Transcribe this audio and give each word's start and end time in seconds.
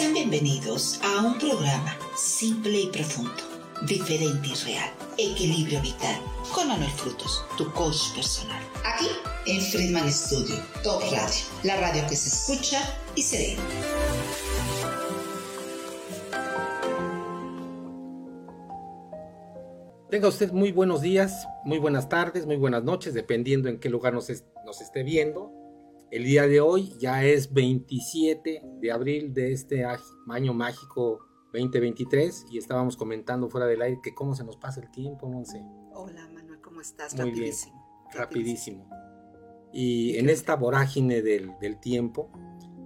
Sean 0.00 0.14
bienvenidos 0.14 0.98
a 1.02 1.26
un 1.26 1.38
programa 1.38 1.94
simple 2.16 2.84
y 2.84 2.86
profundo, 2.86 3.42
diferente 3.86 4.48
y 4.48 4.54
real, 4.64 4.88
equilibrio 5.18 5.78
vital, 5.82 6.18
con 6.54 6.68
Manuel 6.68 6.90
Frutos, 6.92 7.44
tu 7.58 7.70
coach 7.72 8.14
personal. 8.14 8.62
Aquí 8.82 9.08
en 9.44 9.60
Friedman 9.60 10.10
Studio, 10.10 10.56
Top 10.82 11.02
Radio, 11.02 11.44
la 11.64 11.76
radio 11.78 12.02
que 12.08 12.16
se 12.16 12.30
escucha 12.30 12.80
y 13.14 13.20
se 13.20 13.36
ve. 13.36 13.56
Tenga 20.08 20.28
usted 20.28 20.50
muy 20.50 20.72
buenos 20.72 21.02
días, 21.02 21.46
muy 21.66 21.76
buenas 21.76 22.08
tardes, 22.08 22.46
muy 22.46 22.56
buenas 22.56 22.84
noches, 22.84 23.12
dependiendo 23.12 23.68
en 23.68 23.78
qué 23.78 23.90
lugar 23.90 24.14
nos, 24.14 24.30
nos 24.64 24.80
esté 24.80 25.02
viendo. 25.02 25.59
El 26.10 26.24
día 26.24 26.48
de 26.48 26.60
hoy 26.60 26.92
ya 26.98 27.24
es 27.24 27.52
27 27.52 28.62
de 28.80 28.90
abril 28.90 29.32
de 29.32 29.52
este 29.52 29.84
año 30.26 30.52
mágico 30.52 31.20
2023 31.52 32.46
y 32.50 32.58
estábamos 32.58 32.96
comentando 32.96 33.48
fuera 33.48 33.68
del 33.68 33.80
aire 33.80 34.00
que 34.02 34.12
cómo 34.12 34.34
se 34.34 34.42
nos 34.42 34.56
pasa 34.56 34.80
el 34.80 34.90
tiempo, 34.90 35.28
Monse. 35.28 35.62
Hola 35.92 36.28
Manuel, 36.34 36.60
¿cómo 36.60 36.80
estás? 36.80 37.14
Muy 37.14 37.26
rapidísimo. 37.26 37.74
Bien, 38.08 38.18
rapidísimo. 38.18 38.90
Y 39.72 40.16
en 40.16 40.28
esta 40.30 40.56
vorágine 40.56 41.22
del, 41.22 41.52
del, 41.60 41.78
tiempo, 41.78 42.32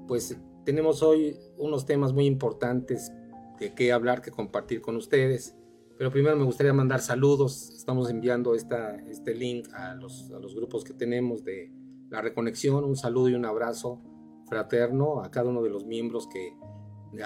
pues 0.06 0.36
tenemos 0.66 1.02
hoy 1.02 1.34
unos 1.56 1.86
temas 1.86 2.12
muy 2.12 2.26
importantes 2.26 3.10
de 3.58 3.74
qué 3.74 3.90
hablar, 3.92 4.20
que 4.20 4.32
compartir 4.32 4.82
con 4.82 4.96
ustedes. 4.96 5.56
Pero 5.96 6.10
primero 6.10 6.36
me 6.36 6.44
gustaría 6.44 6.74
mandar 6.74 7.00
saludos. 7.00 7.70
Estamos 7.70 8.10
enviando 8.10 8.54
esta, 8.54 8.96
este 9.08 9.34
link 9.34 9.72
a 9.72 9.94
los, 9.94 10.30
a 10.30 10.38
los 10.38 10.54
grupos 10.54 10.84
que 10.84 10.92
tenemos 10.92 11.42
de 11.42 11.72
la 12.14 12.22
reconexión, 12.22 12.84
un 12.84 12.96
saludo 12.96 13.28
y 13.28 13.34
un 13.34 13.44
abrazo 13.44 14.00
fraterno 14.48 15.22
a 15.22 15.30
cada 15.32 15.50
uno 15.50 15.62
de 15.62 15.70
los 15.70 15.84
miembros 15.84 16.28
que 16.28 16.56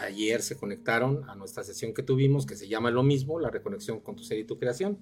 ayer 0.01 0.41
se 0.41 0.57
conectaron 0.57 1.29
a 1.29 1.35
nuestra 1.35 1.63
sesión 1.63 1.93
que 1.93 2.03
tuvimos, 2.03 2.47
que 2.47 2.57
se 2.57 2.69
llama 2.69 2.91
lo 2.91 3.03
mismo, 3.03 3.39
la 3.39 3.51
reconexión 3.51 4.01
con 4.01 4.17
tu 4.17 4.23
ser 4.23 4.39
y 4.39 4.45
tu 4.45 4.59
creación. 4.59 4.99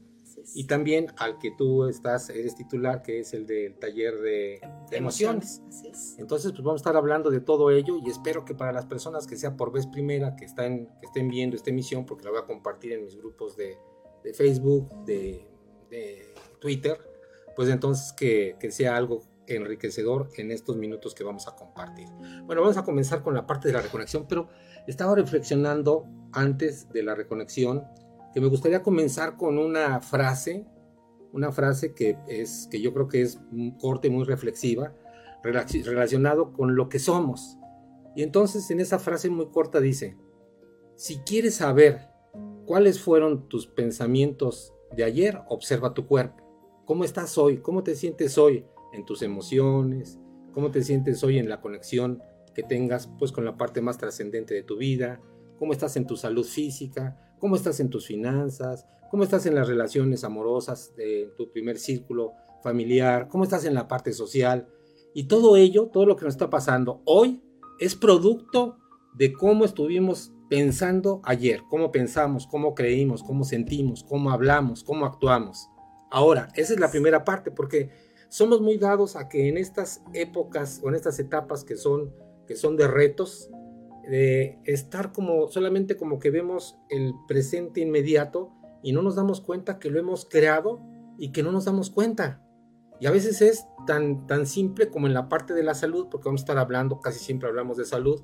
Y 0.54 0.66
también 0.66 1.06
al 1.18 1.38
que 1.38 1.52
tú 1.56 1.84
estás, 1.86 2.30
eres 2.30 2.56
titular, 2.56 3.02
que 3.02 3.20
es 3.20 3.32
el 3.32 3.46
del 3.46 3.78
taller 3.78 4.20
de, 4.20 4.60
emociones. 4.90 5.62
Entonces, 6.18 6.50
pues 6.50 6.64
vamos 6.64 6.80
a 6.80 6.82
estar 6.82 6.96
hablando 6.96 7.30
de 7.30 7.40
todo 7.40 7.70
ello 7.70 7.98
y 8.04 8.10
espero 8.10 8.44
que 8.44 8.54
para 8.54 8.72
las 8.72 8.86
personas 8.86 9.26
que 9.26 9.36
sea 9.36 9.56
por 9.56 9.72
vez 9.72 9.86
primera, 9.86 10.34
que, 10.34 10.44
están, 10.44 10.86
que 11.00 11.06
estén 11.06 11.28
viendo 11.28 11.56
esta 11.56 11.70
emisión, 11.70 12.06
porque 12.06 12.24
la 12.24 12.30
voy 12.30 12.40
a 12.40 12.44
compartir 12.44 12.92
en 12.92 13.04
mis 13.04 13.16
grupos 13.16 13.56
de, 13.56 13.76
de 14.24 14.34
Facebook, 14.34 14.88
de, 15.04 15.46
de, 15.90 16.34
Twitter, 16.58 16.98
pues 17.54 17.68
entonces 17.68 18.12
que, 18.12 18.56
que 18.58 18.72
sea 18.72 18.96
algo 18.96 19.22
enriquecedor 19.46 20.30
en 20.36 20.50
estos 20.50 20.76
minutos 20.76 21.14
que 21.14 21.24
vamos 21.24 21.46
a 21.48 21.54
compartir. 21.54 22.08
Bueno, 22.44 22.62
vamos 22.62 22.76
a 22.76 22.84
comenzar 22.84 23.22
con 23.22 23.34
la 23.34 23.46
parte 23.46 23.68
de 23.68 23.74
la 23.74 23.82
reconexión, 23.82 24.26
pero 24.28 24.48
estaba 24.86 25.14
reflexionando 25.14 26.06
antes 26.32 26.88
de 26.90 27.02
la 27.02 27.14
reconexión 27.14 27.84
que 28.32 28.40
me 28.40 28.48
gustaría 28.48 28.82
comenzar 28.82 29.36
con 29.36 29.58
una 29.58 30.00
frase, 30.00 30.66
una 31.32 31.52
frase 31.52 31.94
que 31.94 32.18
es 32.28 32.68
que 32.70 32.80
yo 32.80 32.92
creo 32.92 33.08
que 33.08 33.22
es 33.22 33.40
un 33.50 33.78
corte 33.78 34.10
muy 34.10 34.24
reflexiva 34.24 34.94
relacionado 35.42 36.52
con 36.52 36.76
lo 36.76 36.88
que 36.88 36.98
somos. 36.98 37.58
Y 38.14 38.22
entonces 38.22 38.70
en 38.70 38.80
esa 38.80 38.98
frase 38.98 39.30
muy 39.30 39.48
corta 39.50 39.80
dice, 39.80 40.16
si 40.96 41.18
quieres 41.20 41.56
saber 41.56 42.08
cuáles 42.66 43.00
fueron 43.00 43.48
tus 43.48 43.66
pensamientos 43.66 44.74
de 44.94 45.04
ayer, 45.04 45.40
observa 45.48 45.94
tu 45.94 46.06
cuerpo. 46.06 46.42
¿Cómo 46.84 47.04
estás 47.04 47.36
hoy? 47.38 47.58
¿Cómo 47.58 47.82
te 47.82 47.94
sientes 47.94 48.38
hoy? 48.38 48.64
En 48.96 49.04
tus 49.04 49.22
emociones, 49.22 50.18
cómo 50.52 50.70
te 50.70 50.82
sientes 50.82 51.22
hoy 51.22 51.38
en 51.38 51.48
la 51.48 51.60
conexión 51.60 52.22
que 52.54 52.62
tengas 52.62 53.08
pues 53.18 53.30
con 53.30 53.44
la 53.44 53.56
parte 53.56 53.82
más 53.82 53.98
trascendente 53.98 54.54
de 54.54 54.62
tu 54.62 54.78
vida, 54.78 55.20
cómo 55.58 55.72
estás 55.72 55.96
en 55.96 56.06
tu 56.06 56.16
salud 56.16 56.44
física, 56.44 57.34
cómo 57.38 57.56
estás 57.56 57.80
en 57.80 57.90
tus 57.90 58.06
finanzas, 58.06 58.86
cómo 59.10 59.22
estás 59.22 59.46
en 59.46 59.54
las 59.54 59.68
relaciones 59.68 60.24
amorosas 60.24 60.94
de 60.96 61.30
tu 61.36 61.50
primer 61.50 61.78
círculo 61.78 62.32
familiar, 62.62 63.28
cómo 63.28 63.44
estás 63.44 63.64
en 63.64 63.74
la 63.74 63.88
parte 63.88 64.12
social. 64.12 64.68
Y 65.14 65.24
todo 65.24 65.56
ello, 65.56 65.88
todo 65.92 66.06
lo 66.06 66.16
que 66.16 66.24
nos 66.24 66.34
está 66.34 66.50
pasando 66.50 67.02
hoy, 67.04 67.42
es 67.78 67.94
producto 67.94 68.78
de 69.14 69.32
cómo 69.32 69.64
estuvimos 69.64 70.32
pensando 70.48 71.20
ayer, 71.24 71.62
cómo 71.68 71.90
pensamos, 71.90 72.46
cómo 72.46 72.74
creímos, 72.74 73.22
cómo 73.22 73.44
sentimos, 73.44 74.04
cómo 74.04 74.30
hablamos, 74.30 74.84
cómo 74.84 75.06
actuamos. 75.06 75.68
Ahora, 76.10 76.48
esa 76.54 76.74
es 76.74 76.80
la 76.80 76.90
primera 76.90 77.24
parte, 77.24 77.50
porque 77.50 77.90
somos 78.28 78.60
muy 78.60 78.76
dados 78.78 79.16
a 79.16 79.28
que 79.28 79.48
en 79.48 79.56
estas 79.56 80.02
épocas 80.12 80.80
o 80.82 80.88
en 80.88 80.94
estas 80.94 81.18
etapas 81.18 81.64
que 81.64 81.76
son, 81.76 82.12
que 82.46 82.56
son 82.56 82.76
de 82.76 82.88
retos, 82.88 83.50
de 84.08 84.58
estar 84.64 85.12
como 85.12 85.48
solamente 85.48 85.96
como 85.96 86.18
que 86.18 86.30
vemos 86.30 86.78
el 86.90 87.14
presente 87.26 87.80
inmediato 87.80 88.52
y 88.82 88.92
no 88.92 89.02
nos 89.02 89.16
damos 89.16 89.40
cuenta 89.40 89.78
que 89.78 89.90
lo 89.90 89.98
hemos 89.98 90.24
creado 90.26 90.80
y 91.18 91.32
que 91.32 91.42
no 91.42 91.52
nos 91.52 91.64
damos 91.64 91.90
cuenta. 91.90 92.42
Y 93.00 93.06
a 93.06 93.10
veces 93.10 93.42
es 93.42 93.66
tan, 93.86 94.26
tan 94.26 94.46
simple 94.46 94.88
como 94.88 95.06
en 95.06 95.14
la 95.14 95.28
parte 95.28 95.54
de 95.54 95.62
la 95.62 95.74
salud, 95.74 96.08
porque 96.10 96.28
vamos 96.28 96.42
a 96.42 96.44
estar 96.44 96.58
hablando, 96.58 97.00
casi 97.00 97.18
siempre 97.18 97.48
hablamos 97.48 97.76
de 97.76 97.84
salud, 97.84 98.22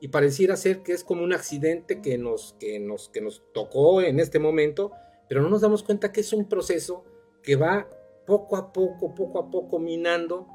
y 0.00 0.08
pareciera 0.08 0.56
ser 0.56 0.82
que 0.82 0.92
es 0.92 1.04
como 1.04 1.24
un 1.24 1.32
accidente 1.32 2.00
que 2.00 2.18
nos, 2.18 2.54
que 2.58 2.78
nos, 2.78 3.08
que 3.08 3.20
nos 3.20 3.42
tocó 3.52 4.02
en 4.02 4.20
este 4.20 4.38
momento, 4.38 4.92
pero 5.28 5.42
no 5.42 5.48
nos 5.48 5.62
damos 5.62 5.82
cuenta 5.82 6.12
que 6.12 6.20
es 6.20 6.32
un 6.32 6.48
proceso 6.48 7.04
que 7.42 7.56
va 7.56 7.88
poco 8.26 8.56
a 8.56 8.72
poco, 8.72 9.14
poco 9.14 9.38
a 9.38 9.50
poco 9.50 9.78
minando 9.78 10.48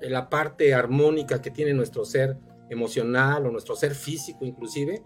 la 0.00 0.28
parte 0.28 0.74
armónica 0.74 1.40
que 1.40 1.50
tiene 1.50 1.72
nuestro 1.74 2.04
ser 2.04 2.38
emocional 2.70 3.46
o 3.46 3.50
nuestro 3.50 3.76
ser 3.76 3.94
físico 3.94 4.44
inclusive, 4.44 5.02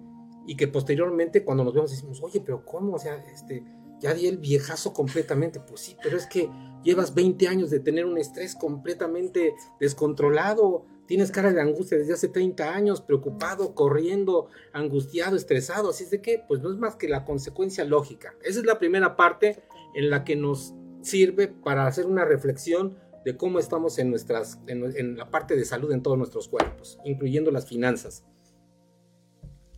y 0.47 0.57
que 0.57 0.69
posteriormente 0.69 1.45
cuando 1.45 1.65
nos 1.65 1.75
vemos 1.75 1.91
decimos, 1.91 2.23
oye, 2.23 2.41
pero 2.41 2.65
¿cómo? 2.65 2.95
O 2.95 2.99
sea, 2.99 3.17
este, 3.33 3.65
ya 4.01 4.15
di 4.15 4.27
el 4.27 4.39
viejazo 4.39 4.93
completamente. 4.93 5.61
Pues 5.61 5.81
sí, 5.81 5.97
pero 6.03 6.17
es 6.17 6.27
que 6.27 6.49
llevas 6.85 7.15
20 7.15 7.49
años 7.49 7.71
de 7.71 7.81
tener 7.81 8.07
un 8.07 8.17
estrés 8.19 8.55
completamente 8.55 9.55
descontrolado, 9.81 10.87
tienes 11.07 11.31
cara 11.31 11.53
de 11.53 11.61
angustia 11.61 11.99
desde 11.99 12.13
hace 12.13 12.29
30 12.29 12.75
años, 12.75 13.01
preocupado, 13.01 13.75
corriendo, 13.75 14.49
angustiado, 14.73 15.37
estresado, 15.37 15.91
así 15.91 16.05
es 16.05 16.11
de 16.11 16.21
que, 16.21 16.43
pues 16.47 16.61
no 16.61 16.71
es 16.71 16.79
más 16.79 16.97
que 16.97 17.09
la 17.09 17.25
consecuencia 17.25 17.85
lógica. 17.85 18.35
Esa 18.43 18.61
es 18.61 18.67
la 18.67 18.79
primera 18.79 19.17
parte 19.17 19.63
en 19.95 20.11
la 20.11 20.25
que 20.25 20.37
nos 20.37 20.75
sirve 21.07 21.47
para 21.49 21.87
hacer 21.87 22.07
una 22.07 22.25
reflexión 22.25 22.97
de 23.25 23.37
cómo 23.37 23.59
estamos 23.59 23.99
en, 23.99 24.11
nuestras, 24.11 24.61
en, 24.67 25.17
la 25.17 25.31
parte 25.31 25.57
de 25.57 25.65
salud 25.65 25.93
en 25.93 26.03
todos 26.03 26.19
nuestros 26.19 26.49
cuerpos, 26.49 26.99
incluyendo 27.05 27.51
las 27.51 27.67
finanzas 27.67 28.25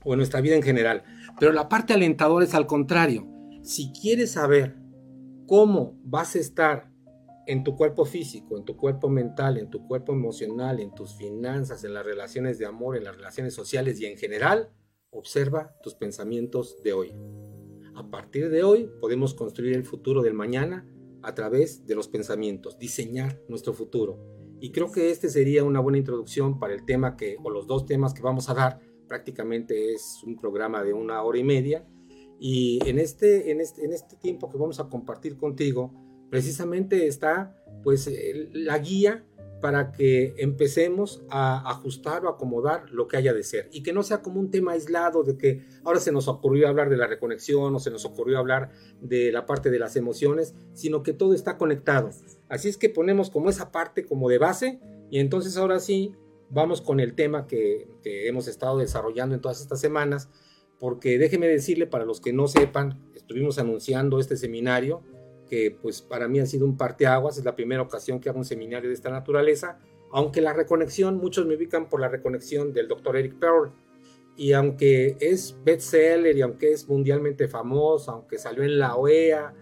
o 0.05 0.15
en 0.15 0.19
nuestra 0.19 0.41
vida 0.41 0.57
en 0.57 0.63
general. 0.63 1.03
Pero 1.39 1.53
la 1.53 1.69
parte 1.69 1.93
alentadora 1.93 2.45
es 2.45 2.55
al 2.55 2.67
contrario. 2.67 3.27
Si 3.63 3.93
quieres 3.93 4.33
saber 4.33 4.77
cómo 5.47 5.99
vas 6.03 6.35
a 6.35 6.39
estar 6.39 6.91
en 7.47 7.63
tu 7.63 7.77
cuerpo 7.77 8.07
físico, 8.07 8.57
en 8.57 8.65
tu 8.65 8.77
cuerpo 8.77 9.11
mental, 9.11 9.59
en 9.59 9.69
tu 9.69 9.87
cuerpo 9.87 10.13
emocional, 10.13 10.81
en 10.81 10.95
tus 10.95 11.15
finanzas, 11.15 11.85
en 11.85 11.95
las 11.95 12.05
relaciones 12.05 12.59
de 12.59 12.67
amor, 12.67 12.97
en 12.97 13.05
las 13.05 13.17
relaciones 13.17 13.53
sociales 13.55 14.01
y 14.01 14.07
en 14.07 14.17
general, 14.17 14.71
observa 15.11 15.75
tus 15.83 15.95
pensamientos 15.95 16.83
de 16.83 16.93
hoy. 16.95 17.15
A 17.95 18.11
partir 18.11 18.49
de 18.49 18.63
hoy 18.63 18.91
podemos 19.01 19.35
construir 19.35 19.75
el 19.75 19.85
futuro 19.85 20.23
del 20.23 20.35
mañana 20.35 20.87
a 21.23 21.35
través 21.35 21.87
de 21.87 21.95
los 21.95 22.09
pensamientos, 22.09 22.79
diseñar 22.79 23.41
nuestro 23.49 23.73
futuro. 23.73 24.19
Y 24.61 24.73
creo 24.73 24.91
que 24.91 25.11
este 25.11 25.29
sería 25.29 25.65
una 25.65 25.81
buena 25.81 25.99
introducción 25.99 26.59
para 26.59 26.75
el 26.75 26.85
tema 26.85 27.17
que, 27.17 27.37
o 27.43 27.51
los 27.51 27.67
dos 27.67 27.87
temas 27.87 28.15
que 28.15 28.23
vamos 28.23 28.49
a 28.49 28.55
dar. 28.55 28.81
Prácticamente 29.07 29.93
es 29.93 30.23
un 30.25 30.37
programa 30.37 30.83
de 30.83 30.93
una 30.93 31.23
hora 31.23 31.39
y 31.39 31.45
media. 31.45 31.87
Y 32.41 32.81
en 32.89 32.99
este, 32.99 33.51
en 33.51 33.61
este, 33.61 33.85
en 33.85 33.93
este 33.93 34.17
tiempo 34.17 34.49
que 34.49 34.59
vamos 34.59 34.81
a 34.81 34.89
compartir 34.89 35.37
contigo, 35.37 35.93
precisamente 36.31 37.07
está 37.07 37.55
pues 37.83 38.11
la 38.53 38.79
guía 38.79 39.25
para 39.61 39.93
que 39.93 40.35
empecemos 40.39 41.23
a 41.31 41.71
ajustar 41.71 42.25
o 42.25 42.29
acomodar 42.29 42.91
lo 42.91 43.09
que 43.09 43.17
haya 43.17 43.33
de 43.33 43.43
ser 43.43 43.69
y 43.73 43.83
que 43.83 43.93
no 43.93 44.03
sea 44.03 44.23
como 44.23 44.41
un 44.41 44.51
tema 44.51 44.73
aislado 44.73 45.25
de 45.25 45.37
que 45.37 45.65
ahora 45.85 46.01
se 46.01 46.13
nos 46.13 46.29
ocurrió 46.29 46.69
hablar 46.69 46.91
de 46.91 46.97
la 46.97 47.07
reconexión 47.07 47.75
o 47.75 47.79
se 47.79 47.91
nos 47.91 48.05
ocurrió 48.05 48.39
hablar 48.39 48.71
de 49.01 49.33
la 49.33 49.47
parte 49.47 49.71
de 49.71 49.79
las 49.79 49.97
emociones, 49.97 50.55
sino 50.75 51.03
que 51.03 51.13
todo 51.13 51.35
está 51.35 51.59
conectado. 51.59 52.11
Así 52.49 52.69
es 52.69 52.77
que 52.77 52.89
ponemos 52.89 53.31
como 53.31 53.51
esa 53.51 53.73
parte 53.73 54.05
como 54.05 54.29
de 54.29 54.39
base 54.39 54.81
y 55.11 55.19
entonces 55.19 55.57
ahora 55.57 55.81
sí 55.81 56.13
vamos 56.51 56.81
con 56.81 57.01
el 57.01 57.15
tema 57.15 57.47
que, 57.47 57.89
que 58.03 58.29
hemos 58.29 58.49
estado 58.49 58.79
desarrollando 58.79 59.35
en 59.35 59.41
todas 59.41 59.61
estas 59.61 59.81
semanas, 59.81 60.29
porque 60.79 61.19
déjeme 61.19 61.49
decirle 61.49 61.87
para 61.87 62.05
los 62.05 62.21
que 62.21 62.33
no 62.33 62.47
sepan, 62.47 63.03
estuvimos 63.15 63.59
anunciando 63.59 64.21
este 64.21 64.37
seminario 64.37 65.03
que 65.49 65.71
pues 65.71 66.03
para 66.03 66.29
mí 66.29 66.41
ha 66.41 66.47
sido 66.47 66.67
un 66.67 66.77
parteaguas, 66.77 67.39
es 67.39 67.45
la 67.45 67.57
primera 67.57 67.83
ocasión 67.83 68.21
que 68.21 68.29
hago 68.29 68.39
un 68.39 68.45
seminario 68.45 68.89
de 68.89 68.95
esta 68.95 69.11
naturaleza, 69.11 69.79
aunque 70.13 70.41
la 70.41 70.53
reconexión, 70.53 71.19
muchos 71.19 71.47
me 71.47 71.57
ubican 71.57 71.89
por 71.89 72.01
la 72.01 72.09
reconexión 72.09 72.73
del 72.73 72.89
doctor 72.89 73.17
Eric 73.17 73.39
Pearl, 73.39 73.73
y 74.37 74.53
aunque 74.53 75.17
es 75.21 75.57
bestseller 75.65 76.37
y 76.37 76.43
aunque 76.43 76.73
es 76.73 76.89
mundialmente 76.89 77.49
famoso, 77.49 78.13
aunque 78.13 78.39
salió 78.39 78.63
en 78.63 78.79
la 78.79 78.95
OEA, 78.95 79.53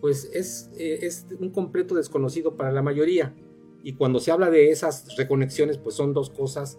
pues 0.00 0.30
es, 0.32 0.70
eh, 0.78 1.00
es 1.02 1.26
un 1.38 1.50
completo 1.50 1.94
desconocido 1.94 2.56
para 2.56 2.72
la 2.72 2.80
mayoría. 2.80 3.34
Y 3.82 3.94
cuando 3.96 4.20
se 4.20 4.30
habla 4.30 4.48
de 4.48 4.70
esas 4.70 5.14
reconexiones, 5.18 5.76
pues 5.76 5.94
son 5.94 6.14
dos 6.14 6.30
cosas 6.30 6.78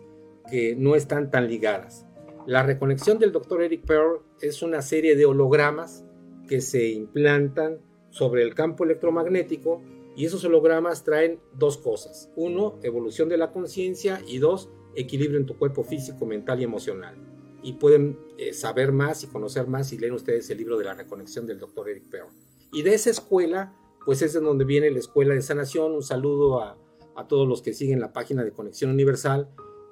que 0.50 0.75
no 0.75 0.96
están 0.96 1.30
tan 1.30 1.48
ligadas. 1.48 2.07
La 2.48 2.63
reconexión 2.63 3.19
del 3.19 3.31
doctor 3.31 3.62
Eric 3.62 3.86
Pearl 3.86 4.22
es 4.42 4.63
una 4.63 4.81
serie 4.81 5.16
de 5.16 5.25
hologramas 5.25 6.04
que 6.48 6.62
se 6.62 6.90
implantan 6.90 7.80
sobre 8.16 8.44
el 8.44 8.56
campo 8.56 8.86
electromagnético 8.86 9.82
y 10.16 10.24
esos 10.24 10.46
hologramas 10.46 11.04
traen 11.04 11.38
dos 11.54 11.78
cosas. 11.78 12.32
Uno, 12.38 12.80
evolución 12.82 13.28
de 13.28 13.36
la 13.36 13.52
conciencia 13.52 14.22
y 14.26 14.38
dos, 14.38 14.70
equilibrio 14.96 15.38
en 15.38 15.46
tu 15.46 15.58
cuerpo 15.58 15.84
físico, 15.84 16.26
mental 16.26 16.62
y 16.62 16.64
emocional. 16.64 17.18
Y 17.62 17.74
pueden 17.74 18.18
eh, 18.38 18.54
saber 18.54 18.94
más 18.94 19.26
y 19.26 19.28
conocer 19.28 19.68
más 19.68 19.90
si 19.90 19.98
leen 19.98 20.14
ustedes 20.14 20.50
el 20.50 20.60
libro 20.60 20.78
de 20.78 20.86
la 20.86 20.94
reconexión 20.94 21.46
del 21.46 21.60
doctor 21.60 21.90
Eric 21.90 22.10
Pearl. 22.10 22.30
Y 22.72 22.84
de 22.84 22.94
esa 22.94 23.10
escuela, 23.10 23.76
pues 24.06 24.22
es 24.22 24.32
de 24.32 24.40
donde 24.40 24.64
viene 24.64 24.90
la 24.92 25.00
Escuela 25.00 25.34
de 25.34 25.42
Sanación. 25.42 25.92
Un 25.92 26.04
saludo 26.04 26.62
a, 26.62 26.78
a 27.18 27.28
todos 27.28 27.46
los 27.46 27.62
que 27.62 27.74
siguen 27.74 28.00
la 28.00 28.14
página 28.14 28.46
de 28.46 28.54
Conexión 28.54 28.92
Universal, 28.92 29.50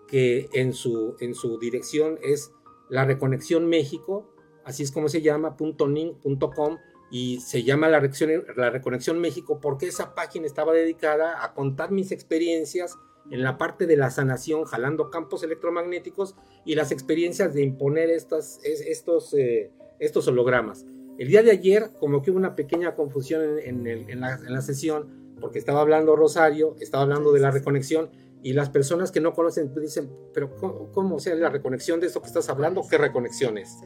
que 0.07 0.47
en 0.53 0.71
su, 0.71 1.17
en 1.19 1.35
su 1.35 1.59
dirección 1.59 2.19
es 2.23 2.53
la 2.89 3.03
Reconexión 3.03 3.67
México, 3.67 4.33
así 4.63 4.83
es 4.83 4.93
como 4.93 5.09
se 5.09 5.21
llama, 5.21 5.57
.ning.com 5.59 6.77
y 7.11 7.39
se 7.41 7.63
llama 7.63 7.89
la 7.89 7.99
Reconexión, 7.99 8.43
la 8.55 8.69
Reconexión 8.69 9.19
México 9.19 9.59
porque 9.61 9.87
esa 9.87 10.15
página 10.15 10.45
estaba 10.45 10.73
dedicada 10.73 11.43
a 11.43 11.53
contar 11.53 11.91
mis 11.91 12.11
experiencias 12.11 12.97
en 13.31 13.43
la 13.43 13.57
parte 13.57 13.85
de 13.87 13.97
la 13.97 14.09
sanación, 14.09 14.65
jalando 14.65 15.09
campos 15.09 15.43
electromagnéticos 15.43 16.35
y 16.65 16.75
las 16.75 16.91
experiencias 16.91 17.53
de 17.53 17.63
imponer 17.63 18.09
estas, 18.09 18.59
estos, 18.63 19.33
eh, 19.33 19.71
estos 19.99 20.27
hologramas. 20.27 20.85
El 21.17 21.27
día 21.27 21.43
de 21.43 21.51
ayer, 21.51 21.91
como 21.99 22.21
que 22.21 22.31
hubo 22.31 22.39
una 22.39 22.55
pequeña 22.55 22.95
confusión 22.95 23.59
en, 23.59 23.87
en, 23.87 24.19
la, 24.19 24.33
en 24.33 24.53
la 24.53 24.61
sesión, 24.61 25.35
porque 25.39 25.59
estaba 25.59 25.81
hablando 25.81 26.15
Rosario, 26.15 26.75
estaba 26.79 27.03
hablando 27.03 27.31
de 27.31 27.39
la 27.39 27.51
reconexión, 27.51 28.09
y 28.43 28.51
las 28.51 28.69
personas 28.69 29.09
que 29.09 29.21
no 29.21 29.33
conocen 29.33 29.73
dicen, 29.73 30.11
pero 30.33 30.53
¿cómo, 30.57 30.91
cómo 30.91 31.15
o 31.15 31.19
sea, 31.19 31.33
la 31.35 31.49
reconexión 31.49 32.01
de 32.01 32.07
esto 32.07 32.21
que 32.21 32.27
estás 32.27 32.49
hablando? 32.49 32.81
¿Qué 32.89 32.97
reconexión 32.97 33.57
es? 33.57 33.77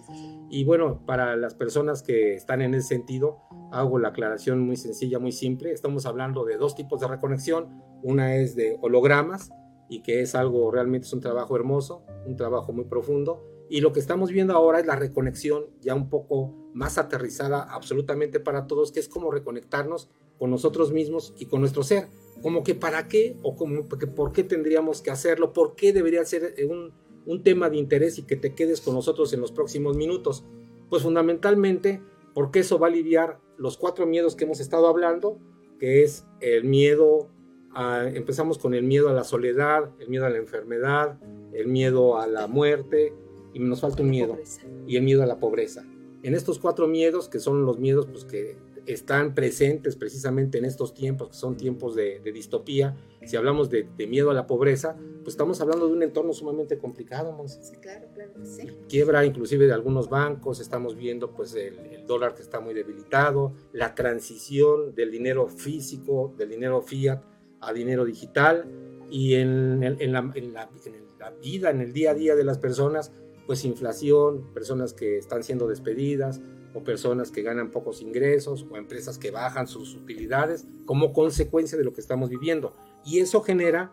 Y 0.49 0.63
bueno, 0.63 1.05
para 1.05 1.35
las 1.35 1.53
personas 1.53 2.01
que 2.01 2.33
están 2.33 2.63
en 2.63 2.73
ese 2.73 2.87
sentido, 2.87 3.37
hago 3.71 3.99
la 3.99 4.09
aclaración 4.09 4.59
muy 4.65 4.75
sencilla, 4.75 5.19
muy 5.19 5.31
simple. 5.31 5.71
Estamos 5.71 6.07
hablando 6.07 6.43
de 6.43 6.57
dos 6.57 6.73
tipos 6.73 6.99
de 6.99 7.07
reconexión. 7.07 7.83
Una 8.01 8.35
es 8.35 8.55
de 8.55 8.79
hologramas 8.81 9.51
y 9.89 10.01
que 10.01 10.21
es 10.21 10.33
algo 10.33 10.71
realmente 10.71 11.05
es 11.05 11.13
un 11.13 11.21
trabajo 11.21 11.55
hermoso, 11.55 12.03
un 12.25 12.35
trabajo 12.35 12.73
muy 12.73 12.85
profundo. 12.85 13.43
Y 13.69 13.81
lo 13.81 13.93
que 13.93 13.99
estamos 13.99 14.31
viendo 14.31 14.53
ahora 14.53 14.79
es 14.79 14.87
la 14.87 14.95
reconexión 14.95 15.65
ya 15.81 15.93
un 15.93 16.09
poco 16.09 16.71
más 16.73 16.97
aterrizada 16.97 17.61
absolutamente 17.61 18.39
para 18.39 18.65
todos, 18.65 18.91
que 18.91 18.99
es 18.99 19.07
como 19.07 19.29
reconectarnos 19.29 20.09
con 20.39 20.49
nosotros 20.49 20.91
mismos 20.91 21.35
y 21.37 21.45
con 21.45 21.59
nuestro 21.59 21.83
ser. 21.83 22.07
Como 22.41 22.63
que 22.63 22.75
para 22.75 23.07
qué 23.07 23.35
o 23.43 23.55
como 23.55 23.87
que 23.87 24.07
por 24.07 24.31
qué 24.31 24.43
tendríamos 24.43 25.01
que 25.01 25.11
hacerlo, 25.11 25.53
por 25.53 25.75
qué 25.75 25.93
debería 25.93 26.23
ser 26.25 26.53
un, 26.69 26.91
un 27.25 27.43
tema 27.43 27.69
de 27.69 27.77
interés 27.77 28.17
y 28.19 28.23
que 28.23 28.35
te 28.35 28.53
quedes 28.53 28.81
con 28.81 28.93
nosotros 28.93 29.33
en 29.33 29.41
los 29.41 29.51
próximos 29.51 29.97
minutos? 29.97 30.43
Pues 30.89 31.03
fundamentalmente 31.03 32.01
porque 32.33 32.59
eso 32.59 32.77
va 32.77 32.87
a 32.87 32.89
aliviar 32.91 33.39
los 33.57 33.77
cuatro 33.77 34.05
miedos 34.05 34.35
que 34.35 34.45
hemos 34.45 34.59
estado 34.59 34.87
hablando, 34.87 35.39
que 35.79 36.03
es 36.03 36.25
el 36.39 36.63
miedo, 36.63 37.29
a, 37.73 38.07
empezamos 38.07 38.57
con 38.57 38.73
el 38.73 38.83
miedo 38.83 39.09
a 39.09 39.13
la 39.13 39.23
soledad, 39.23 39.89
el 39.99 40.09
miedo 40.09 40.25
a 40.25 40.29
la 40.29 40.37
enfermedad, 40.37 41.17
el 41.53 41.67
miedo 41.67 42.19
a 42.19 42.27
la 42.27 42.47
muerte, 42.47 43.13
y 43.53 43.59
nos 43.59 43.81
falta 43.81 44.03
un 44.03 44.11
miedo, 44.11 44.37
y 44.85 44.97
el 44.97 45.03
miedo 45.03 45.23
a 45.23 45.25
la 45.25 45.39
pobreza. 45.39 45.83
En 46.21 46.35
estos 46.35 46.59
cuatro 46.59 46.87
miedos, 46.87 47.27
que 47.27 47.39
son 47.39 47.65
los 47.65 47.79
miedos 47.79 48.05
pues, 48.05 48.23
que 48.25 48.55
están 48.87 49.35
presentes 49.35 49.95
precisamente 49.95 50.57
en 50.57 50.65
estos 50.65 50.93
tiempos, 50.93 51.29
que 51.29 51.35
son 51.35 51.57
tiempos 51.57 51.95
de, 51.95 52.19
de 52.19 52.31
distopía. 52.31 52.95
Si 53.25 53.35
hablamos 53.35 53.69
de, 53.69 53.87
de, 53.97 54.07
miedo 54.07 54.31
a 54.31 54.33
la 54.33 54.47
pobreza, 54.47 54.95
pues 55.23 55.33
estamos 55.33 55.59
hablando 55.59 55.87
de 55.87 55.93
un 55.93 56.03
entorno 56.03 56.31
sumamente 56.33 56.77
complicado, 56.77 57.33
Monse. 57.33 57.61
Sí, 57.61 57.75
claro, 57.77 58.07
claro 58.13 58.31
sí. 58.43 58.67
Quiebra 58.87 59.25
inclusive 59.25 59.67
de 59.67 59.73
algunos 59.73 60.09
bancos, 60.09 60.61
estamos 60.61 60.95
viendo 60.95 61.31
pues 61.31 61.53
el, 61.53 61.77
el, 61.91 62.07
dólar 62.07 62.33
que 62.33 62.41
está 62.41 62.61
muy 62.61 62.73
debilitado, 62.73 63.53
la 63.73 63.93
transición 63.93 64.95
del 64.95 65.11
dinero 65.11 65.49
físico, 65.49 66.33
del 66.37 66.49
dinero 66.49 66.81
fiat 66.81 67.21
a 67.59 67.73
dinero 67.73 68.05
digital 68.05 68.65
y 69.09 69.35
en, 69.35 69.83
el, 69.83 70.01
en, 70.01 70.13
la, 70.13 70.19
en, 70.33 70.53
la, 70.53 70.69
en 70.85 71.19
la 71.19 71.31
vida, 71.31 71.69
en 71.69 71.81
el 71.81 71.91
día 71.91 72.11
a 72.11 72.13
día 72.13 72.35
de 72.35 72.43
las 72.43 72.57
personas, 72.57 73.11
pues 73.45 73.65
inflación, 73.65 74.53
personas 74.53 74.93
que 74.93 75.17
están 75.17 75.43
siendo 75.43 75.67
despedidas, 75.67 76.41
o 76.77 76.83
personas 76.83 77.31
que 77.31 77.41
ganan 77.41 77.71
pocos 77.71 78.01
ingresos 78.01 78.65
o 78.69 78.77
empresas 78.77 79.17
que 79.17 79.31
bajan 79.31 79.67
sus 79.67 79.95
utilidades 79.95 80.65
como 80.85 81.11
consecuencia 81.11 81.77
de 81.77 81.83
lo 81.83 81.93
que 81.93 82.01
estamos 82.01 82.29
viviendo. 82.29 82.73
Y 83.03 83.19
eso 83.19 83.41
genera 83.41 83.91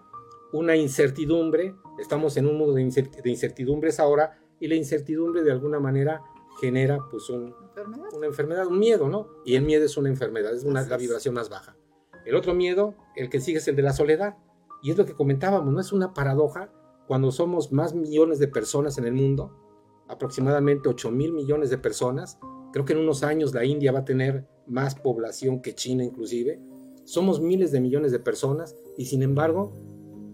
una 0.52 0.76
incertidumbre, 0.76 1.74
estamos 1.98 2.36
en 2.36 2.46
un 2.46 2.58
mundo 2.58 2.74
de 2.74 3.30
incertidumbres 3.30 3.98
ahora 3.98 4.38
y 4.60 4.68
la 4.68 4.74
incertidumbre 4.74 5.42
de 5.42 5.50
alguna 5.50 5.80
manera 5.80 6.22
genera 6.60 6.98
pues 7.10 7.28
un, 7.30 7.54
¿Enfermedad? 7.68 8.08
una 8.12 8.26
enfermedad, 8.26 8.66
un 8.66 8.78
miedo, 8.78 9.08
¿no? 9.08 9.28
Y 9.44 9.56
el 9.56 9.62
miedo 9.62 9.84
es 9.84 9.96
una 9.96 10.08
enfermedad, 10.08 10.54
es 10.54 10.64
una, 10.64 10.86
la 10.86 10.96
vibración 10.96 11.34
más 11.34 11.48
baja. 11.48 11.76
El 12.24 12.36
otro 12.36 12.54
miedo, 12.54 12.94
el 13.16 13.28
que 13.28 13.40
sigue 13.40 13.58
es 13.58 13.68
el 13.68 13.76
de 13.76 13.82
la 13.82 13.92
soledad. 13.92 14.36
Y 14.82 14.90
es 14.90 14.98
lo 14.98 15.06
que 15.06 15.14
comentábamos, 15.14 15.72
¿no? 15.72 15.80
Es 15.80 15.92
una 15.92 16.14
paradoja 16.14 16.70
cuando 17.06 17.32
somos 17.32 17.72
más 17.72 17.94
millones 17.94 18.38
de 18.38 18.48
personas 18.48 18.98
en 18.98 19.06
el 19.06 19.12
mundo, 19.12 19.63
aproximadamente 20.08 20.88
8 20.88 21.10
mil 21.10 21.32
millones 21.32 21.70
de 21.70 21.78
personas, 21.78 22.38
Creo 22.74 22.84
que 22.84 22.92
en 22.92 22.98
unos 22.98 23.22
años 23.22 23.54
la 23.54 23.64
India 23.64 23.92
va 23.92 24.00
a 24.00 24.04
tener 24.04 24.48
más 24.66 24.96
población 24.96 25.62
que 25.62 25.76
China 25.76 26.02
inclusive. 26.02 26.60
Somos 27.04 27.40
miles 27.40 27.70
de 27.70 27.80
millones 27.80 28.10
de 28.10 28.18
personas 28.18 28.74
y 28.98 29.04
sin 29.04 29.22
embargo 29.22 29.70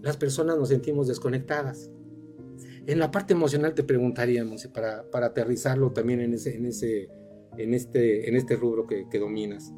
las 0.01 0.17
personas 0.17 0.57
nos 0.57 0.69
sentimos 0.69 1.07
desconectadas. 1.07 1.91
En 2.87 2.97
la 2.97 3.11
parte 3.11 3.33
emocional 3.33 3.75
te 3.75 3.83
preguntaríamos, 3.83 4.65
para, 4.69 5.07
para 5.11 5.27
aterrizarlo 5.27 5.91
también 5.91 6.19
en, 6.19 6.33
ese, 6.33 6.55
en, 6.55 6.65
ese, 6.65 7.09
en, 7.59 7.75
este, 7.75 8.27
en 8.27 8.35
este 8.35 8.55
rubro 8.55 8.87
que, 8.87 9.07
que 9.07 9.19
dominas. 9.19 9.71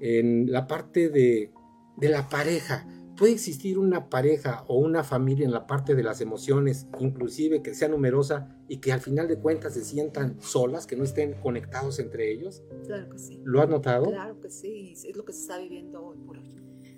En 0.00 0.50
la 0.50 0.66
parte 0.66 1.10
de, 1.10 1.52
de 1.98 2.08
la 2.08 2.30
pareja, 2.30 2.88
puede 3.16 3.32
existir 3.32 3.78
una 3.78 4.08
pareja 4.08 4.64
o 4.68 4.76
una 4.76 5.02
familia 5.02 5.44
en 5.44 5.52
la 5.52 5.66
parte 5.66 5.94
de 5.94 6.02
las 6.02 6.20
emociones, 6.20 6.86
inclusive 7.00 7.62
que 7.62 7.74
sea 7.74 7.88
numerosa 7.88 8.56
y 8.68 8.78
que 8.78 8.92
al 8.92 9.00
final 9.00 9.26
de 9.28 9.38
cuentas 9.38 9.74
se 9.74 9.84
sientan 9.84 10.40
solas, 10.40 10.86
que 10.86 10.96
no 10.96 11.04
estén 11.04 11.34
conectados 11.40 11.98
entre 11.98 12.30
ellos? 12.30 12.62
Claro 12.84 13.10
que 13.10 13.18
sí. 13.18 13.40
¿Lo 13.44 13.62
has 13.62 13.68
notado? 13.68 14.04
Claro 14.06 14.40
que 14.40 14.50
sí, 14.50 14.92
es 14.92 15.16
lo 15.16 15.24
que 15.24 15.32
se 15.32 15.40
está 15.40 15.58
viviendo 15.58 16.04
hoy 16.04 16.18
por 16.18 16.38
hoy. 16.38 16.54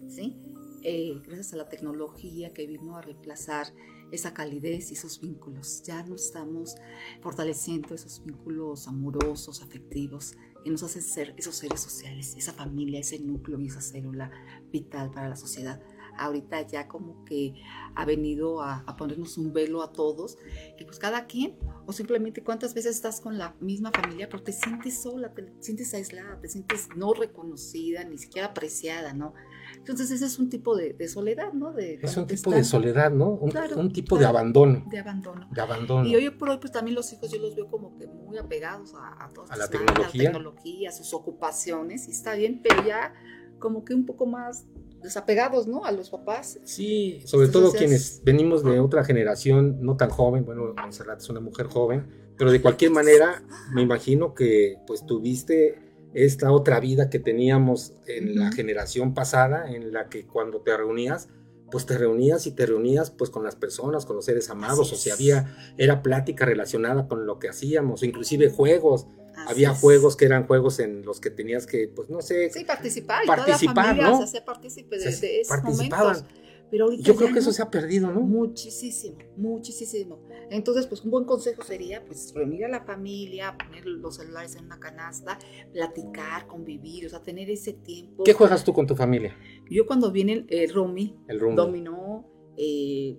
¿sí? 0.09 0.37
Eh, 0.83 1.21
gracias 1.25 1.55
a 1.55 1.57
la 1.57 1.69
tecnología 1.69 2.53
que 2.53 2.67
vino 2.67 2.97
a 2.97 3.03
reemplazar 3.03 3.69
esa 4.11 4.33
calidez 4.33 4.91
y 4.91 4.95
esos 4.95 5.21
vínculos. 5.21 5.83
Ya 5.85 6.03
no 6.03 6.15
estamos 6.15 6.77
fortaleciendo 7.21 7.95
esos 7.95 8.25
vínculos 8.25 8.89
amorosos, 8.89 9.63
afectivos, 9.63 10.35
que 10.65 10.71
nos 10.71 10.83
hacen 10.83 11.03
ser 11.03 11.35
esos 11.37 11.57
seres 11.57 11.81
sociales, 11.81 12.35
esa 12.37 12.53
familia, 12.53 13.01
ese 13.01 13.19
núcleo 13.19 13.61
y 13.61 13.67
esa 13.67 13.81
célula 13.81 14.31
vital 14.73 15.11
para 15.11 15.29
la 15.29 15.37
sociedad 15.37 15.81
ahorita 16.19 16.67
ya 16.67 16.89
como 16.89 17.25
que 17.25 17.55
ha 17.95 18.05
venido 18.05 18.63
a, 18.63 18.85
a, 18.87 18.97
ponernos 18.97 19.39
un 19.39 19.53
velo 19.53 19.83
a 19.83 19.93
todos 19.93 20.39
y 20.79 20.85
pues 20.85 20.99
cada 20.99 21.27
quien 21.27 21.57
o 21.87 21.93
simplemente 21.93 22.43
cuántas 22.43 22.75
veces 22.75 22.97
estás 22.97 23.21
con 23.21 23.39
la 23.39 23.55
misma 23.61 23.91
familia 23.93 24.29
pero 24.29 24.43
te 24.43 24.53
sientes 24.53 25.03
sola, 25.03 25.33
te 25.33 25.53
sientes 25.61 25.95
aislada, 25.95 26.41
te 26.41 26.49
sientes 26.49 26.89
no 26.97 27.15
reconocida, 27.15 28.05
ni 28.05 28.19
siquiera 28.19 28.49
apreciada, 28.49 29.13
¿no? 29.15 29.35
Entonces 29.77 30.11
ese 30.11 30.27
es 30.27 30.39
un 30.39 30.49
tipo 30.49 30.77
de, 30.77 30.93
de 30.93 31.09
soledad, 31.09 31.53
¿no? 31.53 31.73
De, 31.73 31.99
es 32.03 32.17
un 32.17 32.27
tipo 32.27 32.51
están... 32.51 32.55
de 32.55 32.65
soledad, 32.65 33.11
¿no? 33.11 33.31
Un, 33.31 33.51
claro, 33.51 33.79
un 33.79 33.93
tipo 33.93 34.17
claro, 34.17 34.33
de 34.33 34.39
abandono. 34.39 34.85
De 34.91 34.99
abandono. 34.99 35.49
De 35.51 35.61
abandono. 35.61 36.09
Y 36.09 36.17
hoy 36.17 36.31
por 36.31 36.51
hoy 36.51 36.59
pues 36.59 36.73
también 36.73 36.95
los 36.95 37.13
hijos 37.13 37.31
yo 37.31 37.39
los 37.39 37.55
veo 37.55 37.69
como 37.69 37.97
que 37.97 38.07
muy 38.07 38.39
apegados 38.39 38.95
a, 38.95 39.25
a, 39.25 39.29
todas 39.29 39.51
a 39.51 39.57
la 39.57 39.69
tecnología. 39.69 40.03
a 40.03 40.33
la 40.33 40.39
tecnología, 40.39 40.89
a 40.89 40.93
sus 40.93 41.15
ocupaciones 41.15 42.09
y 42.09 42.11
está 42.11 42.35
bien, 42.35 42.61
pero 42.63 42.85
ya 42.87 43.13
como 43.59 43.85
que 43.85 43.95
un 43.95 44.07
poco 44.07 44.27
más 44.27 44.67
desapegados, 45.03 45.67
¿no? 45.67 45.85
A 45.85 45.93
los 45.93 46.11
papás. 46.11 46.59
Sí, 46.65 47.23
sobre 47.25 47.47
Entonces, 47.47 47.71
todo 47.71 47.79
quienes 47.79 48.23
venimos 48.25 48.65
de 48.65 48.81
otra 48.81 49.05
generación, 49.05 49.79
no 49.81 49.97
tan 49.97 50.11
joven, 50.11 50.45
bueno, 50.45 50.75
Montserrat 50.81 51.21
es 51.21 51.29
una 51.29 51.41
mujer 51.41 51.67
joven, 51.67 52.07
pero 52.37 52.51
de 52.51 52.61
cualquier 52.61 52.91
manera 52.91 53.43
me 53.73 53.83
imagino 53.83 54.35
que 54.35 54.77
pues 54.87 55.05
tuviste 55.07 55.89
esta 56.15 56.53
otra 56.53 56.81
vida 56.81 57.11
que 57.11 57.19
teníamos 57.19 57.93
en 58.07 58.29
uh 58.29 58.33
-huh. 58.33 58.35
la 58.37 58.53
generación 58.53 59.15
pasada, 59.15 59.71
en 59.71 59.93
la 59.93 60.09
que 60.09 60.27
cuando 60.27 60.61
te 60.61 60.77
reunías, 60.77 61.29
pues 61.71 61.87
te 61.87 61.99
reunías 61.99 62.47
y 62.47 62.53
te 62.53 62.67
reunías 62.67 63.11
pues 63.11 63.31
con 63.31 63.45
las 63.45 63.57
personas, 63.57 64.07
con 64.07 64.17
los 64.17 64.25
seres 64.25 64.49
amados, 64.51 64.93
o 64.93 64.97
sea, 64.97 65.15
había, 65.15 65.75
era 65.77 66.03
plática 66.03 66.47
relacionada 66.47 67.09
con 67.09 67.27
lo 67.27 67.39
que 67.39 67.49
hacíamos, 67.49 68.03
inclusive 68.03 68.51
juegos, 68.51 69.07
Así 69.43 69.53
había 69.53 69.73
es. 69.73 69.81
juegos 69.81 70.17
que 70.17 70.25
eran 70.25 70.47
juegos 70.47 70.79
en 70.81 71.05
los 71.05 71.21
que 71.21 71.31
tenías 71.31 71.67
que, 71.67 71.89
pues 71.89 72.11
no 72.11 72.21
sé, 72.21 72.51
sí, 72.51 72.65
participar, 72.65 73.25
participar, 73.27 73.63
y 73.63 73.67
toda 73.67 73.75
la 73.75 73.83
familia 73.85 74.11
¿no? 74.11 74.19
se 74.19 74.25
hacía 74.25 74.45
partícipe 74.45 74.99
de, 74.99 75.05
de 75.17 75.41
esos 75.41 75.63
momentos. 75.63 76.25
Pero 76.71 76.85
ahorita 76.85 77.03
Yo 77.03 77.17
creo 77.17 77.33
que 77.33 77.39
eso 77.39 77.51
se 77.53 77.63
ha 77.63 77.71
perdido, 77.71 78.11
¿no? 78.13 78.21
Muchísimo, 78.21 79.17
muchísimo. 79.37 80.21
Entonces, 80.51 80.87
pues 80.87 81.03
un 81.03 81.11
buen 81.11 81.25
consejo 81.25 81.63
sería, 81.63 82.05
pues, 82.05 82.33
reunir 82.35 82.65
a 82.67 82.69
la 82.69 82.85
familia, 82.85 83.57
poner 83.57 83.87
los 83.87 84.17
celulares 84.17 84.55
en 84.57 84.67
una 84.67 84.79
canasta, 84.79 85.39
platicar, 85.73 86.47
convivir, 86.47 87.07
o 87.07 87.09
sea, 87.09 87.23
tener 87.23 87.49
ese 87.51 87.73
tiempo. 87.73 88.23
¿Qué 88.25 88.35
juegas 88.35 88.65
tú 88.65 88.73
con 88.73 88.87
tu 88.87 88.95
familia? 88.95 89.35
Yo 89.71 89.87
cuando 89.87 90.13
viene 90.13 90.33
el, 90.35 90.47
el 90.49 90.75
Romy, 90.75 91.17
el 91.29 91.41
Romy. 91.41 91.57
dominó, 91.57 92.29
eh, 92.59 93.19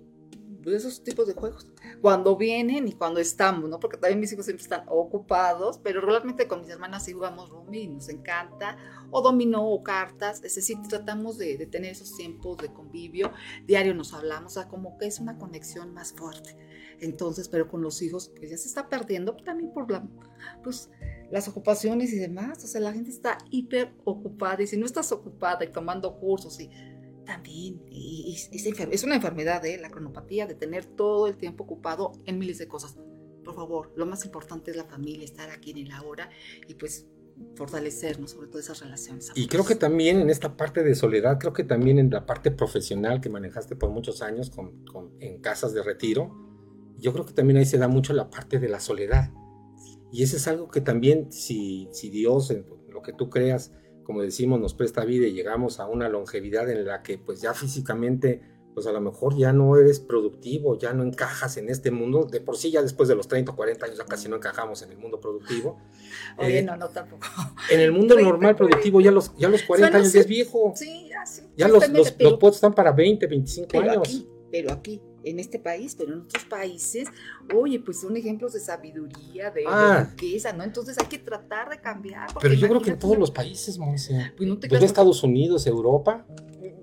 pues, 0.62 0.76
esos 0.76 1.02
tipos 1.02 1.26
de 1.26 1.34
juegos. 1.34 1.66
Cuando 2.00 2.36
vienen 2.36 2.88
y 2.88 2.92
cuando 2.92 3.20
estamos, 3.20 3.68
¿no? 3.68 3.80
Porque 3.80 3.96
también 3.96 4.20
mis 4.20 4.32
hijos 4.32 4.44
siempre 4.44 4.62
están 4.62 4.84
ocupados, 4.88 5.78
pero 5.78 6.00
regularmente 6.00 6.46
con 6.46 6.60
mis 6.60 6.70
hermanas 6.70 7.04
sí 7.04 7.12
jugamos 7.12 7.50
rumi 7.50 7.88
nos 7.88 8.08
encanta, 8.08 8.76
o 9.10 9.22
dominó 9.22 9.68
o 9.68 9.82
cartas, 9.82 10.42
es 10.44 10.54
decir, 10.54 10.78
tratamos 10.88 11.38
de, 11.38 11.56
de, 11.56 11.66
tener 11.66 11.92
esos 11.92 12.16
tiempos 12.16 12.58
de 12.58 12.72
convivio, 12.72 13.32
diario 13.66 13.94
nos 13.94 14.12
hablamos, 14.12 14.52
o 14.52 14.54
sea, 14.60 14.68
como 14.68 14.98
que 14.98 15.06
es 15.06 15.20
una 15.20 15.38
conexión 15.38 15.92
más 15.94 16.12
fuerte. 16.12 16.56
Entonces, 17.00 17.48
pero 17.48 17.68
con 17.68 17.82
los 17.82 18.02
hijos, 18.02 18.28
que 18.28 18.48
ya 18.48 18.56
se 18.58 18.68
está 18.68 18.88
perdiendo 18.88 19.34
también 19.36 19.72
por 19.72 19.90
la, 19.90 20.06
pues, 20.62 20.90
las 21.30 21.48
ocupaciones 21.48 22.12
y 22.12 22.18
demás, 22.18 22.62
o 22.64 22.66
sea, 22.66 22.80
la 22.80 22.92
gente 22.92 23.10
está 23.10 23.38
hiper 23.50 23.92
ocupada 24.04 24.62
y 24.62 24.66
si 24.66 24.76
no 24.76 24.84
estás 24.84 25.12
ocupada 25.12 25.64
y 25.64 25.68
tomando 25.68 26.18
cursos 26.18 26.60
y 26.60 26.70
también, 27.30 27.80
y, 27.92 28.34
es, 28.34 29.04
una 29.04 29.14
enfermedad, 29.14 29.64
¿eh? 29.64 29.78
la 29.78 29.88
cronopatía, 29.88 30.48
de 30.48 30.56
tener 30.56 30.84
todo 30.84 31.28
el 31.28 31.36
tiempo 31.36 31.62
ocupado 31.62 32.10
en 32.26 32.40
miles 32.40 32.58
de 32.58 32.66
cosas. 32.66 32.98
Por 33.44 33.54
favor, 33.54 33.92
lo 33.94 34.04
más 34.04 34.24
importante 34.24 34.72
es 34.72 34.76
la 34.76 34.84
familia, 34.84 35.24
estar 35.24 35.48
aquí 35.48 35.70
en 35.70 35.78
el 35.78 35.92
ahora 35.92 36.28
y 36.66 36.74
pues 36.74 37.06
fortalecernos, 37.54 38.32
sobre 38.32 38.48
todo 38.48 38.58
esas 38.58 38.80
relaciones. 38.80 39.30
Y 39.36 39.46
creo 39.46 39.64
que 39.64 39.76
también 39.76 40.18
en 40.20 40.28
esta 40.28 40.56
parte 40.56 40.82
de 40.82 40.96
soledad, 40.96 41.38
creo 41.38 41.52
que 41.52 41.62
también 41.62 42.00
en 42.00 42.10
la 42.10 42.26
parte 42.26 42.50
profesional 42.50 43.20
que 43.20 43.28
manejaste 43.28 43.76
por 43.76 43.90
muchos 43.90 44.22
años 44.22 44.50
con, 44.50 44.84
en 45.20 45.40
casas 45.40 45.72
de 45.72 45.84
retiro, 45.84 46.34
yo 46.98 47.12
creo 47.12 47.26
que 47.26 47.32
también 47.32 47.58
ahí 47.58 47.64
se 47.64 47.78
da 47.78 47.86
mucho 47.86 48.12
la 48.12 48.28
parte 48.28 48.58
de 48.58 48.68
la 48.68 48.80
soledad. 48.80 49.30
Y 50.10 50.24
eso 50.24 50.36
es 50.36 50.48
algo 50.48 50.66
que 50.66 50.80
también, 50.80 51.30
si, 51.30 51.88
si 51.92 52.10
Dios, 52.10 52.50
en 52.50 52.66
lo 52.88 53.02
que 53.02 53.12
tú 53.12 53.30
creas, 53.30 53.70
como 54.10 54.22
decimos, 54.22 54.58
nos 54.58 54.74
presta 54.74 55.04
vida 55.04 55.28
y 55.28 55.32
llegamos 55.32 55.78
a 55.78 55.86
una 55.86 56.08
longevidad 56.08 56.68
en 56.68 56.84
la 56.84 57.00
que 57.00 57.16
pues 57.16 57.40
ya 57.40 57.54
físicamente, 57.54 58.42
pues 58.74 58.88
a 58.88 58.90
lo 58.90 59.00
mejor 59.00 59.36
ya 59.38 59.52
no 59.52 59.76
eres 59.76 60.00
productivo, 60.00 60.76
ya 60.76 60.92
no 60.92 61.04
encajas 61.04 61.58
en 61.58 61.68
este 61.68 61.92
mundo, 61.92 62.24
de 62.24 62.40
por 62.40 62.56
sí 62.56 62.72
ya 62.72 62.82
después 62.82 63.08
de 63.08 63.14
los 63.14 63.28
30 63.28 63.52
o 63.52 63.54
40 63.54 63.86
años 63.86 63.98
ya 63.98 64.04
casi 64.04 64.28
no 64.28 64.34
encajamos 64.34 64.82
en 64.82 64.90
el 64.90 64.98
mundo 64.98 65.20
productivo. 65.20 65.78
Oye, 66.38 66.58
eh, 66.58 66.62
no, 66.64 66.76
no 66.76 66.88
tampoco. 66.88 67.24
En 67.70 67.78
el 67.78 67.92
mundo 67.92 68.18
normal 68.18 68.56
productivo 68.56 69.00
ya 69.00 69.12
los, 69.12 69.32
ya 69.36 69.48
los 69.48 69.62
40 69.62 69.98
años 69.98 70.12
ya 70.12 70.20
es 70.22 70.26
viejo. 70.26 70.72
Sí, 70.74 71.06
ya 71.08 71.24
sí. 71.24 71.42
Ya 71.56 71.68
los, 71.68 71.88
los, 71.88 72.12
los, 72.18 72.54
están 72.56 72.74
para 72.74 72.90
20, 72.90 73.28
25 73.28 73.78
años. 73.78 74.26
pero 74.50 74.72
aquí 74.72 75.00
en 75.24 75.38
este 75.38 75.58
país, 75.58 75.94
pero 75.96 76.14
en 76.14 76.20
otros 76.20 76.44
países, 76.44 77.08
oye, 77.54 77.80
pues 77.80 78.00
son 78.00 78.16
ejemplos 78.16 78.52
de 78.52 78.60
sabiduría, 78.60 79.50
de, 79.50 79.64
ah. 79.66 80.08
riqueza, 80.10 80.52
¿no? 80.52 80.64
Entonces 80.64 80.98
hay 80.98 81.06
que 81.06 81.18
tratar 81.18 81.70
de 81.70 81.80
cambiar. 81.80 82.28
Pero 82.40 82.54
yo 82.54 82.68
creo 82.68 82.80
que 82.80 82.90
en 82.90 82.98
todos 82.98 83.18
los 83.18 83.30
países, 83.30 83.78
Monse. 83.78 84.32
Pues 84.36 84.48
no 84.48 84.58
te 84.58 84.68
pues 84.68 84.82
Estados 84.82 85.22
Unidos, 85.22 85.66
Europa 85.66 86.26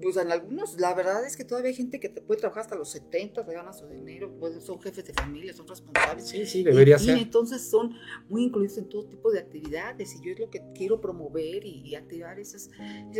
pues 0.01 0.17
en 0.17 0.31
algunos, 0.31 0.79
la 0.79 0.93
verdad 0.93 1.25
es 1.25 1.35
que 1.35 1.43
todavía 1.43 1.69
hay 1.69 1.75
gente 1.75 1.99
que 1.99 2.09
te 2.09 2.21
puede 2.21 2.39
trabajar 2.39 2.61
hasta 2.61 2.75
los 2.75 2.89
70, 2.89 3.45
te 3.45 3.53
gana 3.53 3.73
su 3.73 3.87
dinero, 3.87 4.31
pues 4.39 4.63
son 4.63 4.79
jefes 4.79 5.05
de 5.05 5.13
familia, 5.13 5.53
son 5.53 5.67
responsables. 5.67 6.27
Sí, 6.27 6.45
sí, 6.45 6.63
debería 6.63 6.97
ser. 6.99 7.17
Y 7.17 7.21
entonces 7.21 7.69
son 7.69 7.95
muy 8.29 8.43
incluidos 8.43 8.77
en 8.77 8.89
todo 8.89 9.05
tipo 9.05 9.31
de 9.31 9.39
actividades 9.39 10.15
y 10.15 10.25
yo 10.25 10.33
es 10.33 10.39
lo 10.39 10.49
que 10.49 10.61
quiero 10.75 11.01
promover 11.01 11.65
y, 11.65 11.95
activar 11.95 12.39
ese 12.39 12.69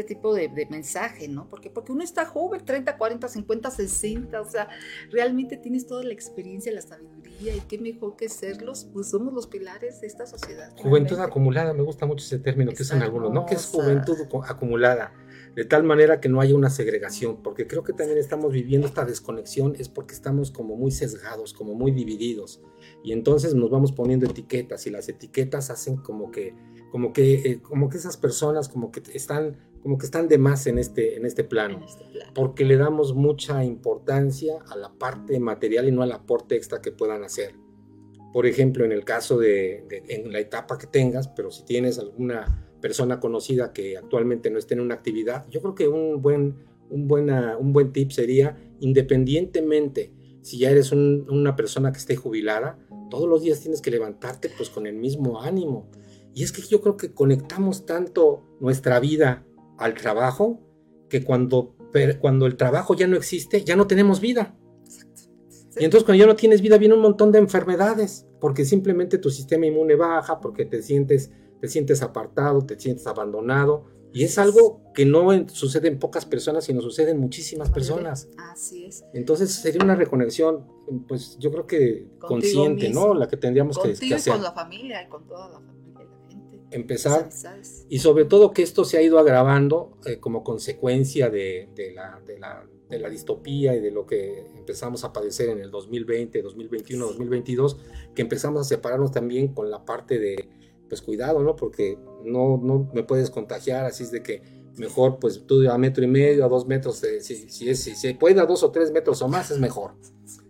tipo 0.07 0.33
de, 0.33 0.49
mensaje, 0.69 1.27
¿no? 1.27 1.49
Porque, 1.49 1.69
porque 1.69 1.91
uno 1.91 2.03
está 2.03 2.25
joven, 2.25 2.63
30, 2.63 2.97
40, 2.97 3.27
50, 3.27 3.71
60, 3.71 4.41
o 4.41 4.45
sea, 4.45 4.67
realmente 5.09 5.57
tienes 5.57 5.87
toda 5.87 6.03
la 6.03 6.13
experiencia, 6.13 6.71
la 6.71 6.81
sabiduría 6.81 7.55
y 7.55 7.61
qué 7.61 7.77
mejor 7.79 8.15
que 8.15 8.29
serlos, 8.29 8.87
pues 8.93 9.09
somos 9.09 9.33
los 9.33 9.47
pilares 9.47 10.01
de 10.01 10.07
esta 10.07 10.27
sociedad. 10.27 10.71
Juventud 10.77 11.19
acumulada, 11.19 11.73
me 11.73 11.81
gusta 11.81 12.05
mucho 12.05 12.23
ese 12.23 12.39
término 12.39 12.71
que 12.71 12.83
usan 12.83 13.01
algunos, 13.01 13.31
¿no? 13.31 13.45
Que 13.45 13.55
es 13.55 13.65
juventud 13.65 14.17
acumulada 14.47 15.13
de 15.57 15.65
tal 15.65 15.83
manera 15.83 16.21
que 16.21 16.29
no 16.29 16.39
haya 16.39 16.53
una 16.53 16.69
segregación, 16.69 17.41
porque 17.41 17.65
creo 17.65 17.83
que 17.83 17.91
también 17.91 18.19
estamos 18.19 18.53
viviendo 18.53 18.85
esta 18.85 19.05
desconexión, 19.05 19.73
es 19.79 19.89
porque 19.89 20.13
estamos 20.13 20.51
como 20.51 20.75
muy 20.75 20.91
sesgados, 20.91 21.51
como 21.51 21.73
muy 21.73 21.91
divididos, 21.91 22.61
y 23.03 23.11
entonces 23.11 23.55
nos 23.55 23.71
vamos 23.71 23.91
poniendo 23.91 24.27
etiquetas, 24.27 24.85
y 24.85 24.91
las 24.91 25.09
etiquetas 25.09 25.71
hacen 25.71 25.97
como 25.97 26.29
que, 26.29 26.53
como 26.91 27.11
que, 27.11 27.33
eh, 27.33 27.59
como 27.59 27.89
que 27.89 27.97
esas 27.97 28.17
personas 28.17 28.69
como 28.69 28.91
que 28.91 29.01
están, 29.15 29.57
como 29.81 29.97
que 29.97 30.05
están 30.05 30.27
de 30.27 30.37
más 30.37 30.67
en 30.67 30.77
este, 30.77 31.17
en 31.17 31.25
este 31.25 31.43
plano, 31.43 31.83
este 31.83 32.03
porque 32.35 32.63
le 32.63 32.77
damos 32.77 33.15
mucha 33.15 33.65
importancia 33.65 34.59
a 34.69 34.75
la 34.75 34.93
parte 34.93 35.39
material 35.39 35.87
y 35.87 35.91
no 35.91 36.03
al 36.03 36.11
aporte 36.11 36.55
extra 36.55 36.83
que 36.83 36.91
puedan 36.91 37.23
hacer. 37.23 37.55
Por 38.31 38.45
ejemplo, 38.45 38.85
en 38.85 38.91
el 38.91 39.03
caso 39.03 39.39
de, 39.39 39.85
de 39.89 40.03
en 40.09 40.31
la 40.31 40.37
etapa 40.37 40.77
que 40.77 40.85
tengas, 40.85 41.27
pero 41.29 41.49
si 41.49 41.65
tienes 41.65 41.97
alguna 41.97 42.66
persona 42.81 43.19
conocida 43.19 43.73
que 43.73 43.97
actualmente 43.97 44.49
no 44.49 44.59
esté 44.59 44.75
en 44.75 44.81
una 44.81 44.95
actividad, 44.95 45.47
yo 45.49 45.61
creo 45.61 45.75
que 45.75 45.87
un 45.87 46.21
buen, 46.21 46.55
un 46.89 47.07
buena, 47.07 47.57
un 47.57 47.73
buen 47.73 47.91
tip 47.91 48.11
sería, 48.11 48.57
independientemente 48.79 50.13
si 50.47 50.59
ya 50.59 50.71
eres 50.71 50.93
una 50.93 51.57
persona 51.57 51.91
que 51.91 51.97
esté 51.97 52.15
jubilada, 52.15 52.79
todos 53.09 53.27
los 53.27 53.41
días 53.41 53.59
tienes 53.59 53.81
que 53.81 53.91
levantarte 53.91 54.49
pues 54.55 54.69
con 54.69 54.87
el 54.87 54.95
mismo 54.95 55.41
ánimo. 55.41 55.89
Y 56.33 56.43
es 56.43 56.53
que 56.53 56.61
yo 56.61 56.79
creo 56.79 56.95
que 56.95 57.13
conectamos 57.13 57.85
tanto 57.85 58.43
nuestra 58.61 58.99
vida 59.01 59.45
al 59.77 59.95
trabajo 59.95 60.61
que 61.09 61.23
cuando, 61.23 61.75
cuando 62.21 62.45
el 62.45 62.55
trabajo 62.55 62.95
ya 62.95 63.07
no 63.07 63.17
existe, 63.17 63.65
ya 63.65 63.75
no 63.75 63.87
tenemos 63.87 64.21
vida. 64.21 64.55
Y 65.79 65.83
entonces 65.83 66.05
cuando 66.05 66.23
ya 66.23 66.27
no 66.27 66.35
tienes 66.37 66.61
vida 66.61 66.77
viene 66.77 66.95
un 66.95 67.01
montón 67.01 67.31
de 67.33 67.39
enfermedades, 67.39 68.25
porque 68.39 68.63
simplemente 68.63 69.17
tu 69.17 69.29
sistema 69.29 69.65
inmune 69.65 69.95
baja, 69.95 70.39
porque 70.39 70.65
te 70.65 70.81
sientes 70.81 71.31
te 71.61 71.67
sientes 71.67 72.01
apartado, 72.01 72.65
te 72.65 72.79
sientes 72.79 73.07
abandonado. 73.07 73.85
Y 74.13 74.23
es 74.23 74.37
algo 74.37 74.81
que 74.93 75.05
no 75.05 75.29
sucede 75.49 75.89
en 75.89 75.99
pocas 75.99 76.25
personas, 76.25 76.65
sino 76.65 76.81
sucede 76.81 77.11
en 77.11 77.19
muchísimas 77.19 77.69
personas. 77.69 78.29
Así 78.37 78.85
es. 78.85 79.03
Entonces 79.13 79.51
sería 79.53 79.83
una 79.83 79.95
reconexión, 79.95 80.65
pues 81.07 81.37
yo 81.37 81.51
creo 81.51 81.67
que 81.67 82.07
consciente, 82.19 82.89
¿no? 82.89 83.13
La 83.13 83.27
que 83.27 83.37
tendríamos 83.37 83.77
que, 83.77 83.93
que, 83.93 84.15
hacer. 84.15 84.33
con 84.33 84.43
la 84.43 84.53
familia 84.53 85.03
y 85.03 85.07
con 85.07 85.27
toda 85.27 85.49
la 85.49 85.59
familia 85.59 86.03
la 86.03 86.29
gente. 86.29 86.57
Empezar. 86.71 87.29
Y 87.89 87.99
sobre 87.99 88.25
todo 88.25 88.53
que 88.53 88.63
esto 88.63 88.85
se 88.85 88.97
ha 88.97 89.01
ido 89.01 89.19
agravando 89.19 89.97
eh, 90.05 90.19
como 90.19 90.43
consecuencia 90.43 91.29
de, 91.29 91.69
de, 91.75 91.93
la, 91.93 92.19
de, 92.25 92.39
la, 92.39 92.65
de, 92.89 92.99
la, 92.99 93.09
distopía 93.09 93.75
y 93.75 93.81
de 93.81 93.91
lo 93.91 94.05
que 94.07 94.47
empezamos 94.55 95.03
a 95.03 95.13
padecer 95.13 95.49
en 95.49 95.59
el 95.59 95.69
2020, 95.69 96.41
2021, 96.41 97.05
2022, 97.05 97.77
que 98.15 98.21
empezamos 98.21 98.61
a 98.61 98.63
separarnos 98.63 99.11
también 99.11 99.49
con 99.49 99.69
la 99.69 99.85
parte 99.85 100.17
de 100.17 100.56
pues 100.87 101.01
cuidado, 101.01 101.43
¿no? 101.43 101.55
Porque 101.55 101.97
no, 102.23 102.59
no 102.61 102.89
me 102.93 103.03
puedes 103.03 103.29
contagiar, 103.29 103.85
así 103.85 104.03
es 104.03 104.11
de 104.11 104.23
que 104.23 104.41
mejor 104.77 105.19
pues 105.19 105.45
tú 105.45 105.69
a 105.69 105.77
metro 105.77 106.03
y 106.03 106.07
medio, 106.07 106.45
a 106.45 106.47
dos 106.47 106.67
metros, 106.67 107.01
si, 107.21 107.49
si, 107.49 107.69
es, 107.69 107.79
si 107.79 107.95
se 107.95 108.13
puede 108.15 108.39
a 108.39 108.45
dos 108.45 108.63
o 108.63 108.71
tres 108.71 108.91
metros 108.91 109.21
o 109.21 109.27
más, 109.27 109.51
es 109.51 109.59
mejor. 109.59 109.95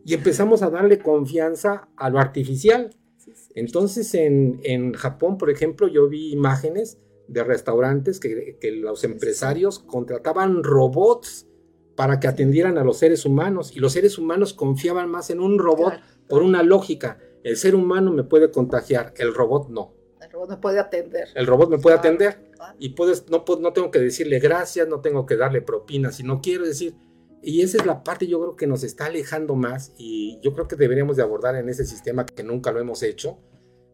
Y 0.06 0.14
empezamos 0.14 0.62
a 0.62 0.70
darle 0.70 1.00
confianza 1.00 1.90
a 1.96 2.10
lo 2.10 2.20
artificial. 2.20 2.96
Entonces 3.56 4.14
en, 4.14 4.60
en 4.64 4.94
Japón, 4.94 5.38
por 5.38 5.50
ejemplo, 5.50 5.88
yo 5.88 6.08
vi 6.08 6.32
imágenes 6.32 7.00
de 7.28 7.44
restaurantes 7.44 8.20
que, 8.20 8.58
que 8.60 8.72
los 8.72 9.04
empresarios 9.04 9.80
contrataban 9.80 10.64
robots 10.64 11.48
para 11.96 12.20
que 12.20 12.28
atendieran 12.28 12.78
a 12.78 12.84
los 12.84 12.98
seres 12.98 13.26
humanos 13.26 13.76
y 13.76 13.80
los 13.80 13.94
seres 13.94 14.18
humanos 14.18 14.54
confiaban 14.54 15.10
más 15.10 15.30
en 15.30 15.40
un 15.40 15.58
robot 15.58 15.94
por 16.30 16.44
una 16.44 16.64
lógica. 16.64 17.18
El 17.44 17.58
ser 17.58 17.76
humano 17.76 18.12
me 18.14 18.24
puede 18.24 18.52
contagiar, 18.52 19.14
el 19.18 19.34
robot 19.34 19.70
no 19.70 19.97
robot 20.38 20.50
me 20.50 20.58
puede 20.58 20.80
atender. 20.80 21.30
El 21.34 21.48
robot 21.48 21.70
me 21.70 21.78
puede 21.80 21.96
atender 21.96 22.40
y 22.78 22.90
puedes, 22.90 23.30
no, 23.30 23.44
no 23.60 23.74
tengo 23.74 23.92
que 23.92 24.00
decirle 24.00 24.40
gracias, 24.40 24.88
no 24.88 25.02
tengo 25.02 25.26
que 25.26 25.36
darle 25.36 25.62
propina, 25.62 26.12
si 26.12 26.24
no 26.24 26.42
quiero 26.42 26.66
decir. 26.66 26.96
Y 27.42 27.62
esa 27.62 27.78
es 27.78 27.86
la 27.86 28.04
parte 28.04 28.28
yo 28.28 28.40
creo 28.40 28.56
que 28.56 28.68
nos 28.68 28.84
está 28.84 29.06
alejando 29.06 29.56
más 29.56 29.94
y 29.98 30.40
yo 30.42 30.54
creo 30.54 30.68
que 30.68 30.76
deberíamos 30.76 31.18
de 31.18 31.24
abordar 31.24 31.56
en 31.56 31.70
ese 31.70 31.86
sistema 31.86 32.26
que 32.26 32.44
nunca 32.44 32.72
lo 32.72 32.80
hemos 32.80 33.04
hecho, 33.04 33.38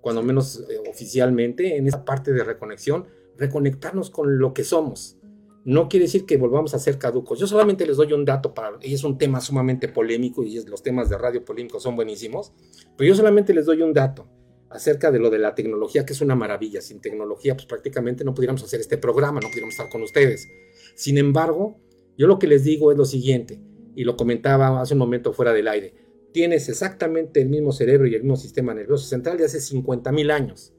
cuando 0.02 0.24
menos 0.24 0.66
eh, 0.70 0.80
oficialmente, 0.90 1.78
en 1.78 1.88
esa 1.88 2.04
parte 2.04 2.34
de 2.34 2.44
reconexión, 2.44 3.08
reconectarnos 3.38 4.10
con 4.10 4.40
lo 4.40 4.54
que 4.54 4.64
somos. 4.64 5.18
No 5.66 5.88
quiere 5.88 6.06
decir 6.06 6.26
que 6.26 6.36
volvamos 6.36 6.74
a 6.74 6.80
ser 6.80 6.98
caducos. 6.98 7.40
Yo 7.40 7.48
solamente 7.48 7.86
les 7.86 7.96
doy 7.96 8.12
un 8.12 8.26
dato 8.26 8.54
para, 8.54 8.78
y 8.82 8.94
es 8.94 9.04
un 9.04 9.18
tema 9.18 9.40
sumamente 9.40 9.88
polémico 9.88 10.44
y 10.44 10.62
los 10.66 10.84
temas 10.84 11.10
de 11.10 11.18
radio 11.18 11.44
polémicos 11.46 11.84
son 11.84 11.96
buenísimos, 11.96 12.52
pero 12.98 13.10
yo 13.10 13.16
solamente 13.16 13.54
les 13.54 13.66
doy 13.66 13.82
un 13.82 13.94
dato 13.94 14.28
acerca 14.74 15.12
de 15.12 15.20
lo 15.20 15.30
de 15.30 15.40
la 15.40 15.56
tecnología, 15.56 16.06
que 16.06 16.14
es 16.14 16.22
una 16.22 16.36
maravilla. 16.36 16.82
Sin 16.82 17.02
tecnología, 17.02 17.56
pues 17.56 17.66
prácticamente 17.66 18.24
no 18.24 18.34
pudiéramos 18.34 18.64
hacer 18.64 18.80
este 18.80 18.98
programa, 18.98 19.40
no 19.40 19.48
pudiéramos 19.48 19.74
estar 19.74 19.90
con 19.90 20.02
ustedes. 20.02 20.48
Sin 20.96 21.18
embargo, 21.18 21.80
yo 22.18 22.28
lo 22.28 22.40
que 22.40 22.48
les 22.48 22.64
digo 22.64 22.92
es 22.92 22.98
lo 22.98 23.06
siguiente, 23.06 23.60
y 23.96 24.04
lo 24.04 24.18
comentaba 24.18 24.82
hace 24.82 24.94
un 24.94 25.00
momento 25.00 25.34
fuera 25.34 25.54
del 25.54 25.68
aire. 25.68 25.94
Tienes 26.32 26.68
exactamente 26.70 27.42
el 27.42 27.50
mismo 27.50 27.72
cerebro 27.72 28.08
y 28.08 28.16
el 28.16 28.24
mismo 28.24 28.38
sistema 28.38 28.74
nervioso 28.74 29.06
central 29.06 29.38
de 29.38 29.46
hace 29.46 29.62
50 29.62 30.12
mil 30.12 30.32
años. 30.32 30.74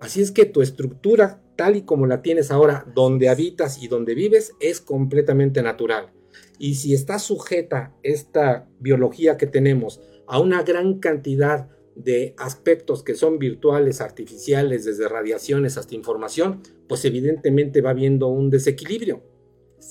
Así 0.00 0.20
es 0.20 0.30
que 0.30 0.44
tu 0.44 0.62
estructura, 0.62 1.42
tal 1.56 1.76
y 1.76 1.82
como 1.82 2.06
la 2.06 2.22
tienes 2.22 2.50
ahora, 2.50 2.86
donde 2.94 3.28
habitas 3.28 3.82
y 3.82 3.88
donde 3.88 4.14
vives, 4.14 4.52
es 4.60 4.80
completamente 4.80 5.62
natural. 5.62 6.12
Y 6.58 6.74
si 6.74 6.94
está 6.94 7.18
sujeta 7.18 7.94
esta 8.02 8.68
biología 8.78 9.36
que 9.36 9.46
tenemos 9.46 10.00
a 10.26 10.40
una 10.40 10.62
gran 10.62 11.00
cantidad 11.00 11.70
de 11.98 12.34
aspectos 12.38 13.02
que 13.02 13.14
son 13.14 13.38
virtuales, 13.38 14.00
artificiales, 14.00 14.84
desde 14.84 15.08
radiaciones 15.08 15.76
hasta 15.76 15.94
información, 15.94 16.62
pues 16.88 17.04
evidentemente 17.04 17.80
va 17.80 17.90
habiendo 17.90 18.28
un 18.28 18.50
desequilibrio. 18.50 19.22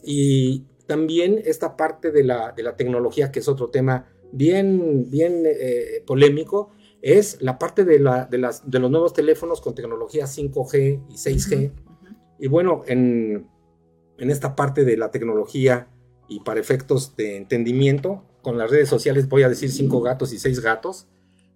Y 0.04 0.64
también 0.86 1.42
esta 1.44 1.76
parte 1.76 2.12
de 2.12 2.24
la, 2.24 2.54
de 2.54 2.64
la 2.64 2.78
tecnología, 2.78 3.32
que 3.32 3.40
es 3.40 3.48
otro 3.48 3.70
tema 3.70 4.08
bien, 4.32 5.10
bien 5.10 5.44
eh, 5.46 6.04
polémico 6.06 6.72
es 7.02 7.42
la 7.42 7.60
parte 7.60 7.86
de, 7.86 8.00
la, 8.00 8.26
de, 8.26 8.38
las, 8.38 8.70
de, 8.70 8.80
los 8.80 8.90
nuevos 8.90 9.14
teléfonos 9.14 9.62
con 9.62 9.76
tecnología 9.76 10.26
5G 10.26 11.04
y 11.10 11.14
6G. 11.14 11.72
Y 12.40 12.48
bueno, 12.48 12.84
en, 12.88 13.48
en, 14.18 14.30
esta 14.32 14.56
parte 14.56 14.84
de 14.84 14.98
la 14.98 15.12
tecnología 15.12 15.90
y 16.28 16.40
para 16.40 16.60
efectos 16.60 17.16
de 17.16 17.38
entendimiento, 17.38 18.24
con 18.42 18.58
las 18.58 18.72
redes 18.72 18.90
sociales 18.90 19.30
voy 19.30 19.44
a 19.44 19.50
decir 19.50 19.72
cinco 19.72 20.02
gatos 20.02 20.34
y 20.34 20.40
seis 20.40 20.60
gatos. 20.60 21.08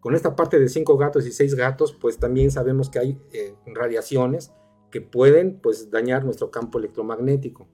Con 0.02 0.16
esta 0.16 0.36
parte 0.36 0.60
de 0.60 0.68
cinco 0.68 0.98
gatos 0.98 1.28
y 1.28 1.32
seis 1.32 1.54
gatos, 1.54 1.94
pues 1.94 2.18
también 2.18 2.50
sabemos 2.50 2.90
que 2.90 3.00
hay 3.00 3.22
eh, 3.32 3.54
radiaciones 3.68 4.52
que 4.90 5.00
pueden 5.00 5.60
pues 5.62 5.92
dañar 5.92 6.26
nuestro 6.26 6.50
campo 6.50 6.80
electromagnético. 6.80 7.68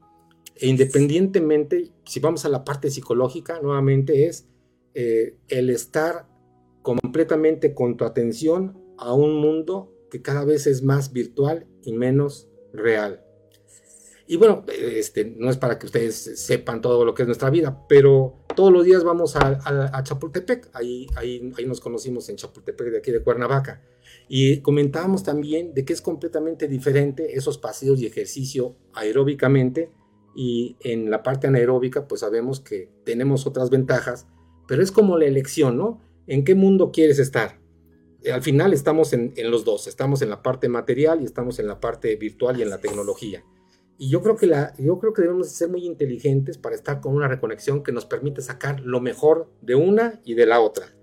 E 0.56 0.68
independientemente, 0.68 1.94
si 2.06 2.20
vamos 2.20 2.44
a 2.44 2.50
la 2.50 2.66
parte 2.66 2.92
psicológica, 2.92 3.62
nuevamente 3.62 4.26
es 4.28 4.46
eh, 4.94 5.38
el 5.48 5.70
estar 5.70 6.28
completamente 6.82 7.74
con 7.74 7.96
tu 7.96 8.04
atención 8.04 8.78
a 8.98 9.14
un 9.14 9.36
mundo 9.36 9.94
que 10.12 10.22
cada 10.22 10.44
vez 10.44 10.68
es 10.68 10.84
más 10.84 11.14
virtual 11.14 11.66
y 11.84 11.94
menos 11.94 12.50
real. 12.74 13.24
Y 14.28 14.36
bueno, 14.36 14.66
este, 14.68 15.24
no 15.24 15.50
es 15.50 15.56
para 15.56 15.80
que 15.80 15.86
ustedes 15.86 16.16
sepan 16.16 16.82
todo 16.82 17.06
lo 17.06 17.14
que 17.14 17.22
es 17.22 17.28
nuestra 17.28 17.50
vida, 17.50 17.86
pero 17.88 18.47
todos 18.58 18.74
los 18.74 18.86
días 18.86 19.04
vamos 19.04 19.36
a, 19.36 20.02
Chapultepec. 20.04 20.72
Ahí, 20.74 21.06
ahí, 21.16 21.54
ahí 21.56 21.66
nos 21.68 21.80
conocimos 21.80 22.28
en 22.30 22.38
Chapultepec, 22.38 22.88
de 22.90 22.98
aquí 22.98 23.12
de 23.12 23.22
Cuernavaca. 23.22 23.84
Y 24.28 24.62
comentábamos 24.62 25.22
también 25.22 25.76
de 25.76 25.86
que 25.86 25.94
es 25.94 26.02
completamente 26.02 26.68
diferente 26.68 27.38
esos 27.38 27.60
paseos 27.60 28.02
y 28.02 28.08
ejercicio 28.08 28.76
aeróbicamente. 28.96 29.92
Y 30.36 30.76
en 30.80 31.12
la 31.12 31.22
parte 31.22 31.46
anaeróbica, 31.46 32.08
pues 32.08 32.22
sabemos 32.22 32.60
que 32.60 32.90
tenemos 33.04 33.46
otras 33.46 33.70
ventajas, 33.70 34.26
pero 34.68 34.82
es 34.82 34.92
como 34.92 35.20
la 35.20 35.26
elección, 35.26 35.78
¿no? 35.78 36.02
¿En 36.26 36.44
qué 36.44 36.56
mundo 36.56 36.92
quieres 36.92 37.20
estar? 37.20 37.60
Al 38.34 38.42
final 38.42 38.74
estamos 38.74 39.14
en, 39.14 39.34
en 39.36 39.52
los 39.52 39.66
dos, 39.66 39.86
estamos 39.86 40.24
en 40.24 40.32
la 40.32 40.42
parte 40.42 40.68
material 40.68 41.22
y 41.22 41.26
estamos 41.26 41.60
en 41.60 41.68
la 41.68 41.80
parte 41.80 42.16
virtual 42.16 42.58
y 42.58 42.64
en 42.64 42.72
la 42.72 42.80
tecnología. 42.80 43.44
Y 43.98 44.10
yo 44.10 44.22
creo 44.22 44.36
que, 44.36 44.48
la, 44.48 44.74
yo 44.78 45.00
creo 45.00 45.14
que 45.14 45.24
debemos 45.24 45.50
ser 45.50 45.70
muy 45.70 45.86
inteligentes 45.86 46.58
para 46.58 46.76
estar 46.76 47.02
con 47.02 47.16
una 47.16 47.28
reconexión 47.28 47.84
que 47.84 47.92
nos 47.92 48.06
permite 48.06 48.42
sacar 48.42 48.80
lo 48.82 49.02
mejor 49.02 49.50
de 49.62 49.76
una 49.76 50.22
y 50.24 50.36
de 50.36 50.46
la 50.46 50.60
otra. 50.60 50.94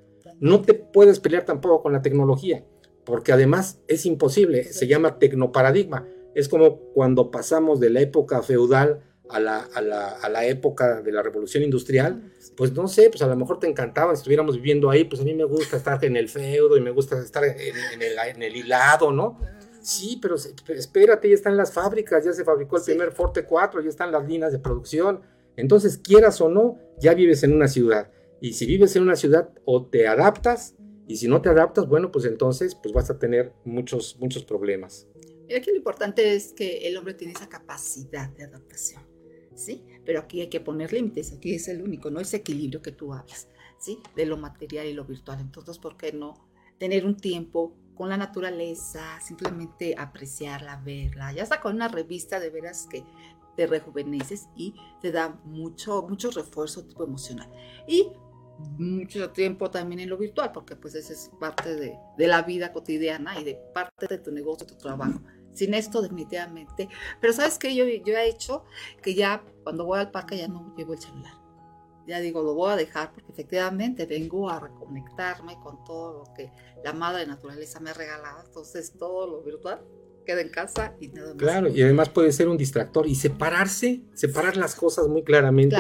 No 0.41 0.63
te 0.63 0.75
puedes 0.75 1.21
pelear 1.21 1.45
tampoco 1.45 1.83
con 1.83 1.93
la 1.93 2.03
tecnología, 2.03 2.65
porque 3.05 3.33
además 3.33 3.81
es 3.89 4.07
imposible, 4.07 4.65
se 4.65 4.87
llama 4.87 5.19
tecnoparadigma. 5.19 6.07
Es 6.35 6.49
como 6.49 6.79
cuando 6.93 7.31
pasamos 7.31 7.81
de 7.81 7.91
la 7.91 8.01
época 8.01 8.43
feudal 8.43 9.03
a 9.29 9.41
la, 9.41 9.59
a 9.75 9.81
la, 9.81 10.11
a 10.11 10.29
la 10.29 10.45
época 10.47 11.01
de 11.01 11.11
la 11.11 11.23
revolución 11.23 11.63
industrial, 11.63 12.33
pues 12.57 12.73
no 12.73 12.89
sé, 12.89 13.09
pues 13.11 13.23
a 13.23 13.27
lo 13.27 13.37
mejor 13.37 13.59
te 13.59 13.67
encantaba 13.67 14.15
si 14.15 14.21
estuviéramos 14.21 14.57
viviendo 14.57 14.91
ahí, 14.91 15.05
pues 15.05 15.21
a 15.21 15.25
mí 15.25 15.35
me 15.35 15.45
gusta 15.45 15.77
estar 15.77 16.05
en 16.05 16.17
el 16.17 16.29
feudo 16.29 16.77
y 16.77 16.81
me 16.81 16.91
gusta 16.91 17.19
estar 17.19 17.45
en, 17.45 17.57
en, 17.59 18.03
el, 18.03 18.19
en 18.19 18.43
el 18.43 18.57
hilado, 18.57 19.11
¿no? 19.13 19.41
Sí, 19.85 20.19
pero, 20.23 20.37
espérate, 20.37 21.29
ya 21.29 21.35
están 21.35 21.59
las 21.59 21.71
fábricas, 21.71 22.25
ya 22.25 22.33
se 22.33 22.43
fabricó 22.43 22.79
el 22.79 22.85
primer 22.85 23.13
Forte 23.13 23.45
4, 23.45 23.83
ya 23.83 23.91
están 23.91 24.13
las 24.13 24.27
líneas 24.27 24.51
de 24.51 24.59
producción. 24.59 25.21
Entonces, 25.57 25.99
quieras 25.99 26.41
o 26.41 26.49
no, 26.49 26.79
ya 26.99 27.13
vives 27.13 27.43
en 27.43 27.53
una 27.53 27.69
ciudad. 27.69 28.11
Y 28.41 28.55
si 28.55 28.65
vives 28.65 28.97
en 28.97 29.03
una 29.03 29.15
ciudad, 29.15 29.51
o 29.67 29.85
te 29.85 30.09
adaptas, 30.09 30.75
y 31.07 31.17
si 31.17 31.29
no 31.29 31.43
te 31.43 31.51
adaptas, 31.51 31.87
bueno, 31.87 32.11
pues 32.11 32.25
entonces 32.25 32.75
pues 32.75 32.95
vas 32.95 33.11
a 33.11 33.19
tener 33.19 33.53
muchos, 33.67 34.17
muchos 34.19 34.43
problemas. 34.45 35.07
Y 35.51 35.55
aquí 35.55 35.71
lo 35.71 35.77
importante 35.77 36.35
es 36.35 36.55
que 36.55 36.89
el 36.89 36.97
hombre 36.97 37.13
tiene 37.13 37.35
esa 37.35 37.51
capacidad 37.51 38.31
de 38.31 38.45
adaptación, 38.45 39.03
¿sí? 39.55 39.85
Pero 40.07 40.21
aquí 40.21 40.41
hay 40.41 40.49
que 40.49 40.61
poner 40.61 40.95
límites, 40.95 41.31
aquí 41.35 41.55
es 41.55 41.69
el 41.69 41.83
único, 41.83 42.11
¿no? 42.11 42.21
Ese 42.21 42.39
equilibrio 42.39 42.81
que 42.81 42.93
tú 42.93 43.13
hablas, 43.13 43.49
¿sí? 43.79 43.99
De 44.17 44.25
lo 44.25 44.39
material 44.39 44.87
y 44.87 44.95
lo 44.95 45.05
virtual. 45.05 45.41
Entonces, 45.41 45.77
¿por 45.77 45.99
qué 45.99 46.11
no 46.13 46.49
tener 46.79 47.05
un 47.05 47.19
tiempo 47.19 47.77
con 47.95 48.09
la 48.09 48.17
naturaleza, 48.17 49.21
simplemente 49.21 49.95
apreciarla, 49.97 50.81
verla, 50.85 51.33
ya 51.33 51.43
está 51.43 51.61
con 51.61 51.77
una 51.77 51.89
revista 51.89 52.41
de 52.41 52.51
veras 52.51 52.87
que 52.91 53.05
te 53.57 53.67
rejuveneces 53.67 54.49
y 54.57 54.75
te 55.01 55.13
da 55.13 55.41
mucho, 55.45 56.03
mucho 56.09 56.31
refuerzo 56.31 56.85
tipo 56.85 57.05
emocional. 57.05 57.51
Y 57.87 58.13
mucho 58.79 59.31
tiempo 59.31 59.71
también 59.71 60.01
en 60.01 60.11
lo 60.11 60.17
virtual, 60.17 60.53
porque 60.53 60.77
pues 60.77 60.95
esa 60.95 61.13
es 61.13 61.31
parte 61.39 61.75
de, 61.75 61.97
de 62.17 62.27
la 62.27 62.43
vida 62.43 62.73
cotidiana 62.73 63.39
y 63.41 63.45
de 63.45 63.55
parte 63.73 64.07
de 64.07 64.19
tu 64.19 64.33
negocio, 64.33 64.67
tu 64.67 64.77
trabajo. 64.77 65.21
Sin 65.53 65.73
esto 65.75 66.03
definitivamente. 66.03 66.89
Pero 67.21 67.33
sabes 67.33 67.59
que 67.59 67.75
yo, 67.75 67.85
yo 67.85 68.17
he 68.17 68.29
hecho 68.29 68.65
que 69.03 69.15
ya 69.15 69.45
cuando 69.63 69.85
voy 69.85 70.01
al 70.01 70.11
parque 70.11 70.37
ya 70.37 70.49
no 70.49 70.75
llevo 70.77 70.95
el 70.95 71.01
celular 71.01 71.44
ya 72.07 72.21
digo, 72.21 72.43
lo 72.43 72.55
voy 72.55 72.73
a 72.73 72.77
dejar 72.77 73.13
porque 73.13 73.33
efectivamente 73.33 74.07
vengo 74.07 74.49
a 74.51 74.61
reconectarme 74.61 75.59
con 75.61 75.83
todo 75.85 76.25
lo 76.25 76.35
que 76.35 76.51
la 76.83 76.93
madre 76.93 77.27
naturaleza 77.27 77.81
me 77.81 77.91
ha 77.91 77.95
regalado. 77.95 78.43
Entonces 78.45 78.93
todo 78.99 79.27
lo 79.27 79.43
virtual 79.43 79.81
queda 80.25 80.41
en 80.41 80.49
casa 80.49 80.95
y 81.01 81.09
nada 81.09 81.29
más. 81.29 81.37
Claro, 81.37 81.69
y 81.69 81.83
además 81.83 82.09
puede 82.09 82.33
ser 82.33 82.49
un 82.49 82.57
distractor 82.57 83.07
y 83.07 83.15
separarse, 83.15 84.03
separar 84.15 84.57
las 84.57 84.75
cosas 84.75 85.09
muy 85.09 85.23
claramente. 85.23 85.77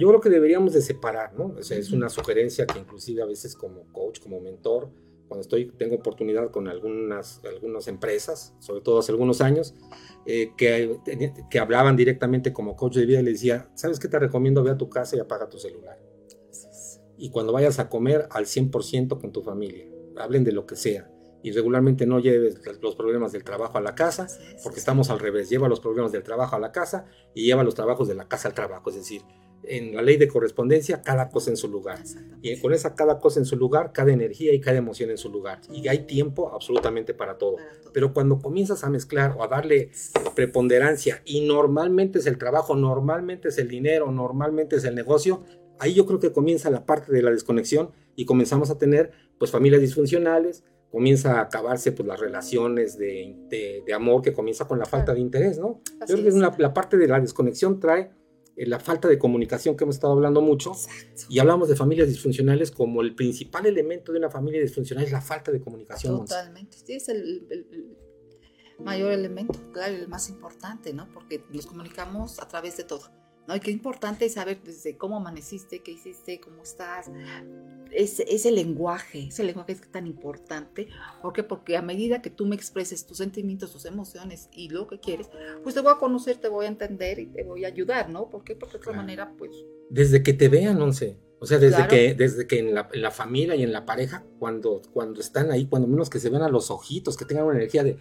Yo 0.00 0.08
creo 0.08 0.20
que 0.20 0.28
deberíamos 0.28 0.72
de 0.72 0.82
separar, 0.82 1.34
¿no? 1.34 1.54
O 1.58 1.62
sea, 1.62 1.78
es 1.78 1.92
una 1.92 2.08
sugerencia 2.08 2.66
que 2.66 2.80
inclusive 2.80 3.22
a 3.22 3.26
veces 3.26 3.54
como 3.54 3.84
coach, 3.92 4.18
como 4.20 4.40
mentor, 4.40 4.90
cuando 5.28 5.42
estoy, 5.42 5.66
tengo 5.78 5.96
oportunidad 5.96 6.50
con 6.50 6.68
algunas, 6.68 7.40
algunas 7.44 7.88
empresas, 7.88 8.54
sobre 8.58 8.80
todo 8.80 8.98
hace 8.98 9.12
algunos 9.12 9.40
años, 9.40 9.74
eh, 10.26 10.52
que, 10.56 10.98
que 11.50 11.58
hablaban 11.58 11.96
directamente 11.96 12.52
como 12.52 12.76
coach 12.76 12.94
de 12.94 13.06
vida 13.06 13.20
y 13.20 13.24
le 13.24 13.32
decía, 13.32 13.70
¿sabes 13.74 13.98
qué 13.98 14.08
te 14.08 14.18
recomiendo? 14.18 14.62
Ve 14.62 14.70
a 14.70 14.78
tu 14.78 14.88
casa 14.88 15.16
y 15.16 15.20
apaga 15.20 15.48
tu 15.48 15.58
celular. 15.58 15.98
Y 17.16 17.30
cuando 17.30 17.52
vayas 17.52 17.78
a 17.78 17.88
comer 17.88 18.26
al 18.30 18.46
100% 18.46 19.20
con 19.20 19.32
tu 19.32 19.42
familia, 19.42 19.86
hablen 20.16 20.44
de 20.44 20.52
lo 20.52 20.66
que 20.66 20.76
sea. 20.76 21.10
Y 21.42 21.52
regularmente 21.52 22.06
no 22.06 22.20
lleves 22.20 22.58
los 22.80 22.96
problemas 22.96 23.32
del 23.32 23.44
trabajo 23.44 23.76
a 23.76 23.80
la 23.82 23.94
casa, 23.94 24.26
porque 24.62 24.78
estamos 24.78 25.10
al 25.10 25.18
revés. 25.18 25.50
Lleva 25.50 25.68
los 25.68 25.80
problemas 25.80 26.10
del 26.10 26.22
trabajo 26.22 26.56
a 26.56 26.58
la 26.58 26.72
casa 26.72 27.04
y 27.34 27.44
lleva 27.44 27.62
los 27.62 27.74
trabajos 27.74 28.08
de 28.08 28.14
la 28.14 28.26
casa 28.28 28.48
al 28.48 28.54
trabajo. 28.54 28.88
Es 28.88 28.96
decir, 28.96 29.22
en 29.68 29.94
la 29.94 30.02
ley 30.02 30.16
de 30.16 30.28
correspondencia, 30.28 31.02
cada 31.02 31.28
cosa 31.28 31.50
en 31.50 31.56
su 31.56 31.68
lugar. 31.68 31.98
Y 32.42 32.56
con 32.60 32.72
esa 32.72 32.94
cada 32.94 33.18
cosa 33.18 33.40
en 33.40 33.46
su 33.46 33.56
lugar, 33.56 33.92
cada 33.92 34.12
energía 34.12 34.52
y 34.52 34.60
cada 34.60 34.76
emoción 34.76 35.10
en 35.10 35.18
su 35.18 35.30
lugar. 35.30 35.60
Y 35.72 35.88
hay 35.88 36.06
tiempo 36.06 36.50
absolutamente 36.52 37.14
para 37.14 37.38
todo. 37.38 37.56
Pero 37.92 38.12
cuando 38.12 38.38
comienzas 38.38 38.84
a 38.84 38.90
mezclar 38.90 39.34
o 39.38 39.42
a 39.42 39.48
darle 39.48 39.90
preponderancia, 40.34 41.22
y 41.24 41.46
normalmente 41.46 42.18
es 42.18 42.26
el 42.26 42.38
trabajo, 42.38 42.76
normalmente 42.76 43.48
es 43.48 43.58
el 43.58 43.68
dinero, 43.68 44.10
normalmente 44.10 44.76
es 44.76 44.84
el 44.84 44.94
negocio, 44.94 45.44
ahí 45.78 45.94
yo 45.94 46.06
creo 46.06 46.20
que 46.20 46.32
comienza 46.32 46.70
la 46.70 46.86
parte 46.86 47.12
de 47.12 47.22
la 47.22 47.30
desconexión 47.30 47.90
y 48.16 48.24
comenzamos 48.24 48.70
a 48.70 48.78
tener 48.78 49.12
pues 49.38 49.50
familias 49.50 49.80
disfuncionales, 49.80 50.64
comienza 50.90 51.38
a 51.38 51.42
acabarse 51.42 51.90
pues 51.92 52.06
las 52.06 52.20
relaciones 52.20 52.96
de, 52.96 53.36
de, 53.84 53.92
amor 53.92 54.22
que 54.22 54.32
comienza 54.32 54.66
con 54.66 54.78
la 54.78 54.84
falta 54.84 55.12
de 55.12 55.20
interés, 55.20 55.58
¿no? 55.58 55.80
yo 56.06 56.16
creo 56.16 56.52
que 56.52 56.62
la 56.62 56.72
parte 56.72 56.96
de 56.96 57.08
la 57.08 57.18
desconexión 57.18 57.80
trae 57.80 58.10
la 58.56 58.78
falta 58.80 59.08
de 59.08 59.18
comunicación 59.18 59.76
que 59.76 59.84
hemos 59.84 59.96
estado 59.96 60.12
hablando 60.12 60.40
mucho. 60.40 60.72
Y 61.28 61.38
hablamos 61.38 61.68
de 61.68 61.76
familias 61.76 62.08
disfuncionales 62.08 62.70
como 62.70 63.02
el 63.02 63.14
principal 63.14 63.66
elemento 63.66 64.12
de 64.12 64.18
una 64.18 64.30
familia 64.30 64.60
disfuncional 64.60 65.04
es 65.04 65.12
la 65.12 65.20
falta 65.20 65.50
de 65.50 65.60
comunicación. 65.60 66.20
Totalmente. 66.20 66.78
Sí, 66.84 66.94
es 66.94 67.08
el, 67.08 67.46
mayor 68.78 69.12
elemento, 69.12 69.58
claro, 69.72 69.94
el 69.94 70.08
más 70.08 70.28
importante, 70.28 70.92
¿no? 70.92 71.08
Porque 71.12 71.44
nos 71.50 71.66
comunicamos 71.66 72.40
a 72.40 72.48
través 72.48 72.76
de 72.76 72.84
todo. 72.84 73.10
¿No? 73.46 73.56
Y 73.56 73.60
qué 73.60 73.70
importante 73.70 74.24
es 74.24 74.34
saber 74.34 74.60
desde 74.62 74.96
cómo 74.96 75.16
amaneciste, 75.16 75.80
qué 75.80 75.92
hiciste, 75.92 76.40
cómo 76.40 76.62
estás. 76.62 77.10
Ese, 77.90 78.24
ese 78.28 78.50
lenguaje, 78.50 79.28
ese 79.28 79.44
lenguaje 79.44 79.72
es 79.72 79.80
tan 79.90 80.06
importante. 80.06 80.88
¿Por 81.22 81.32
qué? 81.32 81.42
Porque 81.42 81.76
a 81.76 81.82
medida 81.82 82.22
que 82.22 82.30
tú 82.30 82.46
me 82.46 82.56
expreses 82.56 83.06
tus 83.06 83.18
sentimientos, 83.18 83.72
tus 83.72 83.84
emociones 83.84 84.48
y 84.52 84.68
lo 84.68 84.86
que 84.86 84.98
quieres, 84.98 85.28
pues 85.62 85.74
te 85.74 85.80
voy 85.80 85.92
a 85.92 85.98
conocer, 85.98 86.36
te 86.36 86.48
voy 86.48 86.66
a 86.66 86.68
entender 86.68 87.18
y 87.18 87.26
te 87.26 87.44
voy 87.44 87.64
a 87.64 87.68
ayudar, 87.68 88.10
¿no? 88.10 88.28
¿Por 88.28 88.44
qué? 88.44 88.56
Porque 88.56 88.74
de 88.74 88.78
otra 88.78 88.92
manera, 88.92 89.32
pues... 89.36 89.50
Desde 89.90 90.22
que 90.22 90.32
te 90.32 90.48
vean, 90.48 90.80
Once. 90.80 91.18
O 91.40 91.46
sea, 91.46 91.58
desde 91.58 91.86
que, 91.88 92.14
desde 92.14 92.46
que 92.46 92.58
en 92.58 92.74
la, 92.74 92.88
en 92.90 93.02
la, 93.02 93.10
familia 93.10 93.54
y 93.54 93.62
en 93.62 93.72
la 93.72 93.84
pareja, 93.84 94.24
cuando, 94.38 94.80
cuando 94.94 95.20
están 95.20 95.50
ahí, 95.50 95.66
cuando 95.66 95.86
menos 95.86 96.08
que 96.08 96.18
se 96.18 96.30
vean 96.30 96.42
a 96.42 96.48
los 96.48 96.70
ojitos, 96.70 97.18
que 97.18 97.26
tengan 97.26 97.44
una 97.44 97.56
energía 97.56 97.84
de 97.84 97.98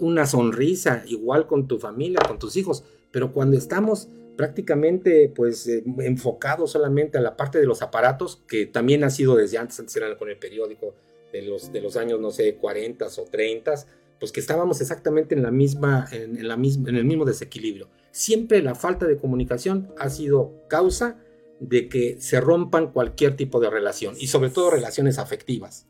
una 0.00 0.26
sonrisa, 0.26 1.04
igual 1.06 1.46
con 1.46 1.66
tu 1.66 1.78
familia, 1.78 2.20
con 2.26 2.38
tus 2.38 2.56
hijos, 2.56 2.84
pero 3.10 3.32
cuando 3.32 3.56
estamos 3.56 4.08
prácticamente 4.40 5.30
pues 5.36 5.66
eh, 5.66 5.84
enfocado 5.98 6.66
solamente 6.66 7.18
a 7.18 7.20
la 7.20 7.36
parte 7.36 7.58
de 7.58 7.66
los 7.66 7.82
aparatos, 7.82 8.42
que 8.48 8.64
también 8.64 9.04
ha 9.04 9.10
sido 9.10 9.36
desde 9.36 9.58
antes, 9.58 9.78
antes 9.78 9.94
era 9.96 10.16
con 10.16 10.30
el 10.30 10.38
periódico 10.38 10.94
de 11.30 11.42
los, 11.42 11.70
de 11.70 11.82
los 11.82 11.98
años, 11.98 12.18
no 12.20 12.30
sé, 12.30 12.54
40 12.54 13.04
o 13.04 13.24
30, 13.30 13.74
pues 14.18 14.32
que 14.32 14.40
estábamos 14.40 14.80
exactamente 14.80 15.34
en, 15.34 15.42
la 15.42 15.50
misma, 15.50 16.08
en, 16.10 16.48
la 16.48 16.56
misma, 16.56 16.88
en 16.88 16.96
el 16.96 17.04
mismo 17.04 17.26
desequilibrio. 17.26 17.90
Siempre 18.12 18.62
la 18.62 18.74
falta 18.74 19.06
de 19.06 19.18
comunicación 19.18 19.92
ha 19.98 20.08
sido 20.08 20.54
causa 20.68 21.18
de 21.58 21.90
que 21.90 22.18
se 22.18 22.40
rompan 22.40 22.92
cualquier 22.92 23.36
tipo 23.36 23.60
de 23.60 23.68
relación 23.68 24.14
y 24.18 24.28
sobre 24.28 24.48
todo 24.48 24.70
relaciones 24.70 25.18
afectivas. 25.18 25.86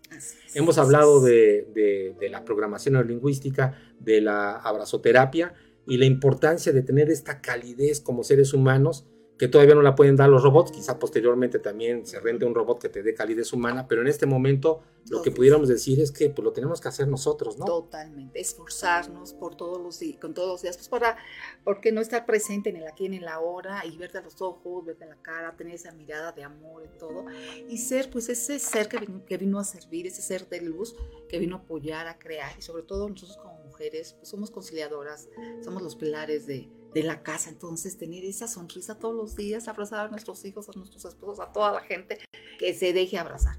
Hemos 0.54 0.76
hablado 0.78 1.20
de, 1.20 1.68
de, 1.72 2.16
de 2.18 2.28
la 2.30 2.44
programación 2.44 2.94
neurolingüística, 2.94 3.78
de 4.00 4.20
la 4.20 4.56
abrazoterapia, 4.56 5.54
y 5.90 5.98
la 5.98 6.06
importancia 6.06 6.72
de 6.72 6.82
tener 6.82 7.10
esta 7.10 7.40
calidez 7.40 8.00
como 8.00 8.22
seres 8.22 8.54
humanos 8.54 9.06
que 9.40 9.48
todavía 9.48 9.74
no 9.74 9.80
la 9.80 9.94
pueden 9.94 10.16
dar 10.16 10.28
los 10.28 10.42
robots, 10.42 10.70
quizá 10.70 10.98
posteriormente 10.98 11.58
también 11.58 12.06
se 12.06 12.20
rente 12.20 12.44
un 12.44 12.54
robot 12.54 12.78
que 12.78 12.90
te 12.90 13.02
dé 13.02 13.14
calidez 13.14 13.54
humana, 13.54 13.88
pero 13.88 14.02
en 14.02 14.06
este 14.06 14.26
momento 14.26 14.82
lo 15.08 15.22
que 15.22 15.30
pudiéramos 15.30 15.66
decir 15.66 15.98
es 15.98 16.12
que 16.12 16.28
pues, 16.28 16.44
lo 16.44 16.52
tenemos 16.52 16.78
que 16.78 16.88
hacer 16.88 17.08
nosotros, 17.08 17.56
¿no? 17.58 17.64
Totalmente, 17.64 18.38
esforzarnos 18.38 19.32
por 19.32 19.56
todos 19.56 19.80
los 19.80 19.98
días, 19.98 20.20
con 20.20 20.34
todos 20.34 20.48
los 20.50 20.62
días, 20.62 20.76
pues 20.76 20.90
para, 20.90 21.16
porque 21.64 21.90
no 21.90 22.02
estar 22.02 22.26
presente 22.26 22.68
en 22.68 22.76
el 22.76 22.86
aquí, 22.86 23.06
en 23.06 23.14
el 23.14 23.26
ahora, 23.28 23.82
y 23.86 23.96
verte 23.96 24.18
a 24.18 24.20
los 24.20 24.42
ojos, 24.42 24.84
verte 24.84 25.04
a 25.04 25.08
la 25.08 25.16
cara, 25.22 25.56
tener 25.56 25.74
esa 25.74 25.90
mirada 25.92 26.32
de 26.32 26.44
amor 26.44 26.84
y 26.84 26.98
todo, 26.98 27.24
y 27.66 27.78
ser 27.78 28.10
pues 28.10 28.28
ese 28.28 28.58
ser 28.58 28.88
que 28.88 28.98
vino, 28.98 29.24
que 29.24 29.38
vino 29.38 29.58
a 29.58 29.64
servir, 29.64 30.06
ese 30.06 30.20
ser 30.20 30.50
de 30.50 30.60
luz 30.60 30.94
que 31.30 31.38
vino 31.38 31.56
a 31.56 31.58
apoyar, 31.60 32.08
a 32.08 32.18
crear, 32.18 32.52
y 32.58 32.62
sobre 32.62 32.82
todo 32.82 33.08
nosotros 33.08 33.38
como 33.38 33.59
mujeres, 33.80 34.14
pues 34.14 34.28
somos 34.28 34.50
conciliadoras, 34.50 35.28
somos 35.62 35.82
los 35.82 35.96
pilares 35.96 36.46
de 36.46 36.68
de 36.94 37.02
la 37.02 37.22
casa. 37.22 37.50
Entonces, 37.50 37.96
tener 37.96 38.24
esa 38.24 38.48
sonrisa 38.48 38.98
todos 38.98 39.14
los 39.14 39.36
días, 39.36 39.68
abrazar 39.68 40.06
a 40.06 40.08
nuestros 40.08 40.44
hijos, 40.44 40.68
a 40.68 40.72
nuestros 40.76 41.04
esposos, 41.04 41.40
a 41.40 41.52
toda 41.52 41.72
la 41.72 41.80
gente 41.80 42.18
que 42.58 42.74
se 42.74 42.92
deje 42.92 43.18
abrazar. 43.18 43.56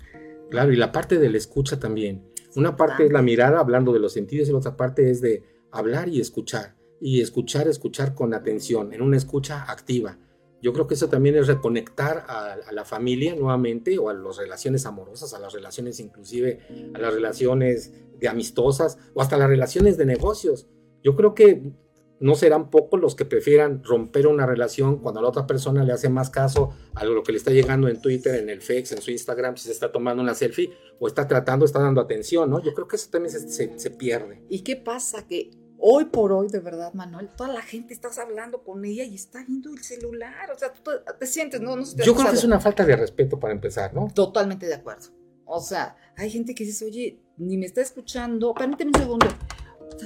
Claro, 0.50 0.72
y 0.72 0.76
la 0.76 0.92
parte 0.92 1.18
de 1.18 1.30
la 1.30 1.38
escucha 1.38 1.80
también. 1.80 2.26
Una 2.56 2.76
parte 2.76 3.06
es 3.06 3.12
la 3.12 3.22
mirada, 3.22 3.60
hablando 3.60 3.94
de 3.94 4.00
los 4.00 4.14
sentidos, 4.14 4.50
y 4.50 4.52
la 4.52 4.58
otra 4.58 4.76
parte 4.76 5.10
es 5.10 5.22
de 5.22 5.44
hablar 5.72 6.10
y 6.10 6.20
escuchar. 6.20 6.76
Y 7.00 7.22
escuchar, 7.22 7.68
escuchar 7.68 8.14
con 8.14 8.34
atención, 8.34 8.94
en 8.94 9.02
una 9.02 9.18
escucha 9.18 9.72
activa. 9.72 10.18
Yo 10.62 10.74
creo 10.74 10.88
que 10.88 10.94
eso 10.94 11.10
también 11.10 11.36
es 11.36 11.48
reconectar 11.48 12.26
a, 12.28 12.54
a, 12.54 12.72
la 12.72 12.86
familia 12.86 13.36
nuevamente 13.36 13.98
o 13.98 14.10
a 14.10 14.14
las 14.14 14.38
relaciones 14.38 14.86
amorosas, 14.86 15.34
a 15.34 15.40
las 15.40 15.54
relaciones 15.54 16.00
inclusive, 16.00 16.60
a 16.94 17.00
las 17.00 17.14
relaciones 17.14 17.94
de 18.20 18.28
amistosas 18.28 18.98
o 19.14 19.22
hasta 19.22 19.38
las 19.38 19.50
relaciones 19.50 19.98
de 19.98 20.06
negocios. 20.06 20.68
Yo 21.04 21.16
creo 21.16 21.34
que 21.34 21.74
no 22.22 22.36
serán 22.36 22.70
pocos 22.70 23.02
los 23.02 23.16
que 23.16 23.26
prefieran 23.26 23.84
romper 23.84 24.28
una 24.28 24.46
relación 24.46 25.00
cuando 25.00 25.20
a 25.20 25.24
la 25.24 25.30
otra 25.30 25.48
persona 25.48 25.84
le 25.84 25.92
hace 25.92 26.08
más 26.08 26.30
caso 26.30 26.70
a 26.94 27.04
lo 27.04 27.24
que 27.24 27.32
le 27.32 27.40
está 27.40 27.50
llegando 27.50 27.88
en 27.88 28.00
Twitter, 28.00 28.36
en 28.36 28.48
el 28.48 28.62
Face, 28.62 28.94
en 28.94 29.02
su 29.02 29.10
Instagram, 29.10 29.58
si 29.58 29.66
se 29.66 29.72
está 29.72 29.92
tomando 29.92 30.22
una 30.22 30.36
selfie 30.36 30.72
o 31.00 31.08
está 31.08 31.28
tratando, 31.28 31.66
está 31.66 31.80
dando 31.80 32.00
atención, 32.00 32.52
¿no? 32.52 32.62
Yo 32.62 32.76
creo 32.76 32.88
que 32.88 32.96
eso 32.96 33.10
también 33.10 33.32
se, 33.32 33.80
se, 33.80 33.90
pierde. 33.90 34.44
¿Y 34.50 34.62
qué 34.62 34.76
pasa? 34.76 35.26
Que 35.28 35.50
hoy 35.82 36.06
por 36.06 36.32
hoy, 36.32 36.48
de 36.48 36.60
verdad, 36.60 36.94
Manuel, 36.94 37.30
toda 37.36 37.52
la 37.52 37.62
gente 37.62 37.94
estás 37.94 38.18
hablando 38.18 38.64
con 38.64 38.86
ella 38.86 39.04
y 39.04 39.16
está 39.16 39.44
viendo 39.44 39.72
el 39.72 39.84
celular, 39.84 40.52
o 40.52 40.58
sea, 40.58 40.72
tú 40.72 40.92
te, 41.20 41.28
sientes, 41.28 41.60
¿no? 41.60 41.76
no 41.76 41.84
Yo 41.84 42.16
creo 42.16 42.30
que 42.30 42.38
es 42.38 42.44
una 42.44 42.60
falta 42.60 42.86
de 42.86 42.96
respeto 42.96 43.40
para 43.40 43.54
empezar, 43.54 43.94
¿no? 43.94 44.08
Totalmente 44.14 44.68
de 44.68 44.76
acuerdo. 44.76 45.08
O 45.46 45.60
sea, 45.60 45.98
hay 46.16 46.30
gente 46.30 46.56
que 46.56 46.64
dice, 46.64 46.86
oye, 46.86 47.20
ni 47.38 47.58
me 47.58 47.66
está 47.66 47.82
escuchando, 47.82 48.54
permíteme 48.54 48.92
un 48.94 49.00
segundo 49.02 49.28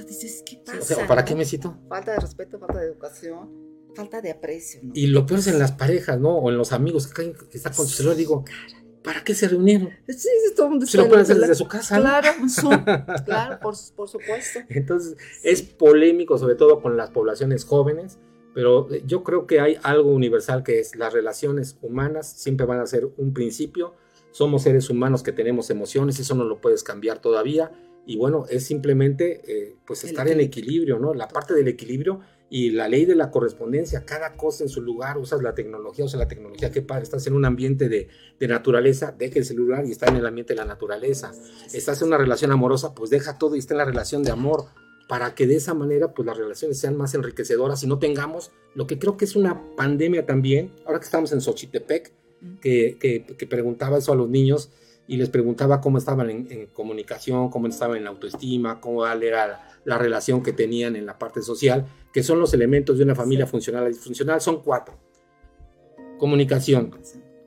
dices, 0.04 0.42
¿qué 0.44 0.56
pasa? 0.64 1.06
¿para 1.06 1.24
qué 1.24 1.34
me 1.34 1.44
cito? 1.44 1.78
Falta 1.88 2.12
de 2.12 2.20
respeto, 2.20 2.58
falta 2.58 2.80
de 2.80 2.86
educación, 2.86 3.50
falta 3.94 4.20
de 4.20 4.30
aprecio. 4.30 4.80
Y 4.94 5.06
lo 5.06 5.26
peor 5.26 5.40
es 5.40 5.46
en 5.48 5.58
las 5.58 5.72
parejas, 5.72 6.18
¿no? 6.18 6.36
O 6.36 6.50
en 6.50 6.58
los 6.58 6.72
amigos 6.72 7.06
que, 7.06 7.32
que 7.32 7.56
están 7.56 7.74
con 7.74 7.86
su 7.86 7.96
celular, 7.96 8.16
digo, 8.16 8.44
¿para 9.06 9.22
qué 9.22 9.36
se 9.36 9.46
reunieron? 9.46 9.90
Sí, 10.08 10.28
todo 10.56 10.68
mundo 10.68 10.84
Se 10.84 10.96
lo 10.96 11.06
pueden 11.06 11.22
hacer 11.22 11.36
desde 11.36 11.54
su 11.54 11.68
casa. 11.68 12.00
Claro, 12.00 12.28
claro, 13.24 13.60
por, 13.62 13.76
por 13.94 14.08
supuesto. 14.08 14.58
Entonces, 14.68 15.16
es 15.44 15.62
polémico, 15.62 16.36
sobre 16.38 16.56
todo 16.56 16.82
con 16.82 16.96
las 16.96 17.10
poblaciones 17.10 17.64
jóvenes, 17.64 18.18
pero 18.52 18.88
yo 19.06 19.22
creo 19.22 19.46
que 19.46 19.60
hay 19.60 19.78
algo 19.84 20.10
universal 20.10 20.64
que 20.64 20.80
es 20.80 20.96
las 20.96 21.12
relaciones 21.12 21.78
humanas 21.82 22.28
siempre 22.28 22.66
van 22.66 22.80
a 22.80 22.86
ser 22.86 23.08
un 23.16 23.32
principio. 23.32 23.94
Somos 24.32 24.62
seres 24.62 24.90
humanos 24.90 25.22
que 25.22 25.30
tenemos 25.30 25.70
emociones, 25.70 26.18
eso 26.18 26.34
no 26.34 26.42
lo 26.42 26.60
puedes 26.60 26.82
cambiar 26.82 27.20
todavía 27.20 27.70
y 28.06 28.16
bueno, 28.16 28.44
es 28.50 28.66
simplemente 28.66 29.42
eh, 29.46 29.76
pues 29.86 30.02
estar 30.02 30.26
en 30.28 30.40
equilibrio, 30.40 30.98
¿no? 30.98 31.14
La 31.14 31.28
parte 31.28 31.54
del 31.54 31.68
equilibrio 31.68 32.20
y 32.48 32.70
la 32.70 32.88
ley 32.88 33.04
de 33.04 33.16
la 33.16 33.30
correspondencia, 33.30 34.04
cada 34.04 34.36
cosa 34.36 34.64
en 34.64 34.68
su 34.68 34.80
lugar, 34.80 35.18
usas 35.18 35.42
la 35.42 35.54
tecnología, 35.54 36.04
usas 36.04 36.20
la 36.20 36.28
tecnología, 36.28 36.70
qué 36.70 36.82
padre, 36.82 37.02
estás 37.02 37.26
en 37.26 37.34
un 37.34 37.44
ambiente 37.44 37.88
de, 37.88 38.08
de 38.38 38.48
naturaleza, 38.48 39.14
deja 39.16 39.38
el 39.38 39.44
celular 39.44 39.84
y 39.84 39.90
está 39.90 40.06
en 40.06 40.16
el 40.16 40.26
ambiente 40.26 40.54
de 40.54 40.58
la 40.60 40.64
naturaleza. 40.64 41.32
Estás 41.72 42.02
en 42.02 42.08
una 42.08 42.18
relación 42.18 42.52
amorosa, 42.52 42.94
pues 42.94 43.10
deja 43.10 43.38
todo 43.38 43.56
y 43.56 43.58
está 43.58 43.74
en 43.74 43.78
la 43.78 43.84
relación 43.84 44.22
de 44.22 44.30
amor, 44.30 44.66
para 45.08 45.34
que 45.34 45.46
de 45.46 45.56
esa 45.56 45.74
manera 45.74 46.12
pues 46.14 46.26
las 46.26 46.36
relaciones 46.36 46.78
sean 46.78 46.96
más 46.96 47.14
enriquecedoras 47.14 47.82
y 47.82 47.86
no 47.86 47.98
tengamos 47.98 48.50
lo 48.74 48.86
que 48.86 48.98
creo 48.98 49.16
que 49.16 49.24
es 49.24 49.36
una 49.36 49.62
pandemia 49.76 50.26
también, 50.26 50.72
ahora 50.84 50.98
que 50.98 51.04
estamos 51.04 51.32
en 51.32 51.40
Xochitepec, 51.40 52.12
que, 52.60 52.96
que, 53.00 53.24
que 53.24 53.46
preguntaba 53.46 53.98
eso 53.98 54.12
a 54.12 54.16
los 54.16 54.28
niños, 54.28 54.70
y 55.08 55.16
les 55.16 55.30
preguntaba 55.30 55.80
cómo 55.80 55.98
estaban 55.98 56.30
en, 56.30 56.66
comunicación, 56.72 57.50
cómo 57.50 57.66
estaban 57.68 57.96
en 57.96 58.04
la 58.04 58.10
autoestima, 58.10 58.80
cómo 58.80 59.06
era 59.06 59.76
la, 59.84 59.98
relación 59.98 60.42
que 60.42 60.52
tenían 60.52 60.96
en 60.96 61.06
la 61.06 61.18
parte 61.18 61.42
social, 61.42 61.86
que 62.12 62.22
son 62.22 62.40
los 62.40 62.52
elementos 62.54 62.98
de 62.98 63.04
una 63.04 63.14
familia 63.14 63.46
funcional 63.46 63.84
y 63.84 63.88
disfuncional. 63.88 64.40
Son 64.40 64.62
cuatro. 64.62 64.98
Comunicación, 66.18 66.96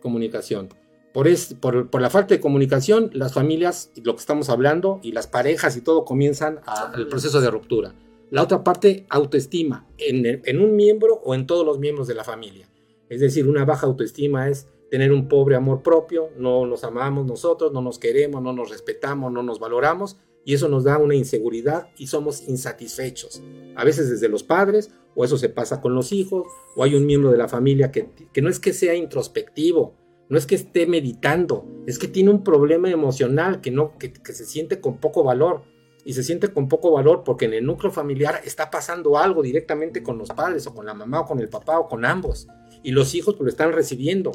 comunicación. 0.01 0.69
Por, 1.13 1.27
es, 1.27 1.55
por, 1.55 1.89
por, 1.89 2.01
la 2.01 2.09
falta 2.09 2.35
de 2.35 2.39
comunicación, 2.39 3.09
las 3.13 3.33
familias, 3.33 3.91
lo 4.03 4.15
que 4.15 4.19
estamos 4.19 4.49
hablando, 4.49 4.99
y 5.01 5.11
las 5.11 5.27
parejas 5.27 5.75
y 5.75 5.81
todo 5.81 6.05
comienzan 6.05 6.61
el 6.95 7.07
proceso 7.07 7.41
de 7.41 7.49
ruptura. 7.49 7.95
La 8.29 8.43
otra 8.43 8.63
parte, 8.63 9.07
autoestima, 9.09 9.87
en, 9.97 10.41
en 10.45 10.59
un 10.59 10.75
miembro 10.75 11.15
o 11.23 11.33
en 11.33 11.47
todos 11.47 11.65
los 11.65 11.79
miembros 11.79 12.07
de 12.07 12.13
la 12.13 12.23
familia. 12.23 12.69
Es 13.09 13.21
decir, 13.21 13.47
una 13.47 13.65
baja 13.65 13.87
autoestima 13.87 14.49
es 14.49 14.67
tener 14.89 15.11
un 15.11 15.27
pobre 15.27 15.55
amor 15.55 15.81
propio, 15.81 16.29
no 16.37 16.65
nos 16.65 16.83
amamos 16.83 17.25
nosotros, 17.25 17.71
no 17.71 17.81
nos 17.81 17.99
queremos, 17.99 18.41
no 18.41 18.53
nos 18.53 18.69
respetamos, 18.69 19.31
no 19.31 19.43
nos 19.43 19.59
valoramos 19.59 20.17
y 20.45 20.53
eso 20.53 20.67
nos 20.67 20.83
da 20.83 20.97
una 20.97 21.15
inseguridad 21.15 21.89
y 21.97 22.07
somos 22.07 22.47
insatisfechos. 22.47 23.41
A 23.75 23.83
veces 23.83 24.09
desde 24.09 24.29
los 24.29 24.43
padres 24.43 24.91
o 25.15 25.23
eso 25.23 25.37
se 25.37 25.49
pasa 25.49 25.81
con 25.81 25.93
los 25.93 26.11
hijos 26.11 26.47
o 26.75 26.83
hay 26.83 26.95
un 26.95 27.05
miembro 27.05 27.31
de 27.31 27.37
la 27.37 27.47
familia 27.47 27.91
que, 27.91 28.09
que 28.33 28.41
no 28.41 28.49
es 28.49 28.59
que 28.59 28.73
sea 28.73 28.95
introspectivo, 28.95 29.95
no 30.27 30.37
es 30.37 30.45
que 30.45 30.55
esté 30.55 30.85
meditando, 30.87 31.65
es 31.87 31.99
que 31.99 32.07
tiene 32.07 32.29
un 32.29 32.43
problema 32.43 32.89
emocional 32.89 33.61
que, 33.61 33.71
no, 33.71 33.97
que, 33.97 34.13
que 34.13 34.33
se 34.33 34.45
siente 34.45 34.79
con 34.79 34.97
poco 34.97 35.23
valor 35.23 35.63
y 36.05 36.13
se 36.13 36.23
siente 36.23 36.47
con 36.49 36.67
poco 36.67 36.91
valor 36.91 37.23
porque 37.23 37.45
en 37.45 37.53
el 37.53 37.65
núcleo 37.65 37.91
familiar 37.91 38.41
está 38.43 38.71
pasando 38.71 39.17
algo 39.17 39.41
directamente 39.41 40.01
con 40.01 40.17
los 40.17 40.29
padres 40.29 40.65
o 40.67 40.73
con 40.73 40.85
la 40.85 40.93
mamá 40.93 41.21
o 41.21 41.25
con 41.25 41.39
el 41.39 41.49
papá 41.49 41.79
o 41.79 41.87
con 41.87 42.05
ambos 42.05 42.47
y 42.83 42.91
los 42.91 43.13
hijos 43.15 43.35
lo 43.39 43.47
están 43.47 43.73
recibiendo 43.73 44.31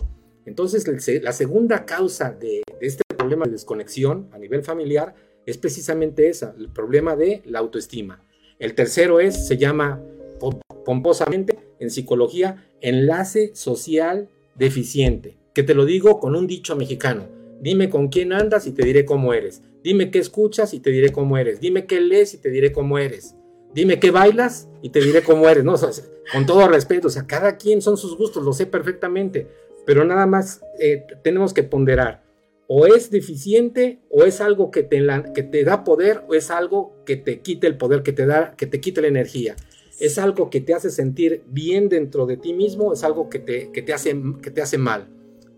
entonces, 0.46 0.86
la 1.22 1.32
segunda 1.32 1.86
causa 1.86 2.30
de, 2.30 2.62
este 2.80 3.02
problema 3.16 3.46
de 3.46 3.52
desconexión 3.52 4.28
a 4.32 4.38
nivel 4.38 4.62
familiar 4.62 5.14
es 5.46 5.58
precisamente 5.58 6.28
esa, 6.28 6.54
el 6.58 6.68
problema 6.68 7.16
de 7.16 7.42
la 7.46 7.60
autoestima. 7.60 8.24
El 8.58 8.74
tercero 8.74 9.20
es, 9.20 9.46
se 9.46 9.56
llama 9.56 10.02
pomposamente 10.84 11.58
en 11.78 11.90
psicología, 11.90 12.68
enlace 12.80 13.54
social 13.54 14.28
deficiente, 14.54 15.38
que 15.54 15.62
te 15.62 15.74
lo 15.74 15.84
digo 15.84 16.20
con 16.20 16.36
un 16.36 16.46
dicho 16.46 16.76
mexicano. 16.76 17.26
Dime 17.60 17.88
con 17.88 18.08
quién 18.08 18.32
andas 18.32 18.66
y 18.66 18.72
te 18.72 18.84
diré 18.84 19.04
cómo 19.04 19.32
eres. 19.32 19.62
Dime 19.82 20.10
qué 20.10 20.18
escuchas 20.18 20.74
y 20.74 20.80
te 20.80 20.90
diré 20.90 21.12
cómo 21.12 21.38
eres. 21.38 21.60
Dime 21.60 21.86
qué 21.86 22.00
lees 22.00 22.34
y 22.34 22.38
te 22.38 22.50
diré 22.50 22.72
cómo 22.72 22.98
eres. 22.98 23.34
Dime 23.72 23.98
qué 23.98 24.10
bailas 24.10 24.68
y 24.82 24.90
te 24.90 25.00
diré 25.00 25.22
cómo 25.22 25.48
eres. 25.48 25.64
No, 25.64 25.74
con 26.32 26.46
todo 26.46 26.68
respeto, 26.68 27.08
o 27.08 27.10
sea, 27.10 27.26
cada 27.26 27.56
quien 27.56 27.82
son 27.82 27.96
sus 27.96 28.16
gustos, 28.16 28.44
lo 28.44 28.52
sé 28.52 28.66
perfectamente 28.66 29.46
pero 29.86 30.04
nada 30.04 30.26
más 30.26 30.62
eh, 30.78 31.06
tenemos 31.22 31.52
que 31.52 31.62
ponderar. 31.62 32.22
O 32.66 32.86
es 32.86 33.10
deficiente, 33.10 34.00
o 34.10 34.24
es 34.24 34.40
algo 34.40 34.70
que 34.70 34.82
te, 34.82 35.04
da 35.64 35.84
poder, 35.84 36.22
o 36.28 36.34
es 36.34 36.50
algo 36.50 36.96
que 37.04 37.16
te 37.16 37.40
quite 37.40 37.66
el 37.66 37.76
poder, 37.76 38.02
que 38.02 38.12
te, 38.12 38.24
da, 38.24 38.54
que 38.56 38.66
te 38.66 38.80
quite 38.80 39.02
la 39.02 39.08
energía. 39.08 39.54
Es 40.00 40.18
algo 40.18 40.48
que 40.48 40.60
te 40.60 40.74
hace 40.74 40.90
sentir 40.90 41.44
bien 41.46 41.88
dentro 41.88 42.26
de 42.26 42.36
ti 42.36 42.54
mismo, 42.54 42.92
es 42.92 43.04
algo 43.04 43.28
que 43.28 43.38
te, 43.38 43.70
que 43.70 43.82
te, 43.82 43.92
hace, 43.92 44.16
que 44.42 44.50
te 44.50 44.62
hace 44.62 44.78
mal. 44.78 45.08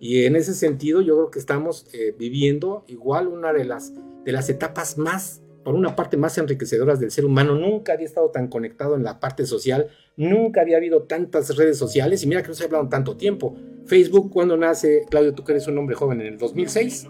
Y 0.01 0.25
en 0.25 0.37
ese 0.37 0.55
sentido 0.55 1.01
yo 1.01 1.15
creo 1.15 1.31
que 1.31 1.39
estamos 1.39 1.87
eh, 1.93 2.15
viviendo 2.19 2.85
igual 2.89 3.29
una 3.29 3.53
de 3.53 3.65
las, 3.65 3.93
de 4.25 4.33
las 4.33 4.51
etapas 4.51 4.99
más, 4.99 5.43
por 5.67 5.75
una 5.75 5.97
parte, 5.97 6.17
más 6.17 6.39
enriquecedoras 6.39 7.01
del 7.01 7.11
ser 7.11 7.25
humano. 7.25 7.57
Nunca 7.57 7.93
había 7.93 8.07
estado 8.07 8.31
tan 8.31 8.47
conectado 8.47 8.95
en 8.95 9.03
la 9.03 9.19
parte 9.19 9.45
social, 9.47 9.89
nunca 10.17 10.61
había 10.61 10.77
habido 10.77 11.03
tantas 11.03 11.57
redes 11.57 11.77
sociales, 11.77 12.23
y 12.23 12.29
mira 12.29 12.41
que 12.41 12.47
no 12.47 12.55
se 12.55 12.63
ha 12.63 12.67
hablado 12.67 12.89
tanto 12.89 13.17
tiempo. 13.17 13.57
Facebook, 13.85 14.31
¿cuándo 14.33 14.57
nace? 14.57 15.05
Claudio, 15.11 15.35
tú 15.35 15.43
que 15.43 15.51
eres 15.51 15.67
un 15.67 15.77
hombre 15.77 15.97
joven, 15.97 16.21
¿en 16.21 16.29
el 16.29 16.39
2006? 16.39 17.09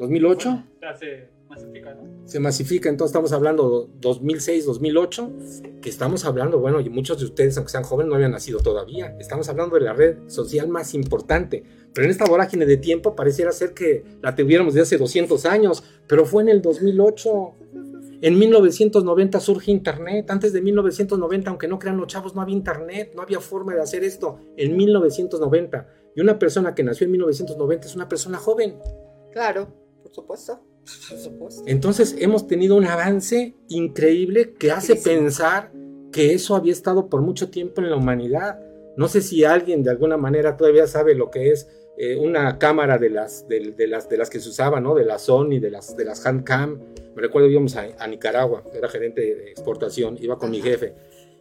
2008. 0.00 0.64
Se 0.98 1.28
masifica, 1.48 1.94
¿no? 1.94 2.02
Se 2.24 2.40
masifica, 2.40 2.88
entonces 2.88 3.12
estamos 3.12 3.32
hablando 3.32 3.88
2006, 4.00 4.66
2008, 4.66 5.32
que 5.80 5.88
estamos 5.88 6.24
hablando, 6.24 6.58
bueno, 6.58 6.80
y 6.80 6.90
muchos 6.90 7.20
de 7.20 7.26
ustedes, 7.26 7.56
aunque 7.56 7.70
sean 7.70 7.84
jóvenes, 7.84 8.08
no 8.08 8.16
habían 8.16 8.32
nacido 8.32 8.58
todavía. 8.58 9.16
Estamos 9.20 9.48
hablando 9.48 9.76
de 9.76 9.82
la 9.82 9.92
red 9.92 10.16
social 10.26 10.66
más 10.66 10.94
importante. 10.94 11.62
Pero 11.94 12.06
en 12.06 12.10
esta 12.10 12.24
vorágine 12.24 12.66
de 12.66 12.78
tiempo 12.78 13.14
pareciera 13.14 13.52
ser 13.52 13.74
que 13.74 14.02
la 14.22 14.34
tuviéramos 14.34 14.74
de 14.74 14.80
hace 14.80 14.96
200 14.96 15.46
años, 15.46 15.84
pero 16.08 16.24
fue 16.24 16.42
en 16.42 16.48
el 16.48 16.62
2008. 16.62 17.54
En 18.22 18.38
1990 18.38 19.40
surge 19.40 19.72
Internet. 19.72 20.30
Antes 20.30 20.52
de 20.52 20.62
1990, 20.62 21.50
aunque 21.50 21.66
no 21.66 21.80
crean 21.80 21.96
los 21.96 22.06
chavos, 22.06 22.36
no 22.36 22.40
había 22.40 22.54
Internet, 22.54 23.12
no 23.16 23.22
había 23.22 23.40
forma 23.40 23.74
de 23.74 23.80
hacer 23.80 24.04
esto. 24.04 24.38
En 24.56 24.76
1990. 24.76 25.88
Y 26.14 26.20
una 26.20 26.38
persona 26.38 26.72
que 26.72 26.84
nació 26.84 27.06
en 27.06 27.10
1990 27.12 27.88
es 27.88 27.96
una 27.96 28.08
persona 28.08 28.38
joven. 28.38 28.78
Claro, 29.32 29.74
por 30.04 30.14
supuesto. 30.14 30.60
Por 31.08 31.18
supuesto. 31.18 31.64
Entonces 31.66 32.14
hemos 32.20 32.46
tenido 32.46 32.76
un 32.76 32.86
avance 32.86 33.56
increíble 33.68 34.54
que 34.54 34.70
hace 34.70 34.94
pensar 34.94 35.72
que 36.12 36.32
eso 36.32 36.54
había 36.54 36.72
estado 36.72 37.08
por 37.08 37.22
mucho 37.22 37.50
tiempo 37.50 37.80
en 37.80 37.90
la 37.90 37.96
humanidad. 37.96 38.60
No 38.96 39.08
sé 39.08 39.20
si 39.20 39.42
alguien 39.42 39.82
de 39.82 39.90
alguna 39.90 40.16
manera 40.16 40.56
todavía 40.56 40.86
sabe 40.86 41.16
lo 41.16 41.28
que 41.28 41.50
es 41.50 41.68
eh, 41.98 42.16
una 42.16 42.58
cámara 42.58 42.98
de 42.98 43.10
las, 43.10 43.48
de, 43.48 43.74
las, 43.88 44.08
de 44.08 44.16
las 44.16 44.30
que 44.30 44.38
se 44.38 44.48
usaban, 44.48 44.84
¿no? 44.84 44.94
De 44.94 45.04
la 45.04 45.18
Sony, 45.18 45.58
de 45.60 45.70
las, 45.72 45.96
de 45.96 46.04
las 46.04 46.24
Handcam. 46.24 46.78
Me 47.14 47.22
recuerdo 47.22 47.48
íbamos 47.48 47.76
a, 47.76 47.88
a 47.98 48.06
Nicaragua, 48.06 48.64
era 48.74 48.88
gerente 48.88 49.20
de 49.20 49.50
exportación, 49.50 50.16
iba 50.20 50.38
con 50.38 50.50
mi 50.50 50.60
jefe 50.60 50.94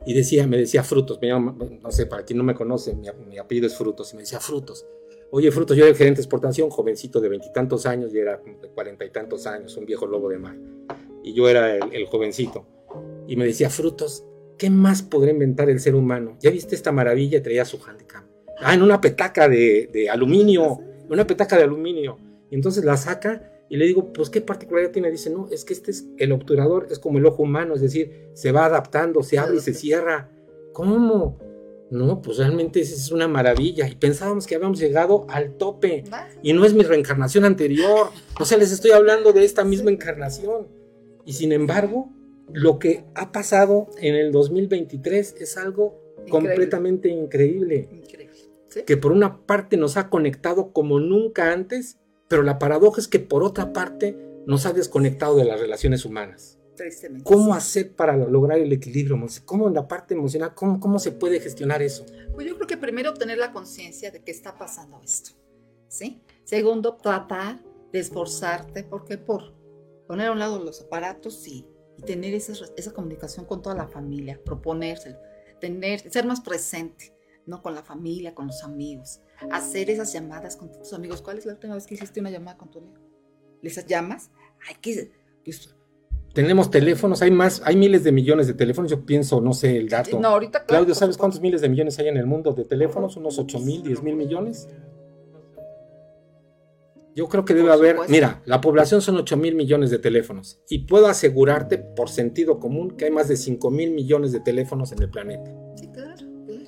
y 0.06 0.14
decía, 0.14 0.48
me 0.48 0.58
decía 0.58 0.84
frutos, 0.84 1.20
me 1.22 1.28
llama, 1.28 1.56
no 1.82 1.92
sé, 1.92 2.06
para 2.08 2.24
quien 2.24 2.38
no 2.38 2.44
me 2.44 2.56
conoce, 2.56 2.96
mi, 2.96 3.08
mi, 3.28 3.38
apellido 3.38 3.68
es 3.68 3.76
frutos, 3.76 4.12
y 4.14 4.16
me 4.16 4.24
decía 4.24 4.40
frutos. 4.40 4.86
Oye, 5.30 5.52
frutos, 5.52 5.78
yo 5.78 5.84
era 5.84 5.92
el 5.92 5.96
gerente 5.96 6.18
de 6.18 6.24
exportación, 6.24 6.70
jovencito 6.70 7.22
de 7.22 7.30
veintitantos 7.30 7.86
años, 7.86 8.14
y 8.14 8.18
era 8.18 8.38
de 8.38 8.70
cuarenta 8.70 9.06
y 9.06 9.12
tantos 9.12 9.46
años, 9.46 9.78
un 9.78 9.86
viejo 9.86 10.08
lobo 10.08 10.30
de 10.30 10.40
mar. 10.40 10.58
Y 11.24 11.34
yo 11.34 11.48
era 11.48 11.76
el, 11.76 11.94
el 11.94 12.06
jovencito. 12.08 12.66
Y 13.28 13.36
me 13.36 13.46
decía, 13.46 13.70
frutos, 13.70 14.26
¿qué 14.58 14.70
más 14.70 15.04
podrá 15.04 15.32
inventar 15.32 15.70
el 15.70 15.80
ser 15.80 15.96
humano? 15.96 16.36
¿Ya 16.40 16.50
viste 16.50 16.76
esta 16.76 16.92
maravilla? 16.92 17.42
Traía 17.42 17.64
su 17.64 17.80
handicap. 17.86 18.26
Ah, 18.60 18.74
en 18.74 18.82
una 18.82 19.00
petaca 19.00 19.48
de, 19.48 19.90
de 19.94 20.10
aluminio, 20.10 20.80
una 21.10 21.26
petaca 21.26 21.58
de 21.58 21.64
aluminio. 21.64 22.18
Y 22.50 22.56
entonces 22.56 22.84
la 22.84 22.98
saca 22.98 23.61
y 23.72 23.78
le 23.78 23.86
digo, 23.86 24.12
pues 24.12 24.30
qué 24.30 24.42
particularidad 24.42 24.92
tiene. 24.92 25.10
Dice, 25.10 25.30
no, 25.30 25.48
es 25.50 25.64
que 25.64 25.72
este 25.72 25.92
es 25.92 26.06
el 26.18 26.34
obturador, 26.34 26.88
es 26.92 27.00
como 27.00 27.20
el 27.20 27.26
ojo 27.26 27.44
humano, 27.44 27.74
es 27.74 27.80
decir, 27.80 28.28
se 28.34 28.52
va 28.52 28.66
adaptando, 28.66 29.24
se 29.24 29.40
abre 29.40 29.56
y 29.56 29.60
se 29.62 29.74
cierra. 29.74 30.30
¿Cómo? 30.74 31.40
No, 31.90 32.22
pues 32.22 32.40
realmente 32.40 32.82
es 32.82 33.14
una 33.14 33.30
maravilla. 33.30 33.88
Y 33.88 33.96
pensábamos 33.96 34.46
que 34.46 34.56
habíamos 34.56 34.78
llegado 34.78 35.26
al 35.30 35.56
tope. 35.56 36.04
Y 36.44 36.52
no 36.52 36.66
es 36.66 36.74
mi 36.74 36.84
reencarnación 36.84 37.46
anterior. 37.46 38.10
O 38.42 38.44
sea, 38.44 38.58
les 38.58 38.74
estoy 38.74 38.92
hablando 38.92 39.32
de 39.32 39.46
esta 39.46 39.64
misma 39.64 39.90
encarnación. 39.90 40.68
Y 41.24 41.32
sin 41.32 41.54
embargo, 41.54 42.12
lo 42.52 42.78
que 42.78 43.06
ha 43.16 43.32
pasado 43.32 43.88
en 44.02 44.16
el 44.16 44.34
2023 44.34 45.36
es 45.40 45.56
algo 45.56 45.98
increíble. 46.26 46.50
completamente 46.50 47.08
increíble. 47.08 47.88
increíble. 47.90 48.36
¿Sí? 48.68 48.82
Que 48.86 48.98
por 48.98 49.14
una 49.14 49.46
parte 49.46 49.78
nos 49.78 49.96
ha 49.96 50.10
conectado 50.10 50.74
como 50.74 51.00
nunca 51.00 51.54
antes 51.54 52.01
pero 52.32 52.44
la 52.44 52.60
paradoja 52.60 53.02
es 53.02 53.10
que 53.10 53.20
por 53.20 53.44
otra 53.44 53.74
parte 53.74 54.18
nos 54.48 54.66
ha 54.66 54.72
desconectado 54.72 55.36
de 55.36 55.44
las 55.44 55.60
relaciones 55.60 56.06
humanas. 56.06 56.58
Tristemente. 56.78 57.26
¿Cómo 57.26 57.54
hacer 57.54 57.94
para 57.94 58.16
lograr 58.16 58.58
el 58.58 58.72
equilibrio? 58.72 59.22
¿Cómo 59.44 59.68
en 59.68 59.74
la 59.74 59.86
parte 59.86 60.14
emocional, 60.14 60.56
cómo, 60.56 60.80
cómo 60.80 60.98
se 60.98 61.12
puede 61.12 61.42
gestionar 61.42 61.82
eso? 61.82 62.06
Pues 62.34 62.48
yo 62.48 62.56
creo 62.56 62.68
que 62.68 62.78
primero 62.78 63.14
tener 63.16 63.38
la 63.38 63.52
conciencia 63.52 64.12
de 64.12 64.24
que 64.24 64.32
está 64.32 64.58
pasando 64.58 65.02
esto, 65.04 65.32
¿sí? 65.90 66.22
Segundo, 66.46 66.96
tratar 66.96 67.62
de 67.92 68.00
esforzarte, 68.00 68.86
porque 68.86 69.18
por 69.18 69.54
poner 70.08 70.28
a 70.28 70.32
un 70.32 70.40
lado 70.40 70.64
los 70.64 70.80
aparatos 70.80 71.46
y, 71.50 71.68
y 71.98 72.02
tener 72.04 72.34
esa, 72.34 72.54
esa 72.78 72.94
comunicación 72.94 73.46
con 73.46 73.62
toda 73.62 73.76
la 73.76 73.90
familia, 73.90 74.40
proponérselo, 74.42 75.18
tener, 75.60 76.10
ser 76.10 76.26
más 76.26 76.40
presente, 76.40 77.14
¿no? 77.46 77.62
Con 77.62 77.76
la 77.76 77.84
familia, 77.84 78.34
con 78.34 78.48
los 78.48 78.64
amigos 78.64 79.20
hacer 79.50 79.90
esas 79.90 80.14
llamadas 80.14 80.56
con 80.56 80.72
tus 80.72 80.94
amigos. 80.94 81.22
¿Cuál 81.22 81.38
es 81.38 81.46
la 81.46 81.54
última 81.54 81.76
vez 81.76 81.88
que 81.88 81.96
hiciste 81.96 82.20
una 82.20 82.30
llamada 82.30 82.58
con 82.58 82.70
tu 82.70 82.80
amigo? 82.80 83.00
¿Les 83.62 83.86
llamas? 83.86 84.30
Hay 84.68 84.76
que... 84.82 85.12
Pues, 85.44 85.76
tenemos 86.34 86.72
teléfonos, 86.72 87.22
hay 87.22 87.32
más, 87.32 87.62
hay 87.66 87.76
miles 87.76 88.04
de 88.04 88.12
millones 88.14 88.48
de 88.48 88.54
teléfonos, 88.54 88.90
yo 88.90 89.06
pienso, 89.06 89.42
no 89.42 89.54
sé 89.54 89.76
el 89.76 89.90
dato. 89.90 90.18
No, 90.20 90.30
ahorita, 90.30 90.60
claro, 90.60 90.68
Claudio, 90.68 90.96
¿sabes 90.96 91.18
cuántos 91.18 91.42
miles 91.42 91.60
de 91.60 91.68
millones 91.68 92.00
hay 92.00 92.08
en 92.08 92.16
el 92.16 92.26
mundo 92.26 92.54
de 92.54 92.64
teléfonos? 92.64 93.18
¿Unos 93.18 93.38
8 93.38 93.60
mil, 93.60 93.84
10 93.84 94.02
mil 94.04 94.16
millones? 94.16 94.70
Yo 97.14 97.28
creo 97.28 97.44
que 97.44 97.54
debe 97.54 97.68
por 97.68 97.78
haber, 97.78 97.92
supuesto. 97.92 98.12
mira, 98.12 98.42
la 98.46 98.62
población 98.62 99.02
son 99.02 99.18
8 99.18 99.36
mil 99.36 99.56
millones 99.56 99.90
de 99.92 100.00
teléfonos 100.00 100.62
y 100.70 100.86
puedo 100.86 101.08
asegurarte 101.08 101.78
por 101.78 102.10
sentido 102.10 102.60
común 102.60 102.92
que 102.92 103.06
hay 103.06 103.12
más 103.12 103.28
de 103.28 103.36
5 103.36 103.70
mil 103.70 103.92
millones 103.92 104.32
de 104.32 104.40
teléfonos 104.40 104.94
en 104.94 105.02
el 105.02 105.10
planeta. 105.10 105.52
Sí, 105.76 105.90
claro, 105.92 106.16
claro. 106.46 106.64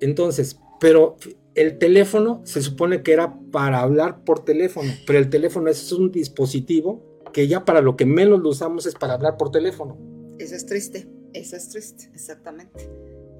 Entonces, 0.00 0.60
pero 0.78 1.16
el 1.54 1.78
teléfono 1.78 2.40
se 2.44 2.62
supone 2.62 3.02
que 3.02 3.12
era 3.12 3.38
para 3.50 3.80
hablar 3.80 4.24
por 4.24 4.44
teléfono, 4.44 4.90
pero 5.06 5.18
el 5.18 5.30
teléfono 5.30 5.68
es 5.68 5.92
un 5.92 6.10
dispositivo 6.10 7.20
que 7.32 7.48
ya 7.48 7.64
para 7.64 7.80
lo 7.80 7.96
que 7.96 8.06
menos 8.06 8.40
lo 8.40 8.50
usamos 8.50 8.86
es 8.86 8.94
para 8.94 9.14
hablar 9.14 9.36
por 9.36 9.50
teléfono. 9.50 9.98
Eso 10.38 10.54
es 10.54 10.66
triste, 10.66 11.08
eso 11.32 11.56
es 11.56 11.68
triste, 11.68 12.10
exactamente. 12.14 12.90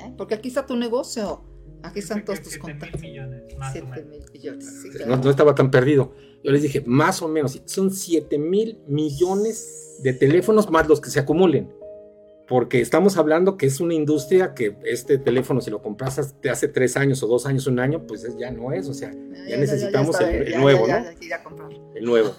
¿Eh? 0.01 0.13
Porque 0.17 0.35
aquí 0.35 0.49
está 0.49 0.67
tu 0.67 0.77
negocio, 0.77 1.43
aquí 1.83 2.01
están 2.01 2.25
todos 2.25 2.43
tus 2.43 2.59
contactos. 2.59 3.01
millones, 3.01 3.43
más 3.59 3.73
7 3.73 4.05
mil 4.05 4.25
millones, 4.33 4.81
sí, 4.83 4.89
no, 4.89 4.95
claro. 4.95 5.17
no, 5.17 5.31
estaba 5.31 5.55
tan 5.55 5.71
perdido. 5.71 6.15
Yo 6.43 6.51
les 6.51 6.63
dije, 6.63 6.83
más 6.87 7.23
o 7.23 7.29
menos, 7.29 7.61
son 7.67 7.91
7 7.91 8.39
mil 8.39 8.81
millones 8.87 9.99
de 10.03 10.13
teléfonos 10.13 10.71
más 10.71 10.89
los 10.89 11.01
que 11.01 11.11
se 11.11 11.21
acumulen 11.21 11.82
porque 12.53 12.83
estamos 12.83 13.17
hablando 13.17 13.57
que 13.57 13.65
es 13.65 13.81
una 13.81 13.95
industria 13.95 14.53
que 14.53 14.77
este 14.85 15.17
teléfono, 15.17 15.63
si 15.63 15.71
lo 15.71 15.81
compras 15.81 16.39
de 16.43 16.51
hace 16.51 16.69
tres 16.69 16.99
años 16.99 17.23
o 17.23 17.27
dos 17.27 17.47
años, 17.47 17.67
un 17.67 17.81
año, 17.81 18.07
pues 18.07 18.29
ya 18.37 18.51
no 18.51 18.73
es, 18.73 18.91
o 18.91 18.93
sea, 18.93 19.11
ya, 19.11 19.49
ya 19.49 19.57
necesitamos 19.57 20.19
ya, 20.19 20.31
ya 20.31 20.37
el, 20.37 20.53
el 20.53 20.61
nuevo, 20.61 20.87
¿no? 20.87 21.69
El 21.95 22.05
nuevo. 22.05 22.35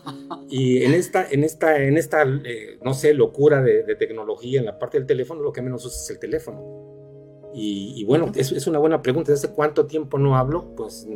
Y 0.48 0.84
en 0.84 0.94
esta, 0.94 1.28
en 1.28 1.44
esta, 1.44 1.82
en 1.82 1.98
esta 1.98 2.22
eh, 2.22 2.78
no 2.84 2.94
sé, 2.94 3.16
locura 3.16 3.64
de, 3.64 3.82
de, 3.82 3.96
tecnología 3.96 4.60
en 4.60 4.68
la 4.68 4.78
parte 4.78 5.00
del 5.00 5.08
teléfono, 5.08 5.42
lo 5.42 5.52
que 5.52 5.64
menos 5.64 5.84
usa 5.84 6.00
es 6.00 6.10
el 6.12 6.20
teléfono. 6.20 6.62
Y, 7.52 8.00
y 8.00 8.06
bueno, 8.06 8.32
es, 8.36 8.52
es, 8.52 8.68
una 8.68 8.78
buena 8.78 9.02
pregunta. 9.02 9.34
¿Hace 9.34 9.50
cuánto 9.50 9.88
tiempo 9.88 10.20
no 10.20 10.38
hablo? 10.38 10.76
Pues 10.76 11.08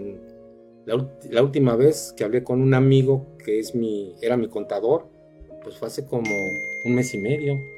la, 0.87 1.07
la, 1.29 1.43
última 1.43 1.75
vez 1.75 2.15
que 2.17 2.23
hablé 2.23 2.43
con 2.43 2.63
un 2.63 2.73
amigo 2.73 3.37
que 3.45 3.59
es 3.59 3.75
mi, 3.75 4.15
era 4.23 4.37
mi 4.37 4.47
contador, 4.47 5.07
pues 5.61 5.77
fue 5.77 5.87
hace 5.87 6.03
como 6.07 6.31
un 6.83 6.95
mes 6.95 7.13
y 7.13 7.19
medio 7.19 7.76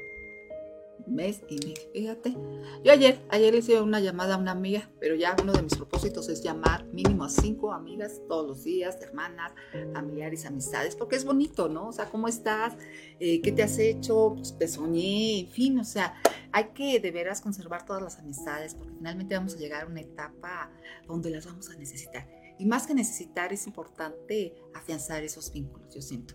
mes 1.06 1.42
y 1.48 1.56
medio. 1.56 1.82
Fíjate. 1.92 2.36
Yo 2.84 2.92
ayer, 2.92 3.20
ayer 3.30 3.52
le 3.52 3.60
hice 3.60 3.80
una 3.80 4.00
llamada 4.00 4.34
a 4.34 4.38
una 4.38 4.52
amiga, 4.52 4.90
pero 5.00 5.14
ya 5.14 5.36
uno 5.42 5.52
de 5.52 5.62
mis 5.62 5.76
propósitos 5.76 6.28
es 6.28 6.42
llamar 6.42 6.84
mínimo 6.86 7.24
a 7.24 7.28
cinco 7.28 7.72
amigas 7.72 8.20
todos 8.28 8.46
los 8.46 8.64
días, 8.64 8.98
hermanas, 9.00 9.52
familiares, 9.92 10.46
amistades, 10.46 10.96
porque 10.96 11.16
es 11.16 11.24
bonito, 11.24 11.68
¿no? 11.68 11.88
O 11.88 11.92
sea, 11.92 12.06
¿cómo 12.06 12.28
estás? 12.28 12.74
Eh, 13.18 13.40
¿Qué 13.42 13.52
te 13.52 13.62
has 13.62 13.78
hecho? 13.78 14.34
Pues 14.34 14.56
te 14.56 14.68
soñé, 14.68 15.40
en 15.40 15.48
fin, 15.48 15.78
o 15.78 15.84
sea, 15.84 16.14
hay 16.52 16.70
que 16.74 17.00
de 17.00 17.10
veras 17.10 17.40
conservar 17.40 17.84
todas 17.84 18.02
las 18.02 18.18
amistades, 18.18 18.74
porque 18.74 18.94
finalmente 18.96 19.36
vamos 19.36 19.54
a 19.54 19.58
llegar 19.58 19.84
a 19.84 19.86
una 19.86 20.00
etapa 20.00 20.70
donde 21.06 21.30
las 21.30 21.46
vamos 21.46 21.68
a 21.70 21.76
necesitar. 21.76 22.28
Y 22.58 22.66
más 22.66 22.86
que 22.86 22.94
necesitar, 22.94 23.52
es 23.52 23.66
importante 23.66 24.54
afianzar 24.74 25.22
esos 25.22 25.52
vínculos, 25.52 25.94
yo 25.94 26.02
siento. 26.02 26.34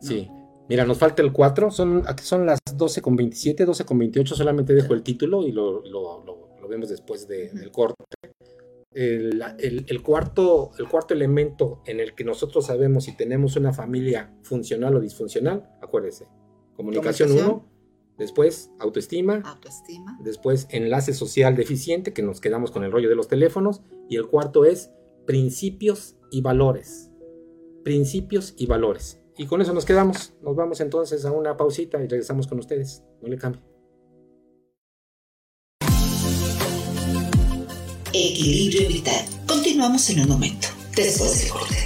¿no? 0.00 0.08
Sí. 0.08 0.30
Mira, 0.68 0.84
nos 0.84 0.98
falta 0.98 1.22
el 1.22 1.32
4, 1.32 1.70
son, 1.70 2.02
aquí 2.06 2.24
son 2.24 2.44
las 2.44 2.58
12 2.74 3.00
con 3.00 3.14
27, 3.16 3.64
12 3.64 3.84
con 3.84 3.98
28, 3.98 4.34
solamente 4.34 4.74
dejo 4.74 4.94
el 4.94 5.02
título 5.02 5.46
y 5.46 5.52
lo, 5.52 5.82
lo, 5.82 6.24
lo, 6.24 6.56
lo 6.60 6.68
vemos 6.68 6.88
después 6.88 7.28
de, 7.28 7.50
del 7.50 7.70
corte. 7.70 8.04
El, 8.92 9.42
el, 9.58 9.84
el, 9.88 10.02
cuarto, 10.02 10.70
el 10.78 10.88
cuarto 10.88 11.12
elemento 11.12 11.82
en 11.86 12.00
el 12.00 12.14
que 12.14 12.24
nosotros 12.24 12.66
sabemos 12.66 13.04
si 13.04 13.16
tenemos 13.16 13.56
una 13.56 13.72
familia 13.72 14.34
funcional 14.42 14.96
o 14.96 15.00
disfuncional, 15.00 15.68
acuérdese, 15.82 16.26
comunicación 16.74 17.32
1, 17.32 17.66
después 18.16 18.70
autoestima, 18.78 19.42
autoestima, 19.44 20.18
después 20.24 20.66
enlace 20.70 21.12
social 21.12 21.56
deficiente, 21.56 22.14
que 22.14 22.22
nos 22.22 22.40
quedamos 22.40 22.70
con 22.70 22.84
el 22.84 22.90
rollo 22.90 23.10
de 23.10 23.16
los 23.16 23.28
teléfonos, 23.28 23.82
y 24.08 24.16
el 24.16 24.28
cuarto 24.28 24.64
es 24.64 24.90
principios 25.26 26.16
y 26.30 26.40
valores. 26.40 27.10
Principios 27.84 28.54
y 28.56 28.66
valores. 28.66 29.20
Y 29.38 29.46
con 29.46 29.60
eso 29.60 29.72
nos 29.72 29.84
quedamos. 29.84 30.32
Nos 30.42 30.56
vamos 30.56 30.80
entonces 30.80 31.24
a 31.24 31.30
una 31.30 31.56
pausita 31.56 31.98
y 32.02 32.08
regresamos 32.08 32.46
con 32.46 32.58
ustedes. 32.58 33.02
No 33.20 33.28
le 33.28 33.36
cambie. 33.36 33.62
Equilibrio 38.12 38.88
vital. 38.88 39.24
Continuamos 39.46 40.08
en 40.10 40.20
un 40.20 40.28
momento. 40.28 40.68
Después 40.94 41.42
del 41.42 41.50
corte. 41.50 41.85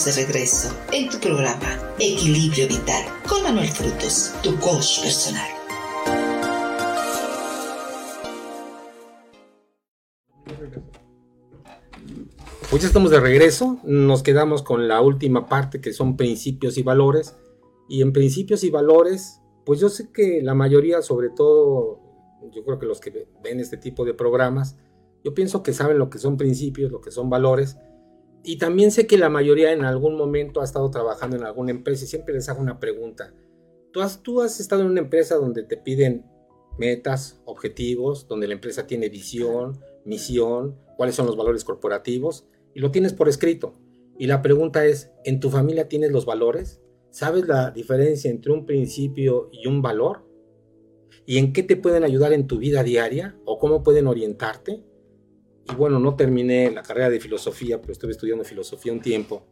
Estamos 0.00 0.16
de 0.16 0.24
regreso 0.24 0.68
en 0.92 1.10
tu 1.10 1.18
programa 1.18 1.94
Equilibrio 1.98 2.66
Vital 2.68 3.04
con 3.28 3.42
Manuel 3.42 3.68
Frutos, 3.68 4.32
tu 4.42 4.58
coach 4.58 5.02
personal. 5.02 5.46
Pues 12.70 12.82
ya 12.82 12.88
estamos 12.88 13.10
de 13.10 13.20
regreso, 13.20 13.78
nos 13.84 14.22
quedamos 14.22 14.62
con 14.62 14.88
la 14.88 15.02
última 15.02 15.46
parte 15.48 15.82
que 15.82 15.92
son 15.92 16.16
principios 16.16 16.78
y 16.78 16.82
valores. 16.82 17.36
Y 17.88 18.00
en 18.00 18.12
principios 18.12 18.64
y 18.64 18.70
valores, 18.70 19.40
pues 19.66 19.80
yo 19.80 19.90
sé 19.90 20.10
que 20.12 20.40
la 20.42 20.54
mayoría, 20.54 21.02
sobre 21.02 21.28
todo, 21.28 22.00
yo 22.54 22.64
creo 22.64 22.78
que 22.78 22.86
los 22.86 23.00
que 23.00 23.28
ven 23.42 23.60
este 23.60 23.76
tipo 23.76 24.06
de 24.06 24.14
programas, 24.14 24.78
yo 25.24 25.34
pienso 25.34 25.62
que 25.62 25.74
saben 25.74 25.98
lo 25.98 26.08
que 26.08 26.18
son 26.18 26.38
principios, 26.38 26.90
lo 26.90 27.00
que 27.02 27.10
son 27.10 27.28
valores. 27.28 27.76
Y 28.42 28.58
también 28.58 28.90
sé 28.90 29.06
que 29.06 29.18
la 29.18 29.28
mayoría 29.28 29.72
en 29.72 29.84
algún 29.84 30.16
momento 30.16 30.60
ha 30.60 30.64
estado 30.64 30.90
trabajando 30.90 31.36
en 31.36 31.44
alguna 31.44 31.70
empresa 31.70 32.04
y 32.04 32.08
siempre 32.08 32.34
les 32.34 32.48
hago 32.48 32.60
una 32.60 32.80
pregunta. 32.80 33.34
¿Tú 33.92 34.00
has, 34.00 34.22
tú 34.22 34.40
has 34.40 34.60
estado 34.60 34.82
en 34.82 34.88
una 34.88 35.00
empresa 35.00 35.36
donde 35.36 35.62
te 35.62 35.76
piden 35.76 36.24
metas, 36.78 37.40
objetivos, 37.44 38.26
donde 38.26 38.48
la 38.48 38.54
empresa 38.54 38.86
tiene 38.86 39.08
visión, 39.08 39.80
misión, 40.04 40.78
cuáles 40.96 41.14
son 41.14 41.26
los 41.26 41.36
valores 41.36 41.64
corporativos 41.64 42.46
y 42.74 42.80
lo 42.80 42.90
tienes 42.90 43.12
por 43.12 43.28
escrito. 43.28 43.74
Y 44.18 44.26
la 44.26 44.42
pregunta 44.42 44.86
es, 44.86 45.10
¿en 45.24 45.40
tu 45.40 45.50
familia 45.50 45.88
tienes 45.88 46.10
los 46.10 46.26
valores? 46.26 46.80
¿Sabes 47.10 47.46
la 47.46 47.70
diferencia 47.70 48.30
entre 48.30 48.52
un 48.52 48.66
principio 48.66 49.48
y 49.52 49.66
un 49.66 49.82
valor? 49.82 50.26
¿Y 51.26 51.38
en 51.38 51.52
qué 51.52 51.62
te 51.62 51.76
pueden 51.76 52.04
ayudar 52.04 52.32
en 52.32 52.46
tu 52.46 52.58
vida 52.58 52.82
diaria 52.82 53.38
o 53.44 53.58
cómo 53.58 53.82
pueden 53.82 54.06
orientarte? 54.06 54.84
Y 55.68 55.74
bueno, 55.74 55.98
no 55.98 56.16
terminé 56.16 56.70
la 56.70 56.82
carrera 56.82 57.10
de 57.10 57.20
filosofía, 57.20 57.80
pero 57.80 57.92
estuve 57.92 58.12
estudiando 58.12 58.44
filosofía 58.44 58.92
un 58.92 59.00
tiempo. 59.00 59.46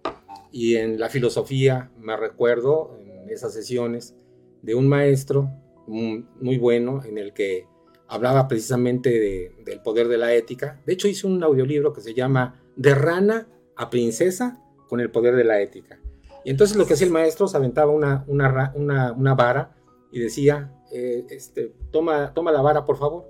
Y 0.50 0.76
en 0.76 0.98
la 0.98 1.08
filosofía 1.08 1.90
me 1.98 2.16
recuerdo 2.16 2.96
en 3.00 3.28
esas 3.30 3.52
sesiones 3.52 4.14
de 4.62 4.74
un 4.74 4.88
maestro 4.88 5.50
muy 5.86 6.58
bueno 6.58 7.02
en 7.04 7.18
el 7.18 7.32
que 7.32 7.66
hablaba 8.08 8.48
precisamente 8.48 9.10
de, 9.10 9.52
del 9.64 9.80
poder 9.80 10.08
de 10.08 10.18
la 10.18 10.34
ética. 10.34 10.80
De 10.86 10.94
hecho, 10.94 11.08
hice 11.08 11.26
un 11.26 11.42
audiolibro 11.42 11.92
que 11.92 12.00
se 12.00 12.14
llama 12.14 12.60
De 12.76 12.94
rana 12.94 13.48
a 13.76 13.90
princesa 13.90 14.62
con 14.88 15.00
el 15.00 15.10
poder 15.10 15.36
de 15.36 15.44
la 15.44 15.60
ética. 15.60 16.00
Y 16.44 16.50
entonces 16.50 16.76
lo 16.76 16.86
que 16.86 16.94
hacía 16.94 17.06
el 17.06 17.12
maestro, 17.12 17.46
se 17.46 17.56
aventaba 17.56 17.92
una, 17.92 18.24
una, 18.26 18.72
una, 18.74 19.12
una 19.12 19.34
vara 19.34 19.76
y 20.10 20.20
decía, 20.20 20.72
eh, 20.90 21.26
este, 21.30 21.74
toma, 21.90 22.32
toma 22.34 22.52
la 22.52 22.62
vara, 22.62 22.84
por 22.84 22.96
favor. 22.96 23.26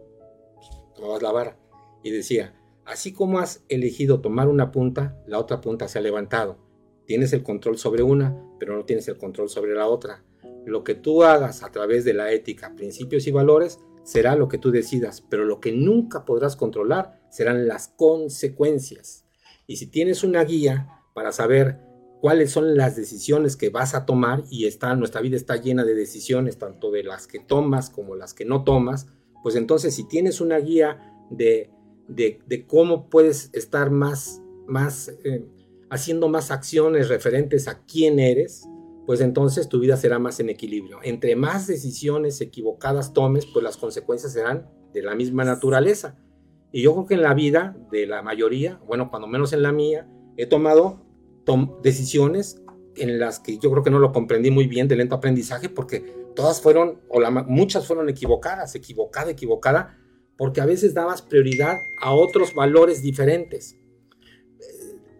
Tomabas 0.94 1.22
la 1.22 1.32
vara. 1.32 1.56
Y 2.02 2.10
decía, 2.10 2.54
así 2.88 3.12
como 3.12 3.38
has 3.38 3.64
elegido 3.68 4.20
tomar 4.20 4.48
una 4.48 4.72
punta, 4.72 5.16
la 5.26 5.38
otra 5.38 5.60
punta 5.60 5.88
se 5.88 5.98
ha 5.98 6.02
levantado. 6.02 6.58
Tienes 7.04 7.32
el 7.32 7.42
control 7.42 7.78
sobre 7.78 8.02
una, 8.02 8.36
pero 8.58 8.76
no 8.76 8.84
tienes 8.84 9.06
el 9.08 9.18
control 9.18 9.48
sobre 9.48 9.74
la 9.74 9.86
otra. 9.86 10.24
Lo 10.64 10.84
que 10.84 10.94
tú 10.94 11.22
hagas 11.22 11.62
a 11.62 11.70
través 11.70 12.04
de 12.04 12.14
la 12.14 12.32
ética, 12.32 12.74
principios 12.74 13.26
y 13.26 13.30
valores, 13.30 13.78
será 14.04 14.36
lo 14.36 14.48
que 14.48 14.58
tú 14.58 14.70
decidas, 14.70 15.20
pero 15.20 15.44
lo 15.44 15.60
que 15.60 15.72
nunca 15.72 16.24
podrás 16.24 16.56
controlar 16.56 17.20
serán 17.30 17.68
las 17.68 17.88
consecuencias. 17.88 19.26
Y 19.66 19.76
si 19.76 19.86
tienes 19.86 20.24
una 20.24 20.42
guía 20.44 20.88
para 21.14 21.30
saber 21.32 21.80
cuáles 22.22 22.50
son 22.50 22.76
las 22.76 22.96
decisiones 22.96 23.56
que 23.56 23.68
vas 23.68 23.94
a 23.94 24.06
tomar, 24.06 24.44
y 24.50 24.66
está, 24.66 24.94
nuestra 24.94 25.20
vida 25.20 25.36
está 25.36 25.56
llena 25.56 25.84
de 25.84 25.94
decisiones, 25.94 26.58
tanto 26.58 26.90
de 26.90 27.04
las 27.04 27.26
que 27.26 27.38
tomas 27.38 27.90
como 27.90 28.16
las 28.16 28.32
que 28.32 28.46
no 28.46 28.64
tomas, 28.64 29.08
pues 29.42 29.56
entonces 29.56 29.94
si 29.94 30.08
tienes 30.08 30.40
una 30.40 30.58
guía 30.58 31.14
de, 31.30 31.70
de, 32.08 32.64
cómo 32.66 33.08
puedes 33.08 33.50
estar 33.52 33.90
más, 33.90 34.42
más 34.66 35.14
eh, 35.24 35.44
haciendo 35.90 36.28
más 36.28 36.50
acciones 36.50 37.08
referentes 37.08 37.68
a 37.68 37.82
quién 37.84 38.18
eres, 38.18 38.66
pues 39.06 39.20
entonces 39.20 39.68
tu 39.68 39.80
vida 39.80 39.96
será 39.96 40.18
más 40.18 40.40
en 40.40 40.50
equilibrio. 40.50 40.98
Entre 41.02 41.36
más 41.36 41.66
decisiones 41.66 42.40
equivocadas 42.40 43.12
tomes, 43.12 43.46
pues 43.46 43.62
las 43.62 43.76
consecuencias 43.76 44.32
serán 44.32 44.68
de 44.92 45.02
la 45.02 45.14
misma 45.14 45.44
naturaleza. 45.44 46.16
Y 46.72 46.82
yo 46.82 46.92
creo 46.92 47.06
que 47.06 47.14
en 47.14 47.22
la 47.22 47.34
vida 47.34 47.76
de 47.90 48.06
la 48.06 48.22
mayoría, 48.22 48.80
bueno, 48.86 49.08
cuando 49.10 49.26
menos 49.26 49.52
en 49.52 49.62
la 49.62 49.72
mía, 49.72 50.06
he 50.36 50.46
tomado 50.46 51.06
decisiones 51.82 52.62
en 52.96 53.18
las 53.18 53.40
que 53.40 53.58
yo 53.58 53.70
creo 53.70 53.82
que 53.82 53.90
no 53.90 53.98
lo 53.98 54.12
comprendí 54.12 54.50
muy 54.50 54.66
bien 54.66 54.88
de 54.88 54.96
lento 54.96 55.14
aprendizaje 55.14 55.68
porque 55.70 56.00
todas 56.34 56.60
fueron, 56.60 57.00
o 57.08 57.20
muchas 57.46 57.86
fueron 57.86 58.08
equivocadas, 58.08 58.74
equivocada, 58.74 59.30
equivocada, 59.30 59.97
porque 60.38 60.62
a 60.62 60.66
veces 60.66 60.94
dabas 60.94 61.20
prioridad 61.20 61.82
a 62.00 62.14
otros 62.14 62.54
valores 62.54 63.02
diferentes. 63.02 63.76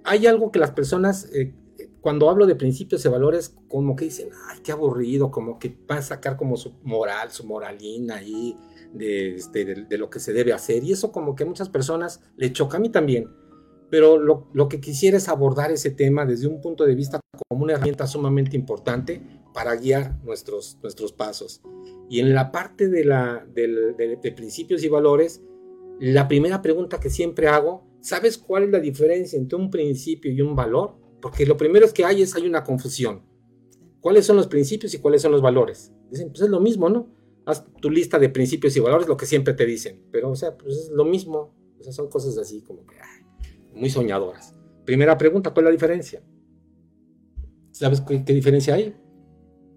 Hay 0.05 0.27
algo 0.27 0.51
que 0.51 0.59
las 0.59 0.71
personas 0.71 1.29
eh, 1.35 1.53
cuando 2.01 2.31
hablo 2.31 2.47
de 2.47 2.55
principios 2.55 3.05
y 3.05 3.09
valores, 3.09 3.55
como 3.69 3.97
que 3.97 4.07
dicen, 4.07 4.31
ay, 4.49 4.61
qué 4.63 4.73
aburrido, 4.73 5.31
como 5.31 5.59
que 5.59 5.77
va 5.91 5.97
a 5.97 6.03
sacar 6.03 6.37
como 6.37 6.57
su 6.57 6.73
moral, 6.83 7.31
su 7.31 7.47
moralina 7.47 8.17
ahí 8.17 8.57
de, 8.95 9.35
este, 9.35 9.65
de, 9.65 9.85
de, 9.85 9.99
lo 9.99 10.09
que 10.09 10.21
se 10.21 10.33
debe 10.33 10.53
hacer. 10.53 10.85
Y 10.85 10.93
eso 10.93 11.13
como 11.13 11.35
que 11.35 11.43
a 11.43 11.47
muchas 11.47 11.69
personas 11.69 12.21
le 12.37 12.53
choca 12.53 12.77
a 12.77 12.81
mí 12.81 12.89
también. 12.89 13.29
Pero 13.91 14.19
lo, 14.19 14.49
lo, 14.53 14.69
que 14.69 14.81
quisiera 14.81 15.17
es 15.17 15.29
abordar 15.29 15.71
ese 15.71 15.91
tema 15.91 16.25
desde 16.25 16.47
un 16.47 16.61
punto 16.61 16.85
de 16.85 16.95
vista 16.95 17.21
como 17.49 17.65
una 17.65 17.73
herramienta 17.75 18.07
sumamente 18.07 18.57
importante 18.57 19.23
para 19.53 19.77
guiar 19.77 20.19
nuestros, 20.25 20.79
nuestros 20.83 21.13
pasos. 21.13 21.63
Y 22.09 22.21
en 22.21 22.35
la 22.35 22.51
parte 22.53 22.89
de, 22.89 23.05
la, 23.05 23.47
de, 23.53 24.33
principios 24.35 24.83
y 24.85 24.89
valores, 24.89 25.43
la 26.01 26.29
primera 26.29 26.63
pregunta 26.63 27.01
que 27.01 27.11
siempre 27.11 27.49
hago, 27.49 27.87
¿sabes 28.01 28.39
cuál 28.39 28.65
es 28.65 28.71
la 28.71 28.81
diferencia 28.81 29.39
entre 29.39 29.59
un 29.59 29.71
principio 29.71 30.33
y 30.33 30.41
un 30.41 30.55
valor? 30.55 30.95
Porque 31.21 31.45
lo 31.45 31.57
primero 31.57 31.85
es 31.85 31.93
que 31.93 32.05
hay 32.05 32.23
es 32.23 32.35
hay 32.35 32.47
una 32.47 32.65
confusión. 32.65 33.23
¿Cuáles 34.01 34.27
son 34.27 34.37
los 34.37 34.47
principios 34.47 34.95
y 34.95 34.99
cuáles 34.99 35.23
son 35.23 35.33
los 35.33 35.43
valores? 35.43 35.93
Dicen, 36.11 36.29
pues 36.29 36.43
es 36.43 36.49
lo 36.49 36.61
mismo, 36.61 36.89
¿no? 36.89 37.09
Haz 37.45 37.67
tu 37.81 37.91
lista 37.91 38.19
de 38.19 38.29
principios 38.29 38.77
y 38.77 38.81
valores, 38.81 39.09
lo 39.09 39.17
que 39.17 39.27
siempre 39.27 39.55
te 39.55 39.67
dicen. 39.67 40.05
Pero, 40.13 40.31
o 40.31 40.37
sea, 40.37 40.57
pues 40.57 40.77
es 40.77 40.91
lo 40.91 41.05
mismo. 41.05 41.55
O 41.79 41.83
sea, 41.83 41.93
son 41.93 42.09
cosas 42.09 42.39
así 42.39 42.63
como 42.63 42.87
que 42.87 42.97
muy 43.75 43.91
soñadoras. 43.91 44.55
Primera 44.85 45.19
pregunta, 45.19 45.51
¿cuál 45.51 45.65
es 45.65 45.69
la 45.69 45.73
diferencia? 45.73 46.23
¿Sabes 47.71 48.01
qué, 48.01 48.19
diferencia 48.33 48.75
hay? 48.75 48.97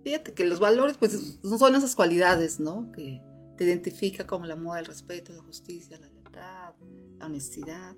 Fíjate 0.04 0.34
que 0.34 0.46
los 0.46 0.60
valores, 0.60 0.98
pues, 0.98 1.40
son 1.44 1.76
esas 1.76 1.96
cualidades, 1.96 2.60
¿no? 2.60 2.92
Que 2.92 3.22
te 3.58 3.66
identifica 3.66 4.26
como 4.26 4.46
el 4.46 4.52
amor, 4.52 4.80
el 4.80 4.86
respeto, 4.86 5.34
la 5.34 5.44
justicia, 5.44 6.00
la 6.00 6.08
lealtad, 6.08 6.74
la 7.20 7.26
honestidad. 7.26 7.96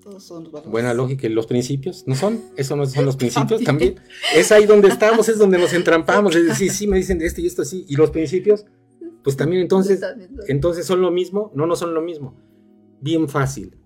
Todos 0.00 0.22
son 0.22 0.44
los 0.44 0.52
valores. 0.52 0.70
Buena 0.70 0.94
lógica. 0.94 1.26
¿Y 1.26 1.30
los 1.30 1.46
principios? 1.46 2.04
¿No 2.06 2.14
son? 2.14 2.40
¿Eso 2.56 2.76
no 2.76 2.86
son 2.86 3.06
los 3.06 3.16
principios 3.18 3.64
también? 3.64 4.00
Es 4.34 4.52
ahí 4.52 4.66
donde 4.66 4.88
estamos, 4.88 5.28
es 5.28 5.38
donde 5.38 5.58
nos 5.58 5.72
entrampamos. 5.72 6.36
Es 6.36 6.46
decir, 6.46 6.70
sí, 6.70 6.86
me 6.86 6.98
dicen 6.98 7.18
de 7.18 7.26
esto 7.26 7.40
y 7.40 7.46
esto 7.46 7.62
así. 7.62 7.84
¿Y 7.88 7.96
los 7.96 8.10
principios? 8.10 8.66
Pues 9.24 9.36
también 9.36 9.62
entonces, 9.62 10.02
entonces 10.46 10.86
son 10.86 11.00
lo 11.00 11.10
mismo. 11.10 11.50
No, 11.54 11.66
no 11.66 11.74
son 11.74 11.94
lo 11.94 12.02
mismo. 12.02 12.36
Bien 13.00 13.28
fácil. 13.28 13.76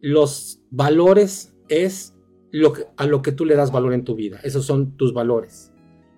Los 0.00 0.60
valores 0.70 1.54
es 1.68 2.14
lo 2.50 2.72
que, 2.72 2.86
a 2.96 3.06
lo 3.06 3.22
que 3.22 3.32
tú 3.32 3.44
le 3.44 3.54
das 3.54 3.70
valor 3.70 3.94
en 3.94 4.04
tu 4.04 4.16
vida. 4.16 4.40
Esos 4.42 4.66
son 4.66 4.96
tus 4.96 5.14
valores. 5.14 5.69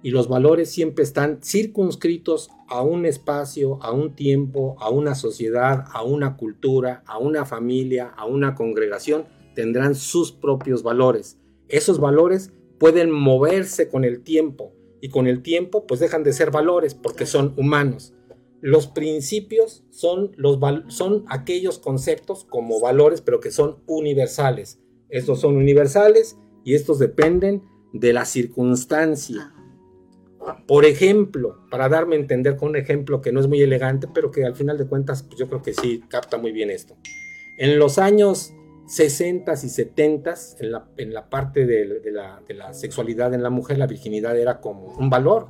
Y 0.02 0.10
los 0.10 0.28
valores 0.28 0.70
siempre 0.70 1.04
están 1.04 1.40
circunscritos 1.42 2.50
a 2.68 2.82
un 2.82 3.06
espacio, 3.06 3.78
a 3.82 3.92
un 3.92 4.14
tiempo, 4.14 4.76
a 4.80 4.90
una 4.90 5.14
sociedad, 5.14 5.84
a 5.92 6.02
una 6.02 6.36
cultura, 6.36 7.04
a 7.06 7.18
una 7.18 7.44
familia, 7.44 8.12
a 8.16 8.26
una 8.26 8.54
congregación. 8.54 9.26
Tendrán 9.54 9.94
sus 9.94 10.32
propios 10.32 10.82
valores. 10.82 11.38
Esos 11.68 12.00
valores 12.00 12.52
pueden 12.78 13.10
moverse 13.10 13.88
con 13.88 14.04
el 14.04 14.22
tiempo 14.22 14.72
y 15.00 15.08
con 15.08 15.26
el 15.26 15.42
tiempo 15.42 15.86
pues 15.86 16.00
dejan 16.00 16.24
de 16.24 16.32
ser 16.32 16.50
valores 16.50 16.94
porque 16.94 17.26
son 17.26 17.54
humanos. 17.56 18.14
Los 18.60 18.86
principios 18.86 19.84
son, 19.90 20.32
los, 20.36 20.58
son 20.88 21.24
aquellos 21.28 21.78
conceptos 21.78 22.44
como 22.44 22.80
valores 22.80 23.20
pero 23.20 23.40
que 23.40 23.50
son 23.50 23.78
universales 23.86 24.82
estos 25.12 25.40
son 25.40 25.58
universales 25.58 26.38
y 26.64 26.74
estos 26.74 26.98
dependen 26.98 27.62
de 27.92 28.14
la 28.14 28.24
circunstancia. 28.24 29.51
Por 30.66 30.84
ejemplo, 30.84 31.66
para 31.70 31.88
darme 31.88 32.16
a 32.16 32.18
entender 32.18 32.56
con 32.56 32.70
un 32.70 32.76
ejemplo 32.76 33.20
que 33.20 33.32
no 33.32 33.40
es 33.40 33.48
muy 33.48 33.62
elegante, 33.62 34.08
pero 34.12 34.30
que 34.30 34.44
al 34.44 34.56
final 34.56 34.78
de 34.78 34.86
cuentas 34.86 35.22
pues 35.22 35.38
yo 35.38 35.48
creo 35.48 35.62
que 35.62 35.74
sí 35.74 36.02
capta 36.08 36.38
muy 36.38 36.52
bien 36.52 36.70
esto. 36.70 36.96
En 37.58 37.78
los 37.78 37.98
años 37.98 38.52
60 38.86 39.52
y 39.52 39.56
70, 39.56 40.34
en 40.60 40.72
la, 40.72 40.88
en 40.96 41.14
la 41.14 41.30
parte 41.30 41.66
de, 41.66 42.02
la, 42.12 42.74
sexualidad 42.74 43.32
en 43.34 43.42
la 43.42 43.50
mujer, 43.50 43.78
la 43.78 43.86
virginidad 43.86 44.38
era 44.38 44.60
como 44.60 44.86
un 44.96 45.08
valor. 45.08 45.48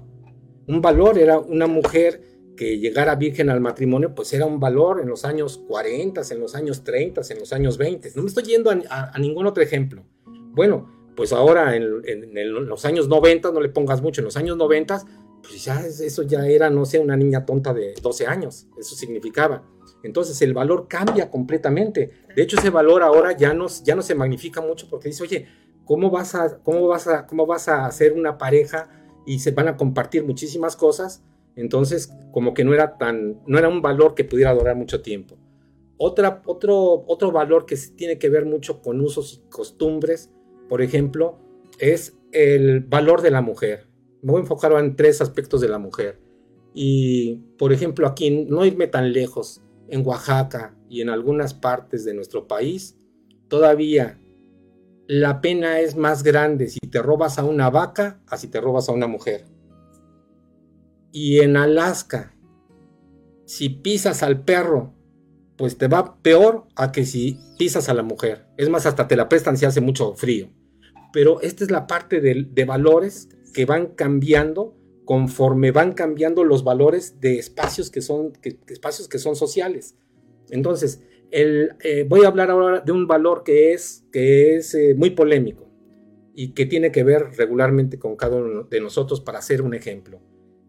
Un 0.67 0.81
valor 0.81 1.19
era 1.19 1.39
una 1.39 1.67
mujer 1.67 2.23
que 2.57 2.79
llegara 2.79 3.17
virgen 3.17 3.51
al 3.51 3.61
matrimonio, 3.61 4.15
pues 4.15 4.33
era 4.33 4.47
un 4.47 4.61
valor 4.61 5.01
en 5.01 5.09
los 5.09 5.25
años 5.25 5.59
40, 5.67 6.21
en 6.31 6.41
los 6.41 6.55
años 6.55 6.85
30, 6.85 7.23
en 7.31 7.39
los 7.39 7.53
años 7.53 7.79
20. 7.79 8.13
No 8.15 8.23
me 8.23 8.29
estoy 8.29 8.45
yendo 8.45 8.71
a, 8.71 9.19
ningún 9.19 9.47
otro 9.47 9.63
ejemplo. 9.63 10.05
Bueno, 10.55 11.02
pues 11.17 11.33
ahora 11.33 11.77
en, 11.77 12.03
los 12.45 12.85
años 12.85 13.09
90, 13.09 13.53
no 13.53 13.61
le 13.61 13.69
pongas 13.69 14.01
mucho, 14.03 14.21
en 14.21 14.27
los 14.27 14.37
años 14.37 14.57
90, 14.57 15.03
pues 15.43 15.65
ya 15.65 15.85
eso 15.87 16.23
ya 16.23 16.47
era, 16.47 16.71
no 16.71 16.85
sé, 16.85 16.99
una 16.99 17.17
niña 17.17 17.45
tonta 17.45 17.75
de 17.75 17.95
12 18.01 18.27
años, 18.27 18.67
eso 18.79 18.95
significaba. 18.95 19.63
Entonces 20.03 20.41
el 20.43 20.53
valor 20.53 20.87
cambia 20.89 21.31
completamente. 21.31 22.11
De 22.35 22.43
hecho, 22.43 22.59
ese 22.59 22.71
valor 22.71 23.03
ahora 23.03 23.37
ya 23.37 23.55
no, 23.55 23.67
ya 23.85 23.95
no 23.95 24.03
se 24.03 24.15
magnifica 24.15 24.61
mucho 24.61 24.89
porque 24.89 25.09
dice, 25.09 25.23
oye, 25.23 25.47
¿cómo 25.85 26.11
vas, 26.11 26.35
a, 26.35 26.59
cómo, 26.59 26.89
vas 26.89 27.07
a, 27.07 27.27
¿cómo 27.27 27.47
vas 27.47 27.69
a 27.69 27.87
hacer 27.87 28.13
una 28.13 28.39
pareja 28.39 28.89
y 29.27 29.39
se 29.39 29.53
van 29.53 29.69
a 29.69 29.77
compartir 29.77 30.25
muchísimas 30.25 30.77
cosas? 30.77 31.23
Entonces, 31.55 32.13
como 32.33 32.55
que 32.55 32.65
no 32.65 32.75
era 32.75 32.97
tan, 32.97 33.41
no 33.47 33.59
era 33.59 33.69
un 33.69 33.83
valor 33.83 34.15
que 34.15 34.25
pudiera 34.25 34.55
durar 34.55 34.75
mucho 34.75 35.03
tiempo. 35.03 35.37
Otra, 35.99 36.43
otro, 36.47 37.05
otro 37.07 37.31
valor 37.31 37.67
que 37.67 37.77
tiene 37.77 38.19
que 38.19 38.29
ver 38.29 38.45
mucho 38.45 38.81
con 38.81 39.01
usos 39.01 39.35
y 39.35 39.51
costumbres, 39.51 40.31
por 40.73 40.81
ejemplo, 40.81 41.39
es 41.79 42.17
el 42.33 42.81
valor 42.81 43.21
de 43.21 43.31
la 43.31 43.43
mujer. 43.43 43.91
Me 44.23 44.33
voy 44.33 44.39
a 44.39 44.45
enfocar 44.45 44.73
en 44.73 44.97
tres 44.97 45.21
aspectos 45.21 45.61
de 45.61 45.69
la 45.69 45.77
mujer. 45.77 46.19
Y, 46.73 47.43
por 47.59 47.75
ejemplo, 47.75 48.07
aquí, 48.07 48.47
no 48.49 48.65
irme 48.65 48.87
tan 48.87 49.13
lejos, 49.13 49.61
en 49.89 50.03
Oaxaca 50.07 50.75
y 50.89 51.03
en 51.03 51.11
algunas 51.11 51.53
partes 51.53 52.07
de 52.07 52.15
nuestro 52.15 52.49
país, 52.49 52.97
todavía 53.49 54.19
la 55.07 55.43
pena 55.43 55.79
es 55.81 55.95
más 55.95 56.23
grande 56.23 56.69
si 56.69 56.81
te 56.81 57.03
robas 57.03 57.39
a 57.39 57.45
una 57.45 57.69
vaca 57.69 58.23
a 58.27 58.39
si 58.39 58.49
te 58.49 58.59
robas 58.59 58.89
a 58.89 58.93
una 58.93 59.09
mujer. 59.09 59.45
Y 61.13 61.41
en 61.41 61.59
Alaska, 61.59 62.35
si 63.45 63.69
pisas 63.69 64.23
al 64.23 64.43
perro, 64.43 64.95
pues 65.59 65.77
te 65.77 65.87
va 65.87 66.17
peor 66.23 66.67
a 66.77 66.93
que 66.93 67.05
si 67.05 67.39
pisas 67.59 67.91
a 67.91 67.95
la 67.95 68.03
mujer. 68.03 68.47
Es 68.57 68.71
más, 68.71 68.87
hasta 68.87 69.07
te 69.07 69.17
la 69.17 69.29
prestan 69.29 69.59
si 69.59 69.67
hace 69.67 69.83
mucho 69.83 70.15
frío. 70.15 70.49
Pero 71.13 71.41
esta 71.41 71.65
es 71.65 71.71
la 71.71 71.87
parte 71.87 72.21
de, 72.21 72.65
valores 72.65 73.29
que 73.53 73.65
van 73.67 73.89
cambiando 73.89 74.77
conforme 75.05 75.73
van 75.73 75.93
cambiando 75.93 76.45
los 76.45 76.65
valores 76.65 77.21
de 77.21 77.39
espacios 77.39 77.91
que 77.91 78.01
son, 78.01 78.33
espacios 78.69 79.09
que 79.09 79.19
son 79.19 79.37
sociales. 79.37 79.97
Entonces, 80.51 81.03
el, 81.31 81.77
eh, 81.83 82.07
voy 82.09 82.25
a 82.25 82.29
hablar 82.29 82.51
ahora 82.51 82.81
de 82.81 82.93
un 82.93 83.07
valor 83.07 83.43
que 83.43 83.73
es, 83.73 84.05
que 84.13 84.57
es 84.57 84.75
eh, 84.75 84.95
muy 84.95 85.11
polémico 85.11 85.69
y 86.35 86.53
que 86.53 86.67
tiene 86.67 86.93
que 86.93 87.05
ver 87.05 87.33
regularmente 87.37 87.99
con 87.99 88.17
cada 88.17 88.37
uno 88.37 88.63
de 88.65 88.81
nosotros 88.81 89.21
para 89.21 89.39
hacer 89.39 89.61
un 89.63 89.75
ejemplo 89.75 90.21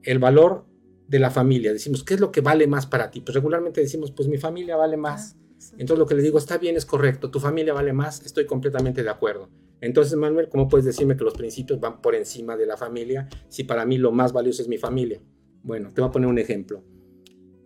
el 0.04 0.20
valor 0.20 0.66
de 1.08 1.20
la 1.20 1.32
familia. 1.32 1.74
Decimos, 1.74 2.04
¿qué 2.04 2.14
es 2.14 2.20
lo 2.20 2.32
que 2.32 2.42
vale 2.42 2.68
más 2.68 2.86
para 2.86 3.12
ti? 3.12 3.22
Pues 3.22 3.36
regularmente 3.36 3.82
decimos, 3.82 4.12
pues 4.12 4.28
mi 4.28 4.38
familia 4.38 4.76
vale 4.76 4.98
más. 4.98 5.36
Entonces 5.78 5.98
lo 5.98 6.06
que 6.06 6.16
le 6.16 6.22
digo, 6.22 6.38
está 6.38 6.58
bien, 6.58 6.76
es 6.76 6.86
correcto, 6.86 7.32
tu 7.32 7.40
familia 7.40 7.74
vale 7.74 7.94
más, 7.94 8.26
estoy 8.26 8.46
completamente 8.46 9.02
de 9.02 9.10
acuerdo. 9.10 9.50
Entonces, 9.84 10.16
Manuel, 10.16 10.48
¿cómo 10.48 10.70
puedes 10.70 10.86
decirme 10.86 11.18
que 11.18 11.26
los 11.26 11.34
principios 11.34 11.78
van 11.78 12.02
por 12.02 12.16
encima 12.16 12.56
de 12.56 12.66
la 12.66 12.78
familia 12.78 13.28
si 13.50 13.66
para 13.66 13.86
mí 13.86 13.98
lo 13.98 14.14
más 14.14 14.32
valioso 14.32 14.62
es 14.62 14.70
mi 14.70 14.78
familia? 14.78 15.22
Bueno, 15.62 15.92
te 15.94 16.00
voy 16.00 16.08
a 16.08 16.12
poner 16.12 16.30
un 16.30 16.40
ejemplo. 16.40 16.82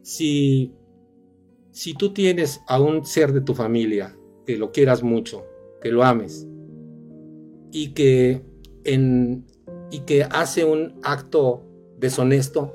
Si, 0.01 0.74
si 1.70 1.93
tú 1.93 2.13
tienes 2.13 2.61
a 2.68 2.82
un 2.82 3.05
ser 3.05 3.34
de 3.34 3.41
tu 3.41 3.53
familia 3.53 4.18
que 4.47 4.57
lo 4.57 4.72
quieras 4.72 5.03
mucho, 5.03 5.45
que 5.80 5.91
lo 5.91 6.03
ames, 6.03 6.47
y 7.72 7.93
que, 7.93 8.41
en, 8.84 9.45
y 9.91 9.99
que 9.99 10.24
hace 10.24 10.65
un 10.65 10.99
acto 11.03 11.68
deshonesto 11.99 12.74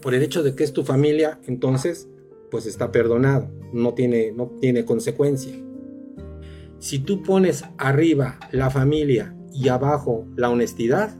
por 0.00 0.14
el 0.14 0.22
hecho 0.22 0.44
de 0.44 0.54
que 0.54 0.62
es 0.62 0.72
tu 0.72 0.84
familia, 0.84 1.40
entonces 1.48 2.08
pues 2.52 2.66
está 2.66 2.92
perdonado, 2.92 3.50
no 3.72 3.94
tiene, 3.94 4.30
no 4.30 4.46
tiene 4.60 4.84
consecuencia. 4.84 5.52
Si 6.78 7.00
tú 7.00 7.22
pones 7.22 7.64
arriba 7.76 8.38
la 8.52 8.70
familia 8.70 9.34
y 9.52 9.68
abajo 9.68 10.26
la 10.36 10.48
honestidad, 10.48 11.16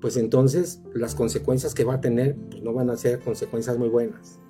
pues 0.00 0.16
entonces 0.16 0.82
las 0.92 1.14
consecuencias 1.14 1.74
que 1.74 1.84
va 1.84 1.94
a 1.94 2.00
tener 2.00 2.36
pues 2.50 2.62
no 2.62 2.72
van 2.72 2.90
a 2.90 2.96
ser 2.96 3.20
consecuencias 3.20 3.78
muy 3.78 3.88
buenas. 3.88 4.40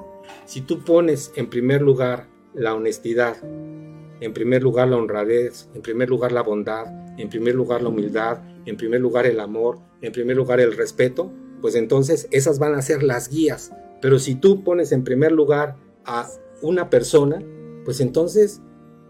Si 0.46 0.62
tú 0.62 0.82
pones 0.84 1.32
en 1.36 1.50
primer 1.50 1.82
lugar 1.82 2.28
la 2.54 2.74
honestidad, 2.74 3.36
en 3.42 4.32
primer 4.32 4.62
lugar 4.62 4.88
la 4.88 4.96
honradez, 4.96 5.68
en 5.74 5.82
primer 5.82 6.08
lugar 6.08 6.32
la 6.32 6.42
bondad, 6.42 6.86
en 7.18 7.28
primer 7.28 7.54
lugar 7.54 7.82
la 7.82 7.90
humildad, 7.90 8.40
en 8.64 8.76
primer 8.78 9.02
lugar 9.02 9.26
el 9.26 9.38
amor, 9.38 9.80
en 10.00 10.12
primer 10.12 10.36
lugar 10.36 10.60
el 10.60 10.74
respeto, 10.74 11.30
pues 11.60 11.74
entonces 11.74 12.26
esas 12.30 12.58
van 12.58 12.74
a 12.74 12.82
ser 12.82 13.02
las 13.02 13.28
guías. 13.28 13.72
Pero 14.00 14.18
si 14.18 14.34
tú 14.34 14.64
pones 14.64 14.92
en 14.92 15.04
primer 15.04 15.32
lugar 15.32 15.76
a 16.06 16.28
una 16.62 16.88
persona, 16.88 17.42
pues 17.84 18.00
entonces 18.00 18.62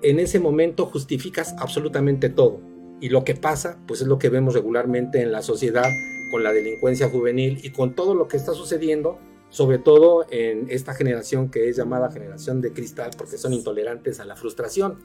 en 0.02 0.18
ese 0.20 0.40
momento 0.40 0.86
justificas 0.86 1.54
absolutamente 1.58 2.28
todo. 2.28 2.60
Y 3.00 3.08
lo 3.08 3.24
que 3.24 3.34
pasa, 3.34 3.78
pues 3.86 4.00
es 4.00 4.06
lo 4.06 4.18
que 4.18 4.28
vemos 4.28 4.54
regularmente 4.54 5.22
en 5.22 5.32
la 5.32 5.42
sociedad 5.42 5.88
con 6.30 6.42
la 6.42 6.52
delincuencia 6.52 7.08
juvenil 7.08 7.60
y 7.62 7.70
con 7.70 7.94
todo 7.94 8.14
lo 8.14 8.28
que 8.28 8.36
está 8.36 8.52
sucediendo, 8.52 9.18
sobre 9.48 9.78
todo 9.78 10.24
en 10.30 10.66
esta 10.70 10.94
generación 10.94 11.50
que 11.50 11.68
es 11.68 11.76
llamada 11.76 12.10
generación 12.10 12.60
de 12.60 12.72
cristal, 12.72 13.10
porque 13.18 13.38
son 13.38 13.52
intolerantes 13.52 14.20
a 14.20 14.24
la 14.24 14.36
frustración. 14.36 14.98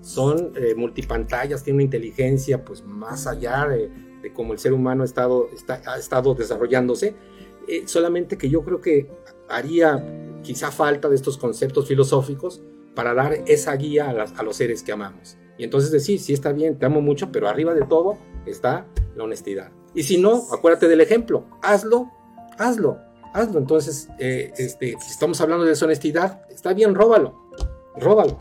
Son 0.00 0.52
eh, 0.56 0.74
multipantallas, 0.74 1.62
tienen 1.62 1.76
una 1.76 1.84
inteligencia 1.84 2.64
pues 2.64 2.84
más 2.84 3.26
allá 3.26 3.66
de, 3.66 3.90
cómo 4.32 4.52
el 4.52 4.58
ser 4.58 4.72
humano 4.72 5.02
ha 5.02 5.06
estado, 5.06 5.48
estado 5.98 6.34
desarrollándose, 6.34 7.14
eh, 7.68 7.82
solamente 7.86 8.38
que 8.38 8.48
yo 8.48 8.62
creo 8.64 8.80
que 8.80 9.10
haría 9.48 10.38
quizá 10.42 10.70
falta 10.70 11.08
de 11.08 11.16
estos 11.16 11.36
conceptos 11.36 11.88
filosóficos 11.88 12.62
para 12.94 13.14
dar 13.14 13.34
esa 13.46 13.74
guía 13.76 14.10
a, 14.10 14.42
los 14.42 14.56
seres 14.56 14.82
que 14.82 14.92
amamos. 14.92 15.38
Y 15.58 15.64
entonces 15.64 15.90
decir, 15.90 16.18
sí 16.20 16.32
está 16.32 16.52
bien, 16.52 16.78
te 16.78 16.86
amo 16.86 17.00
mucho, 17.00 17.30
pero 17.30 17.48
arriba 17.48 17.74
de 17.74 17.82
todo 17.82 18.18
está 18.46 18.86
la 19.14 19.24
honestidad. 19.24 19.72
Y 19.94 20.04
si 20.04 20.18
no, 20.18 20.44
acuérdate 20.52 20.88
del 20.88 21.00
ejemplo, 21.00 21.46
hazlo, 21.62 22.10
hazlo, 22.58 22.98
hazlo. 23.34 23.58
Entonces, 23.58 24.08
eh, 24.18 24.52
este, 24.56 24.96
si 25.00 25.10
estamos 25.10 25.40
hablando 25.40 25.64
de 25.64 25.70
deshonestidad, 25.70 26.42
está 26.50 26.72
bien, 26.72 26.94
róbalo, 26.94 27.48
róbalo. 27.96 28.38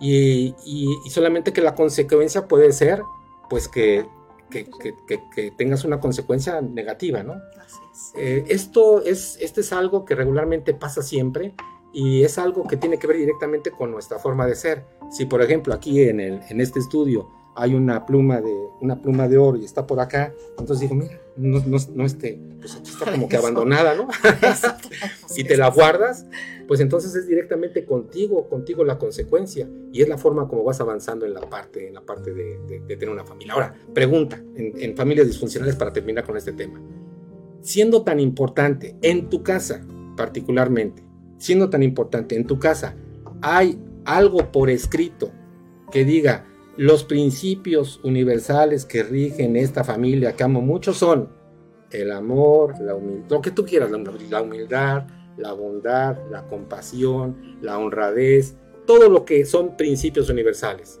Y, 0.00 0.54
y, 0.64 1.10
solamente 1.10 1.52
que 1.52 1.60
la 1.60 1.74
consecuencia 1.74 2.46
puede 2.46 2.70
ser, 2.72 3.02
pues 3.50 3.66
que 3.66 4.06
que, 4.48 5.52
tengas 5.56 5.84
una 5.84 6.00
consecuencia 6.00 6.60
negativa, 6.60 7.22
¿no? 7.22 7.34
Eh, 8.16 8.44
esto 8.48 9.02
es, 9.02 9.38
este 9.40 9.60
es 9.60 9.72
algo 9.72 10.04
que 10.04 10.14
regularmente 10.14 10.74
pasa 10.74 11.02
siempre 11.02 11.54
y 11.92 12.22
es 12.22 12.38
algo 12.38 12.66
que 12.66 12.76
tiene 12.76 12.98
que 12.98 13.06
ver 13.06 13.16
directamente 13.16 13.70
con 13.70 13.90
nuestra 13.90 14.18
forma 14.18 14.46
de 14.46 14.54
ser. 14.54 14.84
Si, 15.10 15.26
por 15.26 15.42
ejemplo, 15.42 15.74
aquí 15.74 16.02
en, 16.02 16.20
el, 16.20 16.40
en 16.48 16.60
este 16.60 16.78
estudio 16.78 17.28
hay 17.58 17.74
una 17.74 18.06
pluma 18.06 18.40
de, 18.40 18.54
una 18.80 19.00
pluma 19.02 19.26
de 19.26 19.36
oro 19.36 19.58
y 19.58 19.64
está 19.64 19.84
por 19.84 19.98
acá, 19.98 20.32
entonces 20.58 20.80
digo, 20.80 20.94
mira, 20.94 21.20
no, 21.36 21.60
no, 21.66 21.76
no 21.92 22.04
este, 22.04 22.38
pues 22.60 22.76
está 22.76 23.10
como 23.10 23.28
que 23.28 23.36
abandonada, 23.36 23.96
¿no? 23.96 24.06
si 25.26 25.42
te 25.44 25.56
la 25.56 25.68
guardas, 25.70 26.24
pues 26.68 26.78
entonces 26.78 27.16
es 27.16 27.26
directamente 27.26 27.84
contigo, 27.84 28.48
contigo 28.48 28.84
la 28.84 28.96
consecuencia, 28.96 29.68
y 29.92 30.02
es 30.02 30.08
la 30.08 30.18
forma 30.18 30.46
como 30.46 30.62
vas 30.62 30.80
avanzando 30.80 31.26
en 31.26 31.34
la 31.34 31.40
parte, 31.40 31.88
en 31.88 31.94
la 31.94 32.02
parte 32.02 32.32
de, 32.32 32.80
tener 32.86 33.10
una 33.10 33.24
familia. 33.24 33.54
Ahora, 33.54 33.74
pregunta, 33.92 34.40
en 34.54 34.96
familias 34.96 35.26
disfuncionales 35.26 35.74
para 35.74 35.92
terminar 35.92 36.24
con 36.24 36.36
este 36.36 36.52
tema, 36.52 36.80
siendo 37.60 38.02
tan 38.02 38.20
importante 38.20 38.96
en 39.02 39.28
tu 39.28 39.42
casa, 39.42 39.84
particularmente, 40.16 41.07
siendo 41.38 41.70
tan 41.70 41.82
importante 41.82 42.36
en 42.36 42.46
tu 42.46 42.58
casa, 42.58 42.94
hay 43.40 43.80
algo 44.04 44.52
por 44.52 44.70
escrito 44.70 45.32
que 45.90 46.04
diga, 46.04 46.46
los 46.76 47.02
principios 47.04 48.00
universales 48.04 48.84
que 48.84 49.02
rigen 49.02 49.56
esta 49.56 49.82
familia 49.82 50.34
que 50.34 50.44
amo 50.44 50.60
mucho 50.60 50.92
son 50.92 51.28
el 51.90 52.12
amor, 52.12 52.74
la 52.80 52.94
humildad, 52.94 53.30
lo 53.30 53.40
que 53.40 53.50
tú 53.50 53.64
quieras, 53.64 53.90
la 53.90 54.42
humildad, 54.42 55.06
la 55.36 55.52
bondad, 55.52 56.16
la 56.30 56.46
compasión, 56.46 57.58
la 57.62 57.78
honradez, 57.78 58.56
todo 58.86 59.08
lo 59.08 59.24
que 59.24 59.44
son 59.44 59.76
principios 59.76 60.28
universales. 60.28 61.00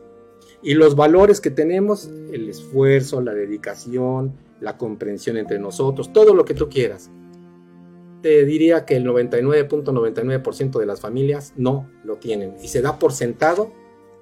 Y 0.62 0.74
los 0.74 0.96
valores 0.96 1.40
que 1.40 1.50
tenemos, 1.50 2.08
el 2.32 2.48
esfuerzo, 2.48 3.20
la 3.20 3.34
dedicación, 3.34 4.34
la 4.60 4.76
comprensión 4.76 5.36
entre 5.36 5.58
nosotros, 5.58 6.12
todo 6.12 6.34
lo 6.34 6.44
que 6.44 6.54
tú 6.54 6.68
quieras. 6.68 7.10
Te 8.22 8.44
diría 8.44 8.84
que 8.84 8.96
el 8.96 9.06
99.99% 9.06 10.78
de 10.78 10.86
las 10.86 11.00
familias 11.00 11.54
no 11.56 11.88
lo 12.04 12.16
tienen 12.16 12.56
y 12.62 12.68
se 12.68 12.82
da 12.82 12.98
por 12.98 13.12
sentado 13.12 13.72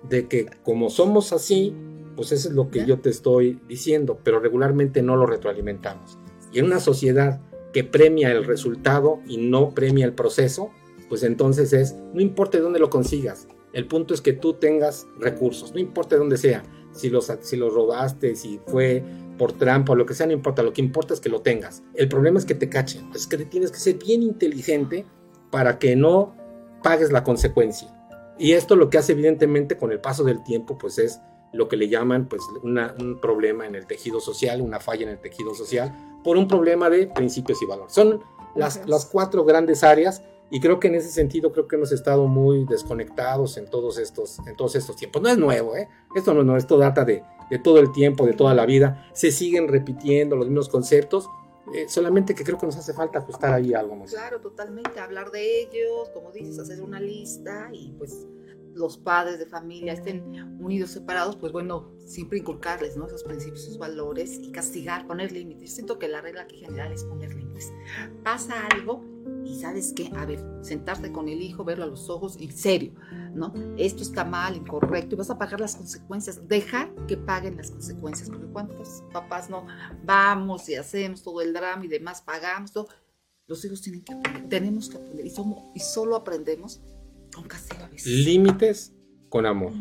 de 0.08 0.28
que 0.28 0.46
como 0.64 0.90
somos 0.90 1.32
así, 1.32 1.74
pues 2.14 2.32
eso 2.32 2.48
es 2.48 2.54
lo 2.54 2.70
que 2.70 2.84
yo 2.86 3.00
te 3.00 3.10
estoy 3.10 3.60
diciendo, 3.68 4.18
pero 4.22 4.40
regularmente 4.40 5.02
no 5.02 5.16
lo 5.16 5.26
retroalimentamos. 5.26 6.18
Y 6.52 6.58
en 6.58 6.66
una 6.66 6.80
sociedad 6.80 7.40
que 7.72 7.84
premia 7.84 8.32
el 8.32 8.44
resultado 8.44 9.20
y 9.26 9.36
no 9.38 9.70
premia 9.70 10.06
el 10.06 10.14
proceso, 10.14 10.70
pues 11.08 11.22
entonces 11.22 11.72
es, 11.72 11.94
no 12.14 12.20
importa 12.20 12.58
de 12.58 12.64
dónde 12.64 12.78
lo 12.78 12.90
consigas, 12.90 13.48
el 13.72 13.86
punto 13.86 14.14
es 14.14 14.20
que 14.20 14.32
tú 14.32 14.54
tengas 14.54 15.06
recursos, 15.18 15.74
no 15.74 15.80
importa 15.80 16.14
de 16.14 16.20
dónde 16.20 16.38
sea, 16.38 16.62
si 16.92 17.10
los, 17.10 17.30
si 17.40 17.56
los 17.56 17.74
robaste, 17.74 18.34
si 18.34 18.58
fue 18.66 19.04
por 19.36 19.52
trampa 19.52 19.92
o 19.92 19.96
lo 19.96 20.06
que 20.06 20.14
sea, 20.14 20.26
no 20.26 20.32
importa, 20.32 20.62
lo 20.62 20.72
que 20.72 20.80
importa 20.80 21.14
es 21.14 21.20
que 21.20 21.28
lo 21.28 21.42
tengas. 21.42 21.82
El 21.94 22.08
problema 22.08 22.38
es 22.38 22.44
que 22.44 22.54
te 22.54 22.68
cachen, 22.68 23.10
es 23.14 23.26
que 23.26 23.38
tienes 23.38 23.70
que 23.70 23.78
ser 23.78 23.96
bien 23.96 24.22
inteligente 24.22 25.06
para 25.50 25.78
que 25.78 25.96
no 25.96 26.34
pagues 26.82 27.12
la 27.12 27.24
consecuencia. 27.24 27.92
Y 28.38 28.52
esto 28.52 28.76
lo 28.76 28.90
que 28.90 28.98
hace 28.98 29.12
evidentemente 29.12 29.76
con 29.76 29.92
el 29.92 30.00
paso 30.00 30.24
del 30.24 30.42
tiempo, 30.42 30.76
pues 30.76 30.98
es 30.98 31.20
lo 31.52 31.68
que 31.68 31.76
le 31.76 31.88
llaman 31.88 32.28
pues 32.28 32.42
un 32.62 33.18
problema 33.20 33.66
en 33.66 33.74
el 33.74 33.86
tejido 33.86 34.20
social, 34.20 34.60
una 34.60 34.80
falla 34.80 35.04
en 35.04 35.10
el 35.10 35.18
tejido 35.18 35.54
social, 35.54 35.92
por 36.22 36.36
un 36.36 36.46
problema 36.46 36.90
de 36.90 37.06
principios 37.06 37.62
y 37.62 37.66
valores. 37.66 37.92
Son 37.92 38.20
las, 38.54 38.86
las 38.86 39.06
cuatro 39.06 39.44
grandes 39.44 39.82
áreas 39.82 40.22
y 40.50 40.60
creo 40.60 40.78
que 40.78 40.88
en 40.88 40.94
ese 40.94 41.10
sentido 41.10 41.52
creo 41.52 41.66
que 41.66 41.76
hemos 41.76 41.92
estado 41.92 42.26
muy 42.26 42.64
desconectados 42.64 43.56
en 43.56 43.66
todos 43.66 43.98
estos, 43.98 44.38
en 44.46 44.56
todos 44.56 44.76
estos 44.76 44.96
tiempos. 44.96 45.22
No 45.22 45.28
es 45.28 45.38
nuevo, 45.38 45.76
¿eh? 45.76 45.88
Esto 46.14 46.34
no, 46.34 46.44
no, 46.44 46.56
esto 46.56 46.78
data 46.78 47.04
de, 47.04 47.22
de 47.50 47.58
todo 47.58 47.78
el 47.78 47.92
tiempo, 47.92 48.26
de 48.26 48.32
toda 48.32 48.54
la 48.54 48.66
vida. 48.66 49.08
Se 49.12 49.30
siguen 49.30 49.68
repitiendo 49.68 50.36
los 50.36 50.46
mismos 50.46 50.68
conceptos, 50.68 51.28
eh, 51.74 51.86
solamente 51.88 52.34
que 52.34 52.44
creo 52.44 52.58
que 52.58 52.66
nos 52.66 52.76
hace 52.76 52.92
falta 52.92 53.18
ajustar 53.18 53.52
ahí 53.52 53.74
algo 53.74 53.96
más. 53.96 54.12
Claro, 54.12 54.40
totalmente, 54.40 55.00
hablar 55.00 55.30
de 55.32 55.62
ellos, 55.62 56.10
como 56.14 56.30
dices, 56.30 56.58
hacer 56.58 56.80
una 56.80 57.00
lista 57.00 57.68
y 57.72 57.92
pues 57.98 58.26
los 58.76 58.98
padres 58.98 59.38
de 59.38 59.46
familia 59.46 59.94
estén 59.94 60.60
unidos, 60.60 60.90
separados, 60.90 61.36
pues 61.36 61.50
bueno, 61.50 61.92
siempre 62.06 62.38
inculcarles 62.38 62.96
¿no? 62.96 63.06
esos 63.06 63.24
principios, 63.24 63.64
esos 63.64 63.78
valores 63.78 64.38
y 64.38 64.52
castigar, 64.52 65.06
poner 65.06 65.32
límites. 65.32 65.74
siento 65.74 65.98
que 65.98 66.08
la 66.08 66.20
regla 66.20 66.42
aquí 66.42 66.58
general 66.58 66.92
es 66.92 67.04
poner 67.04 67.34
límites. 67.34 67.72
Pasa 68.22 68.66
algo 68.66 69.02
y 69.44 69.58
sabes 69.58 69.92
qué, 69.94 70.10
a 70.14 70.26
ver, 70.26 70.44
sentarte 70.60 71.10
con 71.10 71.28
el 71.28 71.40
hijo, 71.40 71.64
verlo 71.64 71.84
a 71.84 71.86
los 71.86 72.10
ojos 72.10 72.36
y 72.38 72.50
serio, 72.50 72.92
¿no? 73.32 73.54
Esto 73.78 74.02
está 74.02 74.24
mal, 74.24 74.56
incorrecto 74.56 75.14
y 75.14 75.18
vas 75.18 75.30
a 75.30 75.38
pagar 75.38 75.60
las 75.60 75.76
consecuencias. 75.76 76.46
Dejar 76.46 76.92
que 77.06 77.16
paguen 77.16 77.56
las 77.56 77.70
consecuencias, 77.70 78.28
porque 78.28 78.46
cuántos 78.46 79.04
papás 79.12 79.48
no 79.48 79.66
vamos 80.04 80.68
y 80.68 80.74
hacemos 80.74 81.22
todo 81.22 81.40
el 81.40 81.52
drama 81.52 81.84
y 81.84 81.88
demás, 81.88 82.20
pagamos 82.20 82.72
todo. 82.72 82.88
Los 83.46 83.64
hijos 83.64 83.80
tienen 83.80 84.02
que 84.02 84.12
aprender, 84.12 84.48
tenemos 84.48 84.90
que 84.90 84.96
aprender 84.96 85.26
y 85.26 85.80
solo 85.80 86.16
aprendemos 86.16 86.82
con 87.36 87.44
castigo 87.44 87.84
a 87.84 87.88
veces. 87.88 88.06
Límites 88.06 88.94
con 89.28 89.46
amor. 89.46 89.72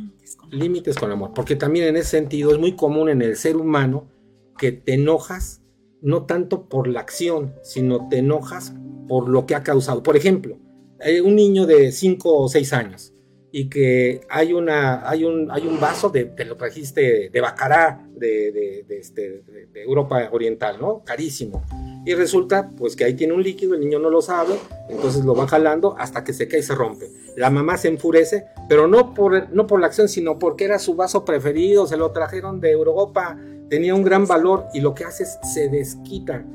Límites 0.52 0.98
con 0.98 1.12
amor. 1.12 1.32
Porque 1.34 1.56
también 1.56 1.88
en 1.88 1.96
ese 1.96 2.12
sentido 2.12 2.52
es 2.52 2.60
muy 2.60 2.76
común 2.76 3.10
en 3.10 3.22
el 3.22 3.36
ser 3.36 3.56
humano 3.56 4.10
que 4.58 4.72
te 4.72 4.94
enojas 4.94 5.62
no 6.02 6.26
tanto 6.26 6.70
por 6.70 6.88
la 6.88 7.00
acción, 7.00 7.56
sino 7.64 8.08
te 8.10 8.20
enojas 8.20 8.74
por 9.08 9.28
lo 9.28 9.46
que 9.46 9.56
ha 9.56 9.64
causado. 9.64 10.04
Por 10.04 10.16
ejemplo, 10.16 10.60
hay 11.00 11.20
un 11.20 11.36
niño 11.36 11.66
de 11.66 11.92
5 11.92 12.44
o 12.44 12.48
6 12.48 12.74
años 12.74 13.14
y 13.52 13.70
que 13.70 14.22
hay, 14.30 14.54
una, 14.54 15.10
hay, 15.10 15.24
un, 15.24 15.50
hay 15.50 15.66
un 15.66 15.80
vaso 15.80 16.10
de, 16.10 16.26
te 16.26 16.46
lo 16.46 16.58
trajiste 16.58 17.30
de 17.30 17.42
Bacará 17.42 18.06
de, 18.16 18.84
de, 18.88 18.98
este, 19.00 19.44
de, 19.72 19.82
Europa 19.82 20.30
Oriental, 20.32 20.78
¿no? 20.80 21.04
Carísimo. 21.04 21.64
Y 22.06 22.14
resulta 22.14 22.70
pues 22.78 22.96
que 22.96 23.04
ahí 23.04 23.16
tiene 23.16 23.34
un 23.34 23.42
líquido, 23.42 23.74
el 23.74 23.82
niño 23.82 24.00
no 24.00 24.10
lo 24.10 24.22
sabe, 24.22 24.56
entonces 24.90 25.26
lo 25.26 25.36
va 25.36 25.48
jalando 25.48 25.96
hasta 25.98 26.24
que 26.24 26.34
se 26.34 26.48
cae 26.48 26.60
y 26.60 26.64
se 26.64 26.76
rompe. 26.76 27.10
La 27.36 27.50
mamá 27.50 27.78
se 27.78 27.88
enfurece, 27.88 28.46
pero 28.70 28.88
no 28.88 29.14
por, 29.14 29.50
no 29.52 29.66
por 29.68 29.80
la 29.80 29.88
acción, 29.88 30.08
sino 30.08 30.38
porque 30.38 30.66
era 30.66 30.80
su 30.80 30.96
vaso 30.96 31.26
preferido, 31.26 31.88
se 31.88 31.98
lo 31.98 32.12
trajeron 32.12 32.62
de 32.62 32.72
Europa, 32.72 33.38
tenía 33.70 33.96
un 33.96 34.04
gran 34.04 34.28
valor 34.28 34.66
y 34.74 34.82
lo 34.82 34.94
que 34.94 35.04
hace 35.04 35.24
es 35.24 35.40
se 35.54 35.70
desquita 35.70 36.46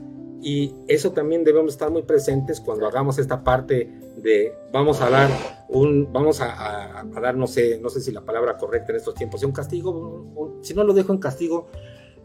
y 0.42 0.74
eso 0.88 1.12
también 1.12 1.44
debemos 1.44 1.72
estar 1.72 1.90
muy 1.90 2.02
presentes 2.02 2.60
cuando 2.60 2.86
hagamos 2.86 3.18
esta 3.18 3.44
parte 3.44 3.90
de 4.16 4.54
vamos 4.72 5.00
a 5.02 5.10
dar 5.10 5.30
un, 5.68 6.10
vamos 6.12 6.40
a, 6.40 7.04
dar, 7.20 7.36
no 7.36 7.46
sé, 7.46 7.78
no 7.80 7.90
sé 7.90 8.00
si 8.00 8.10
la 8.10 8.22
palabra 8.22 8.56
correcta 8.56 8.92
en 8.92 8.96
estos 8.96 9.14
tiempos, 9.14 9.42
un 9.42 9.52
castigo, 9.52 10.58
si 10.62 10.72
no 10.74 10.84
lo 10.84 10.94
dejo 10.94 11.12
en 11.12 11.18
castigo, 11.18 11.68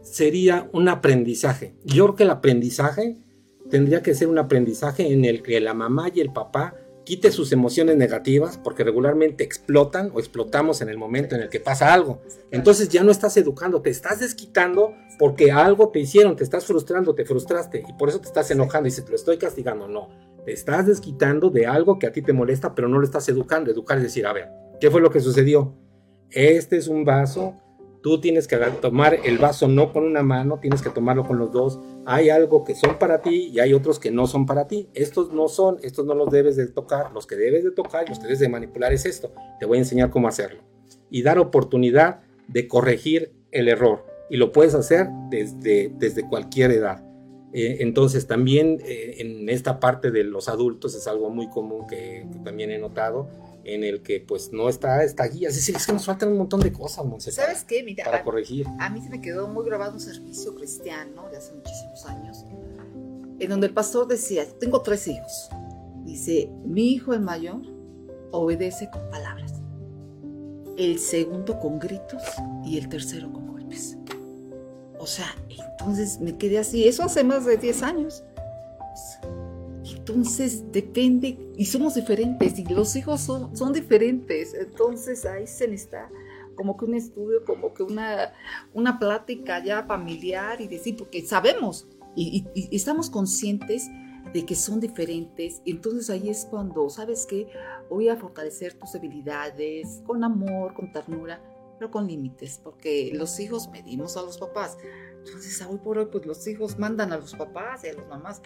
sería 0.06 0.68
un 0.72 0.88
aprendizaje. 0.88 1.74
Yo 1.84 2.04
creo 2.04 2.16
que 2.16 2.22
el 2.22 2.30
aprendizaje 2.30 3.16
tendría 3.70 4.02
que 4.02 4.14
ser 4.14 4.28
un 4.28 4.38
aprendizaje 4.38 5.12
en 5.12 5.24
el 5.24 5.42
que 5.42 5.60
la 5.60 5.74
mamá 5.74 6.10
y 6.14 6.20
el 6.20 6.32
papá 6.32 6.74
quite 7.04 7.30
sus 7.30 7.52
emociones 7.52 7.96
negativas 7.96 8.58
porque 8.58 8.82
regularmente 8.82 9.44
explotan 9.44 10.10
o 10.12 10.18
explotamos 10.18 10.80
en 10.80 10.88
el 10.88 10.98
momento 10.98 11.36
en 11.36 11.42
el 11.42 11.48
que 11.48 11.60
pasa 11.60 11.92
algo. 11.92 12.20
Entonces 12.50 12.88
ya 12.88 13.04
no 13.04 13.12
estás 13.12 13.36
educando, 13.36 13.80
te 13.80 13.90
estás 13.90 14.20
desquitando 14.20 14.94
porque 15.18 15.52
algo 15.52 15.90
te 15.90 16.00
hicieron, 16.00 16.36
te 16.36 16.44
estás 16.44 16.66
frustrando, 16.66 17.14
te 17.14 17.24
frustraste 17.24 17.84
y 17.88 17.92
por 17.92 18.08
eso 18.08 18.20
te 18.20 18.26
estás 18.26 18.50
enojando 18.50 18.88
y 18.88 18.90
dices, 18.90 19.08
lo 19.08 19.14
estoy 19.14 19.38
castigando. 19.38 19.86
No, 19.86 20.08
te 20.44 20.52
estás 20.52 20.86
desquitando 20.86 21.50
de 21.50 21.66
algo 21.66 21.98
que 21.98 22.06
a 22.06 22.12
ti 22.12 22.22
te 22.22 22.32
molesta, 22.32 22.74
pero 22.74 22.88
no 22.88 22.98
lo 22.98 23.04
estás 23.04 23.28
educando. 23.28 23.70
Educar 23.70 23.98
es 23.98 24.04
decir, 24.04 24.26
a 24.26 24.32
ver, 24.32 24.48
¿qué 24.80 24.90
fue 24.90 25.00
lo 25.00 25.10
que 25.10 25.20
sucedió? 25.20 25.74
Este 26.30 26.76
es 26.76 26.88
un 26.88 27.04
vaso 27.04 27.54
Tú 28.06 28.20
tienes 28.20 28.46
que 28.46 28.56
tomar 28.80 29.18
el 29.24 29.36
vaso 29.36 29.66
no 29.66 29.92
con 29.92 30.04
una 30.04 30.22
mano, 30.22 30.60
tienes 30.60 30.80
que 30.80 30.90
tomarlo 30.90 31.26
con 31.26 31.40
los 31.40 31.50
dos. 31.50 31.80
Hay 32.04 32.30
algo 32.30 32.62
que 32.62 32.76
son 32.76 33.00
para 33.00 33.20
ti 33.20 33.50
y 33.52 33.58
hay 33.58 33.74
otros 33.74 33.98
que 33.98 34.12
no 34.12 34.28
son 34.28 34.46
para 34.46 34.68
ti. 34.68 34.88
Estos 34.94 35.32
no 35.32 35.48
son, 35.48 35.78
estos 35.82 36.06
no 36.06 36.14
los 36.14 36.30
debes 36.30 36.54
de 36.54 36.68
tocar. 36.68 37.10
Los 37.12 37.26
que 37.26 37.34
debes 37.34 37.64
de 37.64 37.72
tocar 37.72 38.04
y 38.06 38.10
los 38.10 38.20
que 38.20 38.26
debes 38.26 38.38
de 38.38 38.48
manipular 38.48 38.92
es 38.92 39.06
esto. 39.06 39.32
Te 39.58 39.66
voy 39.66 39.78
a 39.78 39.80
enseñar 39.80 40.10
cómo 40.10 40.28
hacerlo. 40.28 40.62
Y 41.10 41.22
dar 41.22 41.40
oportunidad 41.40 42.20
de 42.46 42.68
corregir 42.68 43.32
el 43.50 43.66
error. 43.66 44.06
Y 44.30 44.36
lo 44.36 44.52
puedes 44.52 44.76
hacer 44.76 45.08
desde, 45.28 45.90
desde 45.98 46.28
cualquier 46.28 46.70
edad. 46.70 47.04
Eh, 47.52 47.78
entonces 47.80 48.28
también 48.28 48.78
eh, 48.86 49.16
en 49.18 49.48
esta 49.48 49.80
parte 49.80 50.12
de 50.12 50.22
los 50.22 50.48
adultos 50.48 50.94
es 50.94 51.08
algo 51.08 51.28
muy 51.30 51.48
común 51.48 51.88
que, 51.88 52.24
que 52.32 52.38
también 52.44 52.70
he 52.70 52.78
notado 52.78 53.28
en 53.66 53.82
el 53.82 54.00
que 54.00 54.20
pues 54.20 54.52
no 54.52 54.68
está 54.68 55.02
esta 55.02 55.26
guía. 55.26 55.48
Es 55.48 55.56
decir, 55.56 55.74
es 55.74 55.84
que 55.86 55.92
nos 55.92 56.04
faltan 56.04 56.30
un 56.30 56.38
montón 56.38 56.60
de 56.60 56.72
cosas, 56.72 57.04
¿Sabes 57.34 57.64
qué? 57.64 57.82
Mira, 57.82 58.04
para 58.04 58.22
corregir. 58.22 58.64
A 58.78 58.88
mí 58.88 59.02
se 59.02 59.10
me 59.10 59.20
quedó 59.20 59.48
muy 59.48 59.64
grabado 59.64 59.94
un 59.94 60.00
servicio 60.00 60.54
cristiano 60.54 61.28
de 61.30 61.36
hace 61.36 61.52
muchísimos 61.52 62.06
años, 62.06 62.44
en 63.40 63.50
donde 63.50 63.66
el 63.66 63.74
pastor 63.74 64.06
decía, 64.06 64.46
tengo 64.60 64.82
tres 64.82 65.08
hijos. 65.08 65.50
Dice, 66.04 66.48
mi 66.64 66.92
hijo 66.92 67.12
el 67.12 67.20
mayor 67.20 67.60
obedece 68.30 68.88
con 68.88 69.10
palabras, 69.10 69.54
el 70.76 71.00
segundo 71.00 71.58
con 71.58 71.80
gritos 71.80 72.22
y 72.64 72.78
el 72.78 72.88
tercero 72.88 73.32
con 73.32 73.48
golpes. 73.48 73.98
O 75.00 75.06
sea, 75.08 75.34
entonces 75.48 76.20
me 76.20 76.38
quedé 76.38 76.58
así, 76.58 76.86
eso 76.86 77.02
hace 77.02 77.24
más 77.24 77.44
de 77.44 77.56
10 77.56 77.82
años. 77.82 78.22
Entonces 80.16 80.64
depende, 80.72 81.38
y 81.58 81.66
somos 81.66 81.94
diferentes, 81.94 82.58
y 82.58 82.64
los 82.64 82.96
hijos 82.96 83.20
son, 83.20 83.54
son 83.54 83.74
diferentes. 83.74 84.54
Entonces 84.54 85.26
ahí 85.26 85.46
se 85.46 85.68
necesita 85.68 86.08
como 86.54 86.74
que 86.78 86.86
un 86.86 86.94
estudio, 86.94 87.44
como 87.44 87.74
que 87.74 87.82
una, 87.82 88.32
una 88.72 88.98
plática 88.98 89.62
ya 89.62 89.82
familiar 89.82 90.62
y 90.62 90.68
decir, 90.68 90.96
porque 90.96 91.22
sabemos 91.26 91.86
y, 92.14 92.46
estamos 92.74 93.10
conscientes 93.10 93.90
de 94.32 94.46
que 94.46 94.54
son 94.54 94.80
diferentes. 94.80 95.60
Entonces 95.66 96.08
ahí 96.08 96.30
es 96.30 96.46
cuando, 96.46 96.88
¿sabes 96.88 97.26
qué? 97.26 97.48
Voy 97.90 98.08
a 98.08 98.16
fortalecer 98.16 98.72
tus 98.72 98.94
habilidades 98.94 100.00
con 100.06 100.24
amor, 100.24 100.72
con 100.72 100.92
ternura, 100.92 101.42
pero 101.78 101.90
con 101.90 102.06
límites, 102.06 102.58
porque 102.64 103.10
los 103.12 103.38
hijos 103.38 103.68
medimos 103.68 104.16
a 104.16 104.22
los 104.22 104.38
papás. 104.38 104.78
Entonces, 105.26 105.60
hoy 105.68 105.76
por 105.76 105.98
hoy, 105.98 106.06
pues 106.10 106.24
los 106.24 106.46
hijos 106.46 106.78
mandan 106.78 107.12
a 107.12 107.18
los 107.18 107.34
papás 107.34 107.84
y 107.84 107.88
a 107.88 107.92
las 107.92 108.08
mamás. 108.08 108.40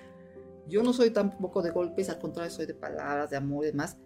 Yo 0.71 0.83
no 0.83 0.93
soy 0.93 1.11
tampoco 1.11 1.63
de 1.63 1.71
golpes, 1.71 2.09
al 2.09 2.19
contrario, 2.19 2.51
soy 2.51 2.67
de 2.67 2.75
palabras, 2.75 3.29
de 3.31 3.37
amor 3.37 3.65
y 3.65 3.69
demás, 3.69 3.99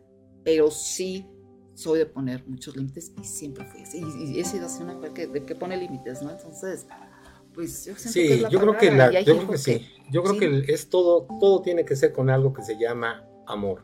pero 0.43 0.71
sí 0.71 1.29
soy 1.75 1.99
de 1.99 2.07
poner 2.07 2.47
muchos 2.47 2.77
límites 2.77 3.13
y 3.21 3.25
siempre 3.25 3.65
fui 3.67 3.83
así. 3.83 4.03
Y, 4.19 4.41
he 4.41 4.45
sido 4.45 4.67
así 4.67 4.83
una 4.83 4.95
mujer 4.95 5.13
que, 5.13 5.27
de 5.27 5.43
que 5.45 5.55
pone 5.55 5.77
límites, 5.77 6.23
¿no? 6.23 6.31
Entonces, 6.31 6.87
pues 7.53 7.85
yo 7.85 7.95
sí, 7.97 8.13
que 8.13 8.35
es 8.35 8.43
la 8.43 8.49
yo 8.49 8.61
creo 8.61 8.77
que, 8.79 8.91
la, 8.91 9.21
y 9.21 9.25
yo 9.25 9.37
creo 9.37 9.51
que 9.51 9.59
sí. 9.59 9.87
Yo 10.11 10.23
creo 10.23 10.35
sí. 10.35 10.67
que 10.67 10.73
es 10.73 10.89
todo, 10.89 11.27
todo 11.41 11.63
tiene 11.63 11.85
que 11.85 11.97
ser 11.97 12.13
con 12.13 12.31
algo 12.31 12.53
que 12.53 12.63
se 12.63 12.79
llama 12.79 13.25
amor. 13.47 13.83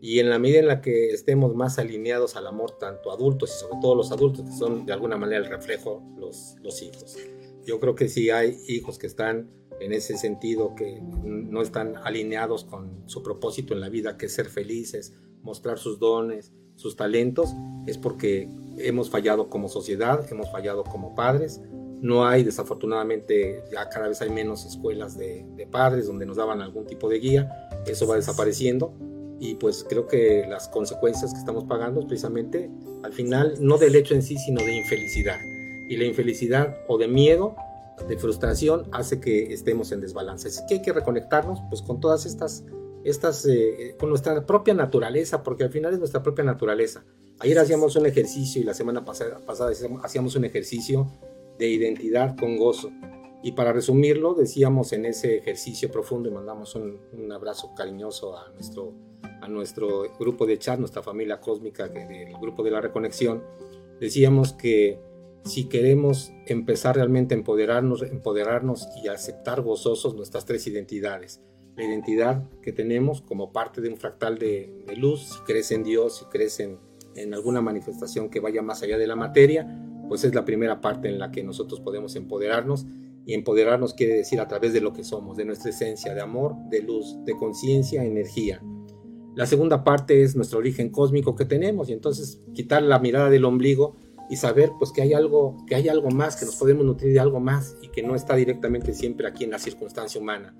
Y 0.00 0.18
en 0.18 0.30
la 0.30 0.38
medida 0.38 0.60
en 0.60 0.66
la 0.66 0.80
que 0.80 1.10
estemos 1.10 1.54
más 1.54 1.78
alineados 1.78 2.36
al 2.36 2.46
amor, 2.46 2.78
tanto 2.78 3.10
adultos 3.12 3.50
y 3.54 3.60
sobre 3.60 3.80
todo 3.80 3.94
los 3.94 4.12
adultos, 4.12 4.46
que 4.46 4.52
son 4.52 4.86
de 4.86 4.92
alguna 4.92 5.16
manera 5.16 5.44
el 5.44 5.50
reflejo 5.50 6.02
los, 6.16 6.56
los 6.62 6.82
hijos. 6.82 7.16
Yo 7.66 7.80
creo 7.80 7.94
que 7.94 8.08
sí 8.08 8.30
hay 8.30 8.58
hijos 8.68 8.98
que 8.98 9.06
están 9.06 9.50
en 9.80 9.92
ese 9.92 10.16
sentido, 10.16 10.74
que 10.74 11.00
no 11.00 11.62
están 11.62 11.96
alineados 12.04 12.64
con 12.64 13.02
su 13.06 13.22
propósito 13.22 13.74
en 13.74 13.80
la 13.80 13.88
vida, 13.88 14.16
que 14.16 14.26
es 14.26 14.34
ser 14.34 14.46
felices, 14.46 15.14
mostrar 15.42 15.78
sus 15.78 15.98
dones, 15.98 16.52
sus 16.76 16.96
talentos, 16.96 17.54
es 17.86 17.98
porque 17.98 18.48
hemos 18.78 19.10
fallado 19.10 19.48
como 19.48 19.68
sociedad, 19.68 20.26
hemos 20.30 20.50
fallado 20.50 20.84
como 20.84 21.14
padres. 21.14 21.60
No 22.00 22.26
hay, 22.26 22.44
desafortunadamente, 22.44 23.62
ya 23.72 23.88
cada 23.88 24.08
vez 24.08 24.22
hay 24.22 24.30
menos 24.30 24.64
escuelas 24.64 25.18
de, 25.18 25.46
de 25.56 25.66
padres 25.66 26.06
donde 26.06 26.24
nos 26.26 26.36
daban 26.36 26.62
algún 26.62 26.86
tipo 26.86 27.08
de 27.08 27.18
guía. 27.18 27.68
Eso 27.86 28.06
va 28.06 28.16
desapareciendo 28.16 28.94
y 29.38 29.54
pues 29.54 29.84
creo 29.88 30.06
que 30.06 30.44
las 30.48 30.68
consecuencias 30.68 31.32
que 31.32 31.38
estamos 31.38 31.64
pagando 31.64 32.00
es 32.00 32.06
precisamente 32.06 32.70
al 33.02 33.12
final 33.12 33.54
no 33.58 33.78
del 33.78 33.96
hecho 33.96 34.14
en 34.14 34.22
sí, 34.22 34.36
sino 34.36 34.62
de 34.62 34.76
infelicidad. 34.76 35.38
Y 35.90 35.96
la 35.96 36.04
infelicidad 36.04 36.76
o 36.86 36.98
de 36.98 37.08
miedo, 37.08 37.56
de 38.08 38.16
frustración, 38.16 38.86
hace 38.92 39.20
que 39.20 39.52
estemos 39.52 39.90
en 39.90 40.00
desbalance. 40.00 40.46
Así 40.46 40.62
que 40.68 40.74
hay 40.74 40.82
que 40.82 40.92
reconectarnos 40.92 41.58
pues 41.68 41.82
con 41.82 41.98
todas 41.98 42.26
estas, 42.26 42.64
estas 43.02 43.44
eh, 43.46 43.96
con 43.98 44.08
nuestra 44.08 44.46
propia 44.46 44.72
naturaleza, 44.72 45.42
porque 45.42 45.64
al 45.64 45.70
final 45.70 45.92
es 45.92 45.98
nuestra 45.98 46.22
propia 46.22 46.44
naturaleza. 46.44 47.04
Ayer 47.40 47.58
hacíamos 47.58 47.96
un 47.96 48.06
ejercicio 48.06 48.62
y 48.62 48.64
la 48.64 48.72
semana 48.72 49.04
pasada, 49.04 49.40
pasada 49.44 49.72
hacíamos 50.04 50.36
un 50.36 50.44
ejercicio 50.44 51.10
de 51.58 51.68
identidad 51.68 52.36
con 52.38 52.56
gozo. 52.56 52.92
Y 53.42 53.52
para 53.52 53.72
resumirlo, 53.72 54.34
decíamos 54.34 54.92
en 54.92 55.06
ese 55.06 55.38
ejercicio 55.38 55.90
profundo 55.90 56.28
y 56.28 56.32
mandamos 56.32 56.76
un, 56.76 57.00
un 57.12 57.32
abrazo 57.32 57.74
cariñoso 57.74 58.38
a 58.38 58.52
nuestro 58.52 58.94
a 59.40 59.48
nuestro 59.48 60.04
grupo 60.20 60.46
de 60.46 60.58
chat, 60.58 60.78
nuestra 60.78 61.02
familia 61.02 61.40
cósmica 61.40 61.88
del 61.88 62.34
grupo 62.40 62.62
de 62.62 62.70
la 62.70 62.80
reconexión, 62.80 63.42
decíamos 63.98 64.52
que 64.52 65.00
si 65.44 65.68
queremos 65.68 66.32
empezar 66.46 66.96
realmente 66.96 67.34
a 67.34 67.38
empoderarnos, 67.38 68.02
empoderarnos 68.02 68.88
y 69.02 69.08
aceptar 69.08 69.62
gozosos 69.62 70.14
nuestras 70.14 70.44
tres 70.44 70.66
identidades, 70.66 71.40
la 71.76 71.84
identidad 71.84 72.48
que 72.62 72.72
tenemos 72.72 73.22
como 73.22 73.52
parte 73.52 73.80
de 73.80 73.88
un 73.88 73.96
fractal 73.96 74.38
de, 74.38 74.84
luz, 74.96 75.30
si 75.32 75.38
crees 75.46 75.70
en 75.70 75.82
Dios, 75.82 76.18
si 76.18 76.24
crees 76.26 76.60
en, 76.60 76.78
en 77.14 77.32
alguna 77.34 77.60
manifestación 77.60 78.28
que 78.28 78.40
vaya 78.40 78.62
más 78.62 78.82
allá 78.82 78.98
de 78.98 79.06
la 79.06 79.16
materia, 79.16 79.66
pues 80.08 80.24
es 80.24 80.34
la 80.34 80.44
primera 80.44 80.80
parte 80.80 81.08
en 81.08 81.18
la 81.18 81.30
que 81.30 81.42
nosotros 81.42 81.80
podemos 81.80 82.16
empoderarnos 82.16 82.86
y 83.24 83.34
empoderarnos 83.34 83.94
quiere 83.94 84.16
decir 84.16 84.40
a 84.40 84.48
través 84.48 84.72
de 84.72 84.80
lo 84.80 84.92
que 84.92 85.04
somos, 85.04 85.36
de 85.36 85.44
nuestra 85.44 85.70
esencia 85.70 86.14
de 86.14 86.20
amor, 86.20 86.54
de 86.68 86.82
luz, 86.82 87.16
de 87.24 87.36
conciencia, 87.36 88.04
energía. 88.04 88.60
La 89.36 89.46
segunda 89.46 89.84
parte 89.84 90.22
es 90.22 90.34
nuestro 90.34 90.58
origen 90.58 90.90
cósmico 90.90 91.36
que 91.36 91.44
tenemos 91.44 91.88
y 91.88 91.92
entonces 91.92 92.40
quitar 92.52 92.82
la 92.82 92.98
mirada 92.98 93.30
del 93.30 93.44
ombligo 93.44 93.96
y 94.30 94.36
saber 94.36 94.70
pues 94.78 94.92
que 94.92 95.02
hay 95.02 95.12
algo 95.12 95.56
que 95.66 95.74
hay 95.74 95.88
algo 95.88 96.08
más 96.10 96.36
que 96.36 96.46
nos 96.46 96.56
podemos 96.56 96.86
nutrir 96.86 97.12
de 97.12 97.20
algo 97.20 97.40
más 97.40 97.76
y 97.82 97.88
que 97.88 98.02
no 98.02 98.14
está 98.14 98.36
directamente 98.36 98.94
siempre 98.94 99.26
aquí 99.26 99.44
en 99.44 99.50
la 99.50 99.58
circunstancia 99.58 100.20
humana. 100.20 100.54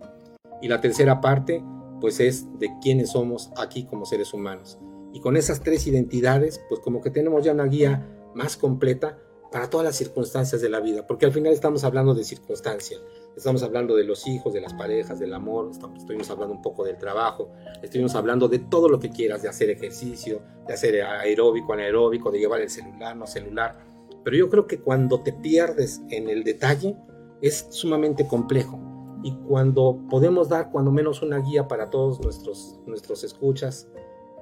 Y 0.60 0.68
la 0.68 0.80
tercera 0.80 1.20
parte 1.20 1.64
pues 2.00 2.18
es 2.18 2.46
de 2.58 2.68
quiénes 2.82 3.10
somos 3.10 3.50
aquí 3.56 3.84
como 3.84 4.04
seres 4.04 4.34
humanos. 4.34 4.78
Y 5.12 5.20
con 5.20 5.36
esas 5.36 5.60
tres 5.60 5.86
identidades 5.86 6.60
pues 6.68 6.80
como 6.80 7.00
que 7.00 7.10
tenemos 7.10 7.44
ya 7.44 7.52
una 7.52 7.66
guía 7.66 8.06
más 8.34 8.56
completa 8.56 9.18
para 9.52 9.70
todas 9.70 9.84
las 9.84 9.96
circunstancias 9.96 10.60
de 10.60 10.68
la 10.68 10.80
vida, 10.80 11.06
porque 11.06 11.26
al 11.26 11.32
final 11.32 11.52
estamos 11.52 11.84
hablando 11.84 12.14
de 12.14 12.24
circunstancias, 12.24 13.00
estamos 13.36 13.62
hablando 13.62 13.96
de 13.96 14.04
los 14.04 14.26
hijos, 14.26 14.52
de 14.52 14.60
las 14.60 14.74
parejas, 14.74 15.18
del 15.18 15.32
amor, 15.34 15.70
estamos, 15.70 16.00
estuvimos 16.00 16.30
hablando 16.30 16.54
un 16.54 16.62
poco 16.62 16.84
del 16.84 16.98
trabajo, 16.98 17.50
estuvimos 17.82 18.14
hablando 18.14 18.48
de 18.48 18.58
todo 18.58 18.88
lo 18.88 18.98
que 18.98 19.10
quieras, 19.10 19.42
de 19.42 19.48
hacer 19.48 19.70
ejercicio, 19.70 20.42
de 20.66 20.74
hacer 20.74 21.02
aeróbico, 21.02 21.72
anaeróbico, 21.72 22.30
de 22.30 22.38
llevar 22.38 22.60
el 22.60 22.70
celular, 22.70 23.16
no 23.16 23.26
celular, 23.26 23.78
pero 24.24 24.36
yo 24.36 24.50
creo 24.50 24.66
que 24.66 24.80
cuando 24.80 25.20
te 25.20 25.32
pierdes 25.32 26.02
en 26.10 26.28
el 26.28 26.44
detalle 26.44 26.96
es 27.40 27.66
sumamente 27.70 28.26
complejo. 28.26 28.78
Y 29.22 29.34
cuando 29.46 29.98
podemos 30.08 30.48
dar 30.48 30.70
cuando 30.70 30.90
menos 30.90 31.22
una 31.22 31.38
guía 31.38 31.68
para 31.68 31.90
todos 31.90 32.20
nuestros, 32.20 32.80
nuestros 32.86 33.22
escuchas, 33.24 33.88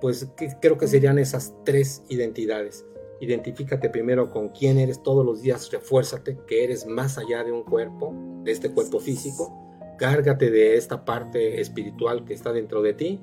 pues 0.00 0.26
que, 0.36 0.56
creo 0.60 0.78
que 0.78 0.86
serían 0.86 1.18
esas 1.18 1.54
tres 1.64 2.04
identidades 2.08 2.86
identifícate 3.20 3.90
primero 3.90 4.30
con 4.30 4.50
quién 4.50 4.78
eres 4.78 5.02
todos 5.02 5.24
los 5.24 5.42
días, 5.42 5.70
refuérzate 5.70 6.38
que 6.46 6.64
eres 6.64 6.86
más 6.86 7.18
allá 7.18 7.44
de 7.44 7.52
un 7.52 7.64
cuerpo, 7.64 8.14
de 8.44 8.52
este 8.52 8.70
cuerpo 8.70 9.00
físico, 9.00 9.52
cárgate 9.98 10.50
de 10.50 10.76
esta 10.76 11.04
parte 11.04 11.60
espiritual 11.60 12.24
que 12.24 12.34
está 12.34 12.52
dentro 12.52 12.82
de 12.82 12.94
ti, 12.94 13.20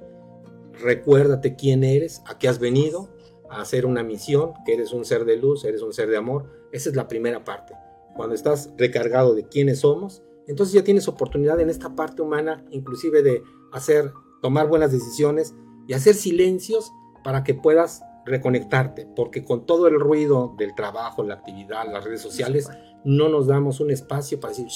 recuérdate 0.81 1.55
quién 1.55 1.83
eres, 1.83 2.21
a 2.25 2.37
qué 2.37 2.47
has 2.47 2.59
venido, 2.59 3.09
a 3.49 3.61
hacer 3.61 3.85
una 3.85 4.03
misión, 4.03 4.53
que 4.65 4.73
eres 4.73 4.91
un 4.91 5.05
ser 5.05 5.25
de 5.25 5.37
luz, 5.37 5.63
eres 5.65 5.81
un 5.81 5.93
ser 5.93 6.09
de 6.09 6.17
amor, 6.17 6.67
esa 6.71 6.89
es 6.89 6.95
la 6.95 7.07
primera 7.07 7.43
parte. 7.43 7.73
Cuando 8.15 8.35
estás 8.35 8.71
recargado 8.77 9.35
de 9.35 9.47
quiénes 9.47 9.79
somos, 9.79 10.23
entonces 10.47 10.73
ya 10.73 10.83
tienes 10.83 11.07
oportunidad 11.07 11.59
en 11.59 11.69
esta 11.69 11.95
parte 11.95 12.21
humana, 12.21 12.65
inclusive 12.69 13.23
de 13.23 13.43
hacer, 13.71 14.11
tomar 14.41 14.67
buenas 14.67 14.91
decisiones 14.91 15.55
y 15.87 15.93
hacer 15.93 16.15
silencios 16.15 16.91
para 17.23 17.43
que 17.43 17.53
puedas 17.53 18.01
reconectarte, 18.25 19.07
porque 19.15 19.43
con 19.43 19.65
todo 19.65 19.87
el 19.87 19.99
ruido 19.99 20.55
del 20.57 20.73
trabajo, 20.75 21.23
la 21.23 21.35
actividad, 21.35 21.91
las 21.91 22.03
redes 22.03 22.21
sociales, 22.21 22.69
no 23.03 23.29
nos 23.29 23.47
damos 23.47 23.79
un 23.79 23.91
espacio 23.91 24.39
para 24.39 24.53
decir, 24.53 24.67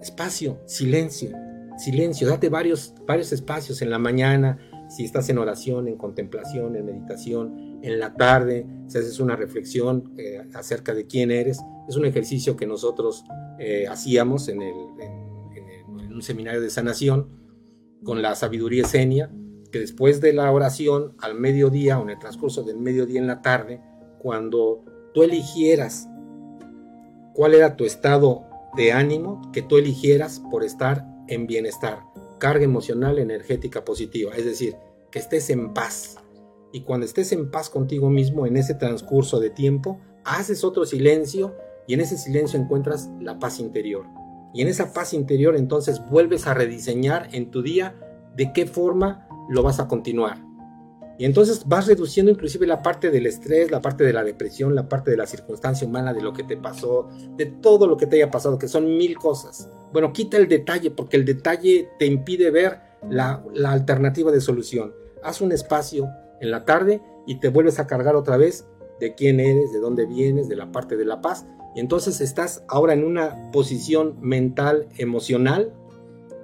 espacio, 0.00 0.58
silencio, 0.66 1.30
silencio, 1.78 2.28
date 2.28 2.48
varios, 2.48 2.94
varios 3.06 3.32
espacios 3.32 3.80
en 3.80 3.90
la 3.90 3.98
mañana, 3.98 4.58
si 4.88 5.04
estás 5.04 5.28
en 5.30 5.38
oración, 5.38 5.88
en 5.88 5.96
contemplación, 5.96 6.76
en 6.76 6.84
meditación, 6.84 7.78
en 7.82 7.98
la 7.98 8.14
tarde, 8.14 8.66
si 8.88 8.98
haces 8.98 9.20
una 9.20 9.36
reflexión 9.36 10.12
eh, 10.18 10.42
acerca 10.54 10.94
de 10.94 11.06
quién 11.06 11.30
eres, 11.30 11.60
es 11.88 11.96
un 11.96 12.04
ejercicio 12.04 12.56
que 12.56 12.66
nosotros 12.66 13.24
eh, 13.58 13.86
hacíamos 13.88 14.48
en, 14.48 14.62
el, 14.62 14.74
en, 15.00 15.12
en, 15.56 16.00
en 16.00 16.12
un 16.12 16.22
seminario 16.22 16.60
de 16.60 16.70
sanación 16.70 17.40
con 18.04 18.20
la 18.20 18.34
sabiduría 18.34 18.82
esenia, 18.82 19.30
que 19.72 19.80
después 19.80 20.20
de 20.20 20.32
la 20.32 20.52
oración 20.52 21.16
al 21.18 21.34
mediodía 21.34 21.98
o 21.98 22.02
en 22.02 22.10
el 22.10 22.18
transcurso 22.18 22.62
del 22.62 22.78
mediodía 22.78 23.18
en 23.18 23.26
la 23.26 23.42
tarde, 23.42 23.80
cuando 24.18 24.84
tú 25.14 25.22
eligieras 25.22 26.08
cuál 27.34 27.54
era 27.54 27.76
tu 27.76 27.84
estado 27.84 28.44
de 28.76 28.92
ánimo, 28.92 29.50
que 29.52 29.62
tú 29.62 29.78
eligieras 29.78 30.40
por 30.50 30.62
estar 30.62 31.06
en 31.26 31.46
bienestar, 31.46 32.00
carga 32.38 32.64
emocional, 32.64 33.18
energética 33.18 33.84
positiva, 33.84 34.32
es 34.36 34.44
decir, 34.44 34.76
que 35.10 35.18
estés 35.18 35.50
en 35.50 35.74
paz. 35.74 36.16
Y 36.72 36.82
cuando 36.82 37.06
estés 37.06 37.32
en 37.32 37.50
paz 37.50 37.68
contigo 37.68 38.10
mismo 38.10 38.46
en 38.46 38.56
ese 38.56 38.74
transcurso 38.74 39.40
de 39.40 39.50
tiempo, 39.50 39.98
haces 40.24 40.64
otro 40.64 40.84
silencio 40.84 41.54
y 41.86 41.94
en 41.94 42.00
ese 42.00 42.16
silencio 42.16 42.58
encuentras 42.58 43.10
la 43.20 43.38
paz 43.38 43.58
interior. 43.58 44.06
Y 44.54 44.62
en 44.62 44.68
esa 44.68 44.92
paz 44.92 45.14
interior 45.14 45.56
entonces 45.56 46.02
vuelves 46.10 46.46
a 46.46 46.54
rediseñar 46.54 47.28
en 47.32 47.50
tu 47.50 47.62
día 47.62 47.98
de 48.36 48.52
qué 48.52 48.66
forma 48.66 49.28
lo 49.48 49.62
vas 49.62 49.80
a 49.80 49.88
continuar. 49.88 50.38
Y 51.18 51.24
entonces 51.24 51.68
vas 51.68 51.86
reduciendo 51.86 52.32
inclusive 52.32 52.66
la 52.66 52.82
parte 52.82 53.10
del 53.10 53.26
estrés, 53.26 53.70
la 53.70 53.80
parte 53.80 54.02
de 54.02 54.12
la 54.12 54.24
depresión, 54.24 54.74
la 54.74 54.88
parte 54.88 55.10
de 55.10 55.16
la 55.16 55.26
circunstancia 55.26 55.86
humana, 55.86 56.12
de 56.12 56.22
lo 56.22 56.32
que 56.32 56.42
te 56.42 56.56
pasó, 56.56 57.08
de 57.36 57.46
todo 57.46 57.86
lo 57.86 57.96
que 57.96 58.06
te 58.06 58.16
haya 58.16 58.30
pasado, 58.30 58.58
que 58.58 58.68
son 58.68 58.96
mil 58.96 59.16
cosas. 59.16 59.68
Bueno, 59.92 60.12
quita 60.12 60.36
el 60.36 60.48
detalle 60.48 60.90
porque 60.90 61.16
el 61.16 61.24
detalle 61.24 61.90
te 61.98 62.06
impide 62.06 62.50
ver 62.50 62.80
la, 63.08 63.44
la 63.54 63.72
alternativa 63.72 64.32
de 64.32 64.40
solución. 64.40 64.94
Haz 65.22 65.40
un 65.40 65.52
espacio 65.52 66.08
en 66.40 66.50
la 66.50 66.64
tarde 66.64 67.00
y 67.26 67.38
te 67.40 67.48
vuelves 67.48 67.78
a 67.78 67.86
cargar 67.86 68.16
otra 68.16 68.36
vez 68.36 68.66
de 68.98 69.14
quién 69.14 69.38
eres, 69.38 69.72
de 69.72 69.80
dónde 69.80 70.06
vienes, 70.06 70.48
de 70.48 70.56
la 70.56 70.72
parte 70.72 70.96
de 70.96 71.04
la 71.04 71.20
paz. 71.20 71.46
Y 71.74 71.80
entonces 71.80 72.20
estás 72.20 72.64
ahora 72.68 72.94
en 72.94 73.04
una 73.04 73.50
posición 73.52 74.16
mental, 74.20 74.88
emocional, 74.96 75.72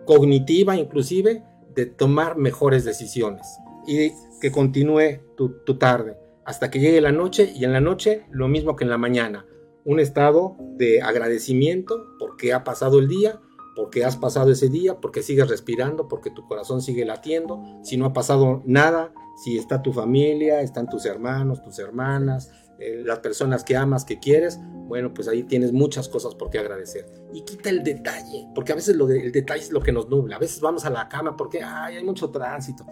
cognitiva 0.06 0.76
inclusive, 0.76 1.42
de 1.74 1.86
tomar 1.86 2.36
mejores 2.36 2.84
decisiones 2.84 3.58
y 3.86 4.12
que 4.40 4.50
continúe 4.52 5.20
tu, 5.36 5.64
tu, 5.64 5.78
tarde 5.78 6.16
hasta 6.44 6.70
que 6.70 6.80
llegue 6.80 7.00
la 7.00 7.12
noche 7.12 7.52
y 7.54 7.64
en 7.64 7.72
la 7.72 7.80
noche 7.80 8.24
lo 8.30 8.48
mismo 8.48 8.76
que 8.76 8.84
en 8.84 8.90
la 8.90 8.98
mañana, 8.98 9.46
un 9.84 10.00
estado 10.00 10.56
de 10.76 11.02
agradecimiento 11.02 12.06
porque 12.18 12.52
ha 12.52 12.64
pasado 12.64 12.98
el 12.98 13.08
día, 13.08 13.40
porque 13.74 14.04
has 14.04 14.16
pasado 14.16 14.50
ese 14.50 14.68
día, 14.68 15.00
porque 15.00 15.22
sigues 15.22 15.48
respirando, 15.48 16.08
porque 16.08 16.30
tu 16.30 16.46
corazón 16.46 16.82
sigue 16.82 17.04
latiendo, 17.04 17.62
si 17.82 17.96
no 17.96 18.06
ha 18.06 18.12
pasado 18.12 18.62
nada, 18.66 19.12
Si 19.44 19.56
está 19.56 19.82
tu 19.82 19.92
familia, 19.92 20.62
están 20.62 20.88
tus 20.88 21.06
hermanos, 21.06 21.62
tus 21.62 21.78
hermanas, 21.78 22.50
eh, 22.78 23.02
las 23.04 23.18
personas 23.18 23.64
que 23.64 23.76
amas, 23.76 24.04
que 24.04 24.18
quieres, 24.18 24.58
bueno, 24.86 25.12
pues 25.12 25.28
ahí 25.28 25.42
tienes 25.42 25.72
muchas 25.72 26.08
cosas 26.08 26.34
por 26.34 26.48
qué 26.48 26.58
agradecer. 26.58 27.06
Y 27.32 27.42
quita 27.42 27.70
el 27.70 27.82
detalle, 27.82 28.46
porque 28.54 28.72
a 28.72 28.74
veces 28.74 28.96
lo 28.96 29.08
el 29.10 29.32
detalle 29.32 29.62
es 29.62 29.72
lo 29.72 29.80
que 29.80 29.92
nos 29.92 30.08
nubla. 30.08 30.36
A 30.36 30.38
veces 30.38 30.60
vamos 30.60 30.84
a 30.84 30.90
la 30.90 31.08
cama 31.08 31.36
porque 31.36 31.62
hay 31.62 32.02
mucho 32.04 32.30
tránsito. 32.30 32.86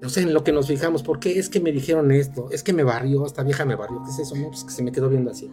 No 0.00 0.08
sé, 0.08 0.22
en 0.22 0.34
lo 0.34 0.44
que 0.44 0.52
nos 0.52 0.66
fijamos, 0.66 1.02
¿por 1.02 1.20
qué 1.20 1.38
es 1.38 1.48
que 1.48 1.60
me 1.60 1.72
dijeron 1.72 2.10
esto? 2.10 2.48
Es 2.50 2.62
que 2.62 2.72
me 2.72 2.82
barrió, 2.82 3.24
esta 3.24 3.42
vieja 3.42 3.64
me 3.64 3.76
barrió, 3.76 4.02
¿qué 4.02 4.10
es 4.10 4.18
eso? 4.18 4.34
No, 4.34 4.48
pues 4.48 4.64
que 4.64 4.70
se 4.70 4.82
me 4.82 4.92
quedó 4.92 5.08
viendo 5.08 5.30
así. 5.30 5.50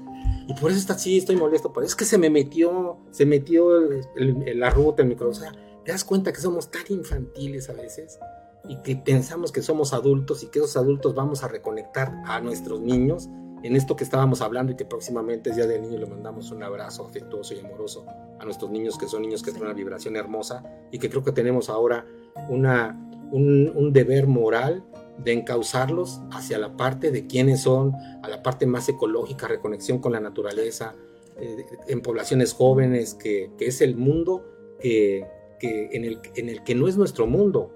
Y 0.47 0.53
por 0.55 0.71
eso 0.71 0.79
está 0.79 0.93
así, 0.93 1.17
estoy 1.17 1.35
molesto, 1.35 1.71
pero 1.71 1.85
es 1.85 1.95
que 1.95 2.03
se 2.03 2.17
me 2.17 2.29
metió, 2.29 2.97
se 3.11 3.25
metió 3.25 3.79
la 4.15 4.69
ruta, 4.69 5.03
el 5.03 5.09
micro. 5.09 5.29
O 5.29 5.33
sea, 5.33 5.51
te 5.85 5.91
das 5.91 6.03
cuenta 6.03 6.33
que 6.33 6.41
somos 6.41 6.71
tan 6.71 6.83
infantiles 6.89 7.69
a 7.69 7.73
veces 7.73 8.19
y 8.67 8.77
que 8.77 8.95
pensamos 8.95 9.51
que 9.51 9.61
somos 9.61 9.93
adultos 9.93 10.43
y 10.43 10.47
que 10.47 10.59
esos 10.59 10.77
adultos 10.77 11.15
vamos 11.15 11.43
a 11.43 11.47
reconectar 11.47 12.13
a 12.25 12.39
nuestros 12.41 12.81
niños 12.81 13.29
en 13.63 13.75
esto 13.75 13.95
que 13.95 14.03
estábamos 14.03 14.41
hablando 14.41 14.71
y 14.71 14.75
que 14.75 14.85
próximamente 14.85 15.51
es 15.51 15.55
Día 15.55 15.67
del 15.67 15.81
Niño 15.83 15.99
le 15.99 16.07
mandamos 16.07 16.51
un 16.51 16.63
abrazo 16.63 17.05
afectuoso 17.05 17.53
y 17.53 17.59
amoroso 17.59 18.05
a 18.39 18.45
nuestros 18.45 18.71
niños 18.71 18.97
que 18.97 19.07
son 19.07 19.21
niños 19.21 19.43
que 19.43 19.51
tienen 19.51 19.67
una 19.67 19.75
vibración 19.75 20.15
hermosa 20.15 20.63
y 20.91 20.97
que 20.97 21.09
creo 21.09 21.23
que 21.23 21.31
tenemos 21.31 21.69
ahora 21.69 22.05
una, 22.49 22.99
un, 23.31 23.93
deber 23.93 24.27
moral 24.27 24.83
de 25.17 25.33
encauzarlos 25.33 26.21
hacia 26.31 26.57
la 26.57 26.75
parte 26.75 27.11
de 27.11 27.27
quiénes 27.27 27.61
son, 27.61 27.93
a 28.23 28.29
la 28.29 28.41
parte 28.41 28.65
más 28.65 28.89
ecológica, 28.89 29.47
reconexión 29.47 29.99
con 29.99 30.11
la 30.11 30.19
naturaleza, 30.19 30.95
eh, 31.37 31.65
en 31.87 32.01
poblaciones 32.01 32.53
jóvenes, 32.53 33.13
que, 33.13 33.51
que 33.57 33.67
es 33.67 33.81
el 33.81 33.95
mundo 33.95 34.43
que, 34.79 35.27
que 35.59 35.89
en, 35.91 36.05
el, 36.05 36.19
en 36.35 36.49
el 36.49 36.63
que 36.63 36.73
no 36.73 36.87
es 36.87 36.97
nuestro 36.97 37.27
mundo 37.27 37.71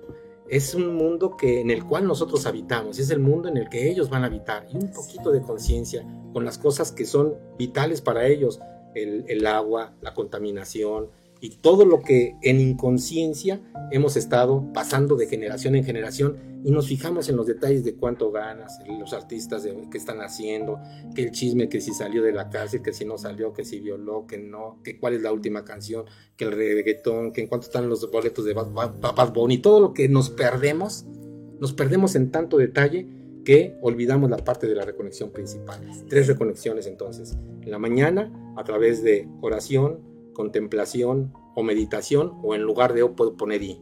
es 0.49 0.75
un 0.75 0.95
mundo 0.95 1.35
que, 1.37 1.61
en 1.61 1.71
el 1.71 1.83
cual 1.85 2.07
nosotros 2.07 2.45
habitamos, 2.45 2.99
es 2.99 3.09
el 3.09 3.19
mundo 3.19 3.49
en 3.49 3.57
el 3.57 3.69
que 3.69 3.89
ellos 3.89 4.09
van 4.09 4.23
a 4.23 4.27
habitar 4.27 4.67
y 4.71 4.77
un 4.77 4.91
poquito 4.91 5.31
de 5.31 5.41
conciencia 5.41 6.05
con 6.33 6.45
las 6.45 6.57
cosas 6.57 6.91
que 6.91 7.05
son 7.05 7.35
vitales 7.57 8.01
para 8.01 8.27
ellos, 8.27 8.59
el, 8.93 9.25
el 9.27 9.45
agua, 9.47 9.93
la 10.01 10.13
contaminación, 10.13 11.09
y 11.45 11.57
todo 11.57 11.85
lo 11.85 12.01
que 12.01 12.37
en 12.41 12.59
inconsciencia 12.59 13.61
hemos 13.91 14.17
estado 14.17 14.67
pasando 14.73 15.15
de 15.15 15.27
generación 15.27 15.75
en 15.75 15.83
generación 15.83 16.37
y 16.63 16.71
nos 16.71 16.87
fijamos 16.87 17.29
en 17.29 17.35
los 17.35 17.45
detalles 17.45 17.83
de 17.83 17.93
cuánto 17.93 18.31
ganas, 18.31 18.79
los 18.99 19.13
artistas 19.13 19.61
de, 19.61 19.87
que 19.91 19.99
están 19.99 20.21
haciendo, 20.21 20.79
que 21.13 21.21
el 21.21 21.31
chisme, 21.31 21.69
que 21.69 21.81
si 21.81 21.93
salió 21.93 22.23
de 22.23 22.31
la 22.31 22.49
cárcel, 22.49 22.81
que 22.81 22.93
si 22.93 23.05
no 23.05 23.19
salió, 23.19 23.53
que 23.53 23.63
si 23.63 23.79
violó, 23.79 24.25
que 24.25 24.39
no, 24.39 24.79
que 24.83 24.97
cuál 24.99 25.13
es 25.13 25.21
la 25.21 25.31
última 25.31 25.63
canción, 25.63 26.05
que 26.35 26.45
el 26.45 26.51
reggaetón, 26.53 27.31
que 27.31 27.41
en 27.41 27.47
cuánto 27.47 27.67
están 27.67 27.89
los 27.89 28.09
boletos 28.09 28.43
de 28.43 28.53
Bad 28.55 29.31
Bunny, 29.31 29.59
todo 29.59 29.79
lo 29.79 29.93
que 29.93 30.09
nos 30.09 30.31
perdemos, 30.31 31.05
nos 31.59 31.73
perdemos 31.73 32.15
en 32.15 32.31
tanto 32.31 32.57
detalle 32.57 33.07
que 33.43 33.77
olvidamos 33.83 34.31
la 34.31 34.37
parte 34.37 34.65
de 34.65 34.73
la 34.73 34.83
reconexión 34.83 35.29
principal. 35.29 35.79
Tres 36.09 36.25
reconexiones 36.25 36.87
entonces. 36.87 37.37
En 37.61 37.69
la 37.69 37.77
mañana, 37.77 38.33
a 38.57 38.63
través 38.63 39.03
de 39.03 39.27
oración, 39.41 40.14
contemplación 40.35 41.33
o 41.55 41.63
meditación 41.63 42.33
o 42.43 42.53
en 42.53 42.61
lugar 42.61 42.93
de 42.93 43.01
O 43.01 43.15
puedo 43.15 43.35
poner 43.35 43.63
I. 43.63 43.81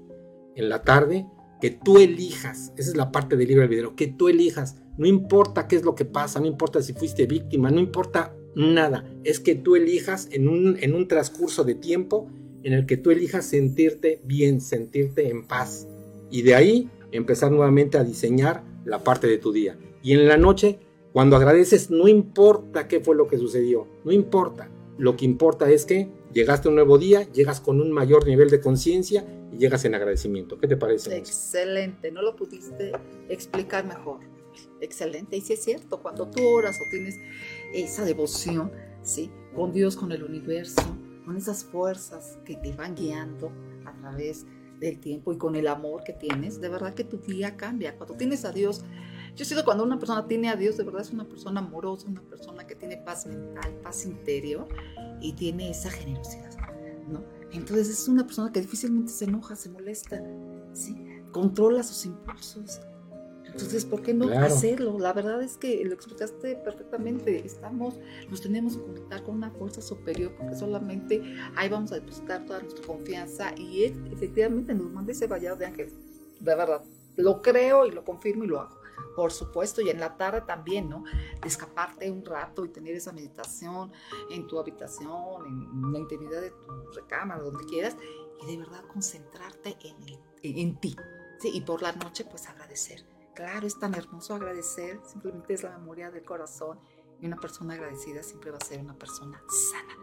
En 0.55 0.69
la 0.69 0.83
tarde, 0.83 1.27
que 1.59 1.71
tú 1.71 1.97
elijas, 1.97 2.71
esa 2.77 2.89
es 2.91 2.95
la 2.95 3.11
parte 3.11 3.35
del 3.35 3.49
libro 3.49 3.63
del 3.63 3.69
video, 3.69 3.95
que 3.95 4.07
tú 4.07 4.29
elijas, 4.29 4.77
no 4.97 5.07
importa 5.07 5.67
qué 5.67 5.75
es 5.75 5.83
lo 5.83 5.95
que 5.95 6.05
pasa, 6.05 6.39
no 6.39 6.45
importa 6.45 6.81
si 6.81 6.93
fuiste 6.93 7.25
víctima, 7.25 7.71
no 7.71 7.79
importa 7.79 8.33
nada, 8.55 9.05
es 9.23 9.39
que 9.39 9.55
tú 9.55 9.75
elijas 9.75 10.29
en 10.31 10.47
un, 10.47 10.77
en 10.79 10.93
un 10.93 11.07
transcurso 11.07 11.63
de 11.63 11.75
tiempo 11.75 12.29
en 12.63 12.73
el 12.73 12.85
que 12.85 12.97
tú 12.97 13.11
elijas 13.11 13.45
sentirte 13.45 14.21
bien, 14.23 14.61
sentirte 14.61 15.29
en 15.29 15.45
paz 15.45 15.87
y 16.29 16.43
de 16.43 16.55
ahí 16.55 16.89
empezar 17.11 17.51
nuevamente 17.51 17.97
a 17.97 18.03
diseñar 18.03 18.63
la 18.85 19.03
parte 19.03 19.27
de 19.27 19.37
tu 19.37 19.51
día. 19.51 19.77
Y 20.01 20.13
en 20.13 20.27
la 20.27 20.37
noche, 20.37 20.79
cuando 21.13 21.35
agradeces, 21.35 21.89
no 21.89 22.07
importa 22.07 22.87
qué 22.87 22.99
fue 22.99 23.15
lo 23.15 23.27
que 23.27 23.37
sucedió, 23.37 23.87
no 24.03 24.11
importa, 24.11 24.69
lo 24.97 25.15
que 25.15 25.25
importa 25.25 25.69
es 25.69 25.85
que 25.85 26.09
llegaste 26.31 26.67
a 26.67 26.69
un 26.69 26.75
nuevo 26.75 26.97
día, 26.97 27.29
llegas 27.31 27.59
con 27.59 27.81
un 27.81 27.91
mayor 27.91 28.27
nivel 28.27 28.49
de 28.49 28.61
conciencia 28.61 29.25
y 29.51 29.57
llegas 29.57 29.85
en 29.85 29.95
agradecimiento. 29.95 30.59
¿Qué 30.59 30.67
te 30.67 30.77
parece? 30.77 31.17
Excelente, 31.17 32.11
no 32.11 32.21
lo 32.21 32.35
pudiste 32.35 32.91
explicar 33.29 33.85
mejor. 33.85 34.19
Excelente, 34.81 35.37
y 35.37 35.41
si 35.41 35.53
es 35.53 35.63
cierto, 35.63 36.01
cuando 36.01 36.29
tú 36.29 36.45
oras 36.47 36.79
o 36.79 36.89
tienes 36.91 37.15
esa 37.73 38.05
devoción, 38.05 38.71
¿sí? 39.01 39.31
Con 39.55 39.73
Dios, 39.73 39.95
con 39.95 40.11
el 40.11 40.23
universo, 40.23 40.81
con 41.25 41.37
esas 41.37 41.63
fuerzas 41.63 42.37
que 42.45 42.55
te 42.57 42.71
van 42.73 42.95
guiando 42.95 43.51
a 43.85 43.93
través 43.93 44.45
del 44.79 44.99
tiempo 44.99 45.33
y 45.33 45.37
con 45.37 45.55
el 45.55 45.67
amor 45.67 46.03
que 46.03 46.13
tienes, 46.13 46.61
de 46.61 46.69
verdad 46.69 46.93
que 46.93 47.03
tu 47.03 47.17
día 47.17 47.55
cambia. 47.55 47.95
Cuando 47.95 48.15
tienes 48.15 48.45
a 48.45 48.51
Dios, 48.51 48.83
yo 49.35 49.45
siento 49.45 49.65
cuando 49.65 49.83
una 49.83 49.97
persona 49.97 50.27
tiene 50.27 50.49
a 50.49 50.55
Dios, 50.55 50.77
de 50.77 50.83
verdad 50.83 51.01
es 51.01 51.11
una 51.11 51.27
persona 51.27 51.59
amorosa, 51.59 52.07
una 52.07 52.21
persona 52.21 52.67
que 52.67 52.75
tiene 52.75 52.97
paz 52.97 53.25
mental, 53.25 53.73
paz 53.81 54.05
interior 54.05 54.67
y 55.21 55.33
tiene 55.33 55.71
esa 55.71 55.89
generosidad, 55.89 56.51
¿no? 57.07 57.23
Entonces 57.51 57.89
es 57.89 58.07
una 58.07 58.25
persona 58.25 58.51
que 58.51 58.61
difícilmente 58.61 59.11
se 59.11 59.25
enoja, 59.25 59.55
se 59.55 59.69
molesta, 59.69 60.21
¿sí? 60.73 60.95
Controla 61.31 61.81
sus 61.81 62.05
impulsos. 62.05 62.79
Entonces, 63.45 63.85
¿por 63.85 64.01
qué 64.01 64.15
no 64.15 64.27
hacerlo? 64.39 64.97
La 64.97 65.13
verdad 65.13 65.41
es 65.43 65.57
que 65.57 65.83
lo 65.85 65.93
explicaste 65.93 66.55
perfectamente. 66.55 67.45
Estamos, 67.45 67.99
nos 68.27 68.41
tenemos 68.41 68.77
que 68.77 68.83
conectar 68.83 69.23
con 69.23 69.35
una 69.35 69.51
fuerza 69.51 69.79
superior 69.79 70.33
porque 70.35 70.55
solamente 70.55 71.21
ahí 71.55 71.69
vamos 71.69 71.91
a 71.91 71.95
depositar 71.95 72.45
toda 72.45 72.61
nuestra 72.61 72.85
confianza 72.85 73.53
y 73.55 73.83
él 73.83 74.09
efectivamente 74.11 74.73
nos 74.73 74.91
manda 74.91 75.11
ese 75.11 75.27
vallado 75.27 75.55
de 75.55 75.67
ángeles. 75.67 75.93
De 76.39 76.55
verdad, 76.55 76.81
lo 77.15 77.43
creo 77.43 77.85
y 77.85 77.91
lo 77.91 78.03
confirmo 78.03 78.43
y 78.43 78.47
lo 78.47 78.61
hago 78.61 78.82
por 79.15 79.31
supuesto, 79.31 79.81
y 79.81 79.89
en 79.89 79.99
la 79.99 80.17
tarde 80.17 80.41
también, 80.41 80.89
¿no? 80.89 81.03
Escaparte 81.45 82.09
un 82.09 82.25
rato 82.25 82.65
y 82.65 82.69
tener 82.69 82.95
esa 82.95 83.11
meditación 83.11 83.91
en 84.29 84.47
tu 84.47 84.59
habitación, 84.59 85.45
en 85.45 85.91
la 85.91 85.99
intimidad 85.99 86.41
de 86.41 86.51
tu 86.51 86.91
recámara, 86.95 87.41
donde 87.41 87.65
quieras, 87.65 87.95
y 88.41 88.45
de 88.45 88.57
verdad 88.57 88.83
concentrarte 88.87 89.77
en, 89.83 90.57
en 90.59 90.79
ti, 90.79 90.95
¿sí? 91.39 91.51
Y 91.53 91.61
por 91.61 91.81
la 91.81 91.91
noche, 91.91 92.25
pues 92.25 92.47
agradecer. 92.47 93.05
Claro, 93.35 93.65
es 93.65 93.79
tan 93.79 93.95
hermoso 93.95 94.35
agradecer, 94.35 94.99
simplemente 95.05 95.53
es 95.53 95.63
la 95.63 95.77
memoria 95.77 96.11
del 96.11 96.23
corazón, 96.23 96.79
y 97.19 97.25
una 97.25 97.37
persona 97.37 97.75
agradecida 97.75 98.21
siempre 98.21 98.51
va 98.51 98.57
a 98.57 98.65
ser 98.65 98.81
una 98.81 98.97
persona 98.97 99.41
sana, 99.71 99.97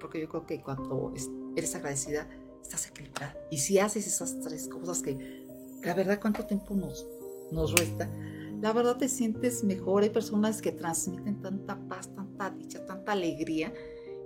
porque 0.00 0.20
yo 0.20 0.28
creo 0.28 0.44
que 0.44 0.60
cuando 0.60 1.12
eres 1.56 1.74
agradecida, 1.74 2.28
estás 2.60 2.88
equilibrada. 2.88 3.36
Y 3.50 3.58
si 3.58 3.78
haces 3.78 4.06
esas 4.06 4.40
tres 4.40 4.68
cosas 4.68 5.02
que, 5.02 5.46
la 5.82 5.94
verdad, 5.94 6.18
¿cuánto 6.20 6.46
tiempo 6.46 6.74
nos, 6.74 7.06
nos 7.52 7.72
resta? 7.72 8.10
La 8.64 8.72
verdad 8.72 8.96
te 8.96 9.08
sientes 9.08 9.62
mejor. 9.62 10.04
Hay 10.04 10.08
personas 10.08 10.62
que 10.62 10.72
transmiten 10.72 11.42
tanta 11.42 11.78
paz, 11.86 12.08
tanta 12.14 12.48
dicha, 12.48 12.86
tanta 12.86 13.12
alegría, 13.12 13.70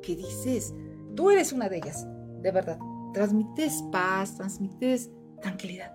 que 0.01 0.15
dices, 0.15 0.73
tú 1.17 1.33
eres 1.33 1.53
una 1.53 1.69
de 1.69 1.79
ellas, 1.79 2.07
de 2.41 2.53
verdad. 2.53 2.79
Transmites 3.13 3.83
paz, 3.91 4.37
transmites 4.37 5.11
tranquilidad. 5.43 5.93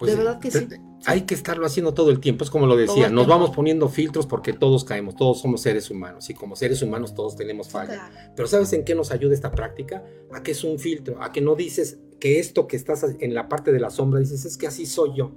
Pues 0.00 0.10
de 0.10 0.16
verdad 0.16 0.40
que 0.40 0.50
sí. 0.50 0.66
Hay 1.06 1.20
que 1.20 1.34
estarlo 1.34 1.64
haciendo 1.64 1.94
todo 1.94 2.10
el 2.10 2.18
tiempo, 2.18 2.42
es 2.42 2.50
como 2.50 2.66
lo 2.66 2.76
decía, 2.76 3.08
nos 3.08 3.28
vamos 3.28 3.50
poniendo 3.50 3.88
filtros 3.88 4.26
porque 4.26 4.52
todos 4.52 4.82
caemos, 4.82 5.14
todos 5.14 5.40
somos 5.40 5.60
seres 5.60 5.88
humanos 5.88 6.28
y 6.30 6.34
como 6.34 6.56
seres 6.56 6.82
humanos 6.82 7.14
todos 7.14 7.36
tenemos 7.36 7.68
fallas. 7.68 8.10
Pero 8.34 8.48
¿sabes 8.48 8.72
en 8.72 8.84
qué 8.84 8.96
nos 8.96 9.12
ayuda 9.12 9.34
esta 9.34 9.52
práctica? 9.52 10.02
A 10.32 10.42
que 10.42 10.50
es 10.50 10.64
un 10.64 10.80
filtro, 10.80 11.22
a 11.22 11.30
que 11.30 11.40
no 11.40 11.54
dices 11.54 12.00
que 12.18 12.40
esto 12.40 12.66
que 12.66 12.76
estás 12.76 13.06
en 13.20 13.34
la 13.34 13.48
parte 13.48 13.70
de 13.70 13.78
la 13.78 13.90
sombra, 13.90 14.18
dices, 14.18 14.44
es 14.44 14.56
que 14.56 14.66
así 14.66 14.84
soy 14.84 15.12
yo 15.14 15.30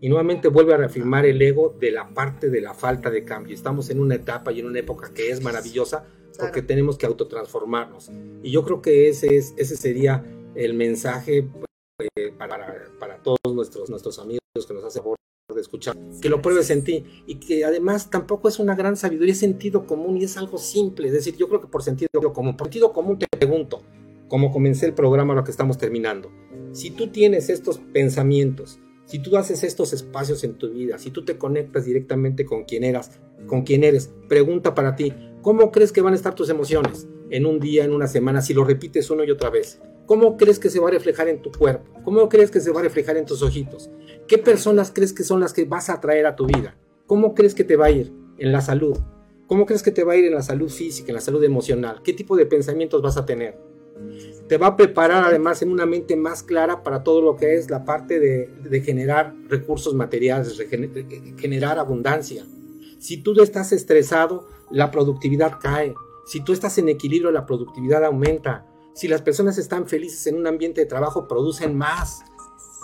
y 0.00 0.08
nuevamente 0.08 0.48
vuelve 0.48 0.74
a 0.74 0.76
reafirmar 0.76 1.24
el 1.26 1.40
ego 1.40 1.74
de 1.78 1.90
la 1.90 2.08
parte 2.08 2.50
de 2.50 2.60
la 2.60 2.74
falta 2.74 3.10
de 3.10 3.24
cambio. 3.24 3.54
Estamos 3.54 3.90
en 3.90 4.00
una 4.00 4.16
etapa 4.16 4.52
y 4.52 4.60
en 4.60 4.66
una 4.66 4.78
época 4.78 5.12
que 5.14 5.30
es 5.30 5.42
maravillosa 5.42 6.04
porque 6.38 6.62
tenemos 6.62 6.98
que 6.98 7.06
autotransformarnos. 7.06 8.10
Y 8.42 8.50
yo 8.50 8.64
creo 8.64 8.82
que 8.82 9.08
ese, 9.08 9.36
es, 9.36 9.54
ese 9.56 9.76
sería 9.76 10.22
el 10.54 10.74
mensaje 10.74 11.48
eh, 12.16 12.32
para, 12.36 12.90
para, 12.98 13.22
todos 13.22 13.38
nuestros, 13.54 13.88
nuestros 13.88 14.18
amigos 14.18 14.40
que 14.66 14.74
nos 14.74 14.84
hacen 14.84 15.02
favor 15.02 15.16
de 15.54 15.60
escuchar, 15.60 15.96
que 16.20 16.28
lo 16.28 16.42
pruebes 16.42 16.70
en 16.70 16.82
ti 16.82 17.04
y 17.26 17.36
que 17.36 17.64
además 17.64 18.10
tampoco 18.10 18.48
es 18.48 18.58
una 18.58 18.74
gran 18.74 18.96
sabiduría, 18.96 19.32
es 19.32 19.38
sentido 19.38 19.86
común 19.86 20.16
y 20.18 20.24
es 20.24 20.36
algo 20.36 20.58
simple. 20.58 21.06
Es 21.06 21.14
decir, 21.14 21.36
yo 21.36 21.48
creo 21.48 21.60
que 21.60 21.68
por 21.68 21.82
sentido 21.82 22.08
común, 22.34 22.56
por 22.56 22.66
sentido 22.66 22.92
común 22.92 23.18
te 23.18 23.26
pregunto, 23.28 23.82
como 24.28 24.50
comencé 24.50 24.86
el 24.86 24.92
programa, 24.94 25.34
lo 25.34 25.44
que 25.44 25.52
estamos 25.52 25.78
terminando, 25.78 26.30
si 26.72 26.90
tú 26.90 27.08
tienes 27.08 27.48
estos 27.48 27.78
pensamientos, 27.78 28.80
si 29.06 29.20
tú 29.20 29.36
haces 29.36 29.62
estos 29.62 29.92
espacios 29.92 30.42
en 30.42 30.54
tu 30.54 30.70
vida, 30.70 30.98
si 30.98 31.10
tú 31.10 31.24
te 31.24 31.38
conectas 31.38 31.84
directamente 31.84 32.44
con 32.44 32.64
quien 32.64 32.82
eras, 32.82 33.20
con 33.46 33.62
quien 33.62 33.84
eres, 33.84 34.10
pregunta 34.28 34.74
para 34.74 34.96
ti, 34.96 35.14
¿cómo 35.42 35.70
crees 35.70 35.92
que 35.92 36.00
van 36.00 36.12
a 36.12 36.16
estar 36.16 36.34
tus 36.34 36.50
emociones 36.50 37.06
en 37.30 37.46
un 37.46 37.60
día, 37.60 37.84
en 37.84 37.92
una 37.92 38.08
semana, 38.08 38.42
si 38.42 38.52
lo 38.52 38.64
repites 38.64 39.08
una 39.08 39.24
y 39.24 39.30
otra 39.30 39.48
vez? 39.48 39.80
¿Cómo 40.06 40.36
crees 40.36 40.58
que 40.58 40.70
se 40.70 40.80
va 40.80 40.88
a 40.88 40.90
reflejar 40.90 41.28
en 41.28 41.40
tu 41.40 41.52
cuerpo? 41.52 42.00
¿Cómo 42.04 42.28
crees 42.28 42.50
que 42.50 42.60
se 42.60 42.72
va 42.72 42.80
a 42.80 42.82
reflejar 42.82 43.16
en 43.16 43.26
tus 43.26 43.42
ojitos? 43.42 43.90
¿Qué 44.26 44.38
personas 44.38 44.90
crees 44.92 45.12
que 45.12 45.22
son 45.22 45.38
las 45.38 45.52
que 45.52 45.64
vas 45.64 45.88
a 45.88 45.94
atraer 45.94 46.26
a 46.26 46.34
tu 46.34 46.46
vida? 46.46 46.76
¿Cómo 47.06 47.34
crees 47.34 47.54
que 47.54 47.64
te 47.64 47.76
va 47.76 47.86
a 47.86 47.90
ir 47.92 48.12
en 48.38 48.50
la 48.50 48.60
salud? 48.60 48.98
¿Cómo 49.46 49.66
crees 49.66 49.84
que 49.84 49.92
te 49.92 50.02
va 50.02 50.14
a 50.14 50.16
ir 50.16 50.24
en 50.24 50.34
la 50.34 50.42
salud 50.42 50.68
física, 50.68 51.08
en 51.08 51.14
la 51.14 51.20
salud 51.20 51.42
emocional? 51.44 52.02
¿Qué 52.02 52.12
tipo 52.12 52.36
de 52.36 52.46
pensamientos 52.46 53.00
vas 53.02 53.16
a 53.16 53.24
tener? 53.24 53.56
Te 54.48 54.58
va 54.58 54.68
a 54.68 54.76
preparar 54.76 55.24
además 55.24 55.62
en 55.62 55.70
una 55.70 55.86
mente 55.86 56.16
más 56.16 56.42
clara 56.42 56.82
para 56.82 57.02
todo 57.02 57.20
lo 57.20 57.36
que 57.36 57.56
es 57.56 57.68
la 57.68 57.84
parte 57.84 58.20
de, 58.20 58.80
generar 58.80 59.34
recursos 59.48 59.94
materiales, 59.94 60.56
generar 61.36 61.78
abundancia. 61.78 62.44
Si 62.98 63.16
tú 63.18 63.40
estás 63.40 63.72
estresado, 63.72 64.48
la 64.70 64.90
productividad 64.90 65.58
cae. 65.60 65.94
Si 66.26 66.40
tú 66.40 66.52
estás 66.52 66.78
en 66.78 66.88
equilibrio, 66.88 67.30
la 67.30 67.46
productividad 67.46 68.04
aumenta. 68.04 68.66
Si 68.94 69.08
las 69.08 69.22
personas 69.22 69.58
están 69.58 69.86
felices 69.86 70.26
en 70.26 70.36
un 70.36 70.46
ambiente 70.46 70.80
de 70.80 70.86
trabajo, 70.86 71.28
producen 71.28 71.76
más. 71.76 72.22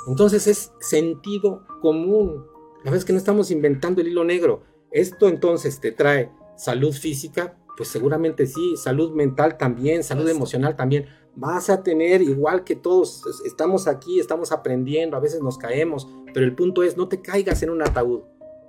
Entonces 0.06 0.46
es 0.46 0.72
sentido 0.80 1.64
común. 1.80 2.44
La 2.84 2.94
es 2.94 3.04
que 3.04 3.12
no 3.12 3.18
estamos 3.18 3.50
inventando 3.50 4.00
el 4.00 4.08
hilo 4.08 4.24
negro. 4.24 4.62
Esto 4.90 5.28
entonces 5.28 5.80
te 5.80 5.92
trae 5.92 6.30
salud 6.56 6.92
física, 6.92 7.56
pues 7.76 7.88
seguramente 7.88 8.46
sí, 8.46 8.76
salud 8.76 9.12
mental 9.12 9.56
también, 9.56 10.04
salud 10.04 10.28
emocional 10.28 10.76
también. 10.76 11.06
Vas 11.34 11.70
a 11.70 11.82
tener, 11.82 12.20
igual 12.20 12.64
que 12.64 12.76
todos, 12.76 13.22
estamos 13.44 13.88
aquí, 13.88 14.20
estamos 14.20 14.52
aprendiendo, 14.52 15.16
a 15.16 15.20
veces 15.20 15.40
nos 15.40 15.56
caemos, 15.56 16.06
pero 16.34 16.44
el 16.44 16.54
punto 16.54 16.82
es, 16.82 16.96
no 16.96 17.08
te 17.08 17.22
caigas 17.22 17.62
en 17.62 17.70
un 17.70 17.82
ataúd, 17.82 18.20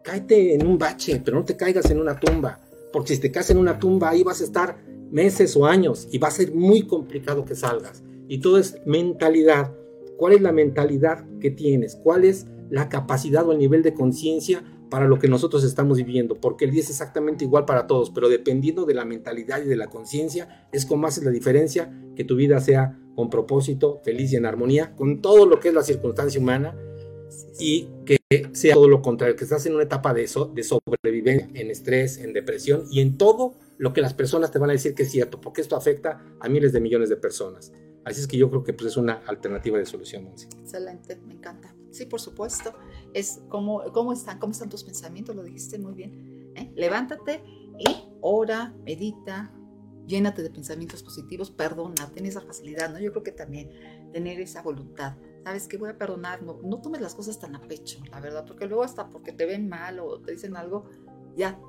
cáete 0.04 0.54
en 0.54 0.66
un 0.66 0.78
bache, 0.78 1.22
pero 1.24 1.38
no 1.38 1.46
te 1.46 1.58
caigas 1.58 1.90
en 1.92 2.00
una 2.00 2.20
tumba, 2.20 2.60
porque 2.94 3.16
si 3.16 3.22
te 3.22 3.32
caes 3.32 3.50
en 3.50 3.58
una 3.58 3.80
tumba, 3.80 4.10
ahí 4.10 4.24
vas 4.24 4.40
a 4.40 4.46
estar 4.46 4.78
meses 5.12 5.56
o 5.56 5.66
años 5.66 6.08
y 6.12 6.18
va 6.18 6.28
a 6.30 6.32
ser 6.32 6.54
muy 6.54 6.88
complicado 6.88 7.44
que 7.44 7.56
salgas. 7.56 8.04
Y 8.28 8.40
todo 8.40 8.58
es 8.58 8.78
mentalidad. 8.86 9.72
¿Cuál 10.18 10.34
es 10.34 10.42
la 10.42 10.52
mentalidad 10.52 11.26
que 11.40 11.52
tienes? 11.52 11.96
¿Cuál 11.96 12.24
es 12.24 12.48
la 12.70 12.90
capacidad 12.90 13.48
o 13.48 13.52
el 13.52 13.60
nivel 13.60 13.84
de 13.84 13.94
conciencia 13.94 14.64
para 14.94 15.08
lo 15.08 15.18
que 15.18 15.28
nosotros 15.28 15.64
estamos 15.64 15.98
viviendo, 15.98 16.36
porque 16.36 16.66
el 16.66 16.72
día 16.72 16.82
es 16.82 16.92
exactamente 16.92 17.46
igual 17.46 17.66
para 17.66 17.88
todos, 17.88 18.12
pero 18.12 18.30
dependiendo 18.30 18.86
de 18.86 18.94
la 18.94 19.06
mentalidad 19.06 19.60
y 19.60 19.68
de 19.68 19.76
la 19.76 19.88
conciencia, 19.88 20.68
es 20.72 20.86
como 20.86 21.08
haces 21.08 21.24
la 21.24 21.32
diferencia 21.32 21.92
que 22.16 22.24
tu 22.24 22.36
vida 22.36 22.60
sea 22.60 23.00
con 23.16 23.32
propósito, 23.32 24.02
feliz 24.04 24.32
y 24.32 24.36
en 24.36 24.46
armonía 24.46 24.96
con 24.96 25.20
todo 25.20 25.48
lo 25.48 25.60
que 25.60 25.70
es 25.70 25.74
la 25.74 25.82
circunstancia 25.82 26.40
humana 26.40 26.78
y 27.60 27.90
que 28.06 28.20
sea 28.52 28.76
todo 28.76 28.88
lo 28.88 29.02
contrario, 29.02 29.36
que 29.36 29.46
estás 29.46 29.66
en 29.66 29.74
una 29.74 29.86
etapa 29.86 30.14
de, 30.14 30.26
eso, 30.26 30.46
de 30.54 30.62
sobrevivencia, 30.62 31.50
en 31.60 31.72
estrés, 31.72 32.20
en 32.20 32.32
depresión 32.32 32.84
y 32.92 33.02
en 33.02 33.18
todo 33.18 33.56
lo 33.80 33.94
que 33.94 34.02
las 34.02 34.14
personas 34.14 34.52
te 34.52 34.60
van 34.60 34.70
a 34.70 34.74
decir 34.74 34.94
que 34.94 35.02
es 35.02 35.12
cierto, 35.12 35.42
porque 35.42 35.62
esto 35.62 35.76
afecta 35.76 36.24
a 36.40 36.48
miles 36.50 36.72
de 36.72 36.80
millones 36.80 37.10
de 37.10 37.18
personas. 37.18 37.74
Así 38.06 38.22
es 38.22 38.28
que 38.28 38.38
yo 38.38 38.48
creo 38.52 38.64
que 38.64 38.74
pues, 38.74 38.92
es 38.92 38.98
una 38.98 39.24
alternativa 39.26 39.80
de 39.80 39.88
solución. 39.88 40.28
Excelente, 40.62 41.16
me 41.26 41.34
encanta. 41.34 41.74
Sí, 41.94 42.06
por 42.06 42.20
supuesto. 42.20 42.74
Es 43.14 43.42
cómo, 43.50 43.84
cómo, 43.94 44.12
están, 44.12 44.40
cómo 44.40 44.52
están 44.52 44.70
tus 44.70 44.84
pensamientos, 44.84 45.36
lo 45.36 45.44
dijiste 45.44 45.78
muy 45.78 45.94
bien. 45.94 46.52
¿eh? 46.56 46.72
Levántate 46.76 47.44
y 47.78 47.86
ora, 48.22 48.74
medita, 48.84 49.54
llénate 50.08 50.42
de 50.42 50.50
pensamientos 50.50 51.04
positivos, 51.04 51.52
perdona, 51.52 52.12
ten 52.14 52.26
esa 52.26 52.42
facilidad, 52.42 52.92
¿no? 52.92 53.00
Yo 53.00 53.12
creo 53.12 53.24
que 53.24 53.32
también 53.32 53.70
tener 54.12 54.42
esa 54.42 54.62
voluntad. 54.62 55.16
¿Sabes 55.44 55.68
que 55.68 55.78
Voy 55.78 55.90
a 55.90 55.98
perdonar, 55.98 56.42
no, 56.42 56.60
no 56.64 56.82
tomes 56.82 57.00
las 57.00 57.16
cosas 57.16 57.40
tan 57.40 57.56
a 57.56 57.62
pecho, 57.62 58.00
la 58.12 58.20
verdad, 58.20 58.46
porque 58.46 58.66
luego 58.66 58.84
hasta 58.84 59.10
porque 59.10 59.32
te 59.32 59.46
ven 59.46 59.70
mal 59.70 60.00
o 60.00 60.20
te 60.20 60.32
dicen 60.32 60.56
algo, 60.56 60.86
ya 61.36 61.60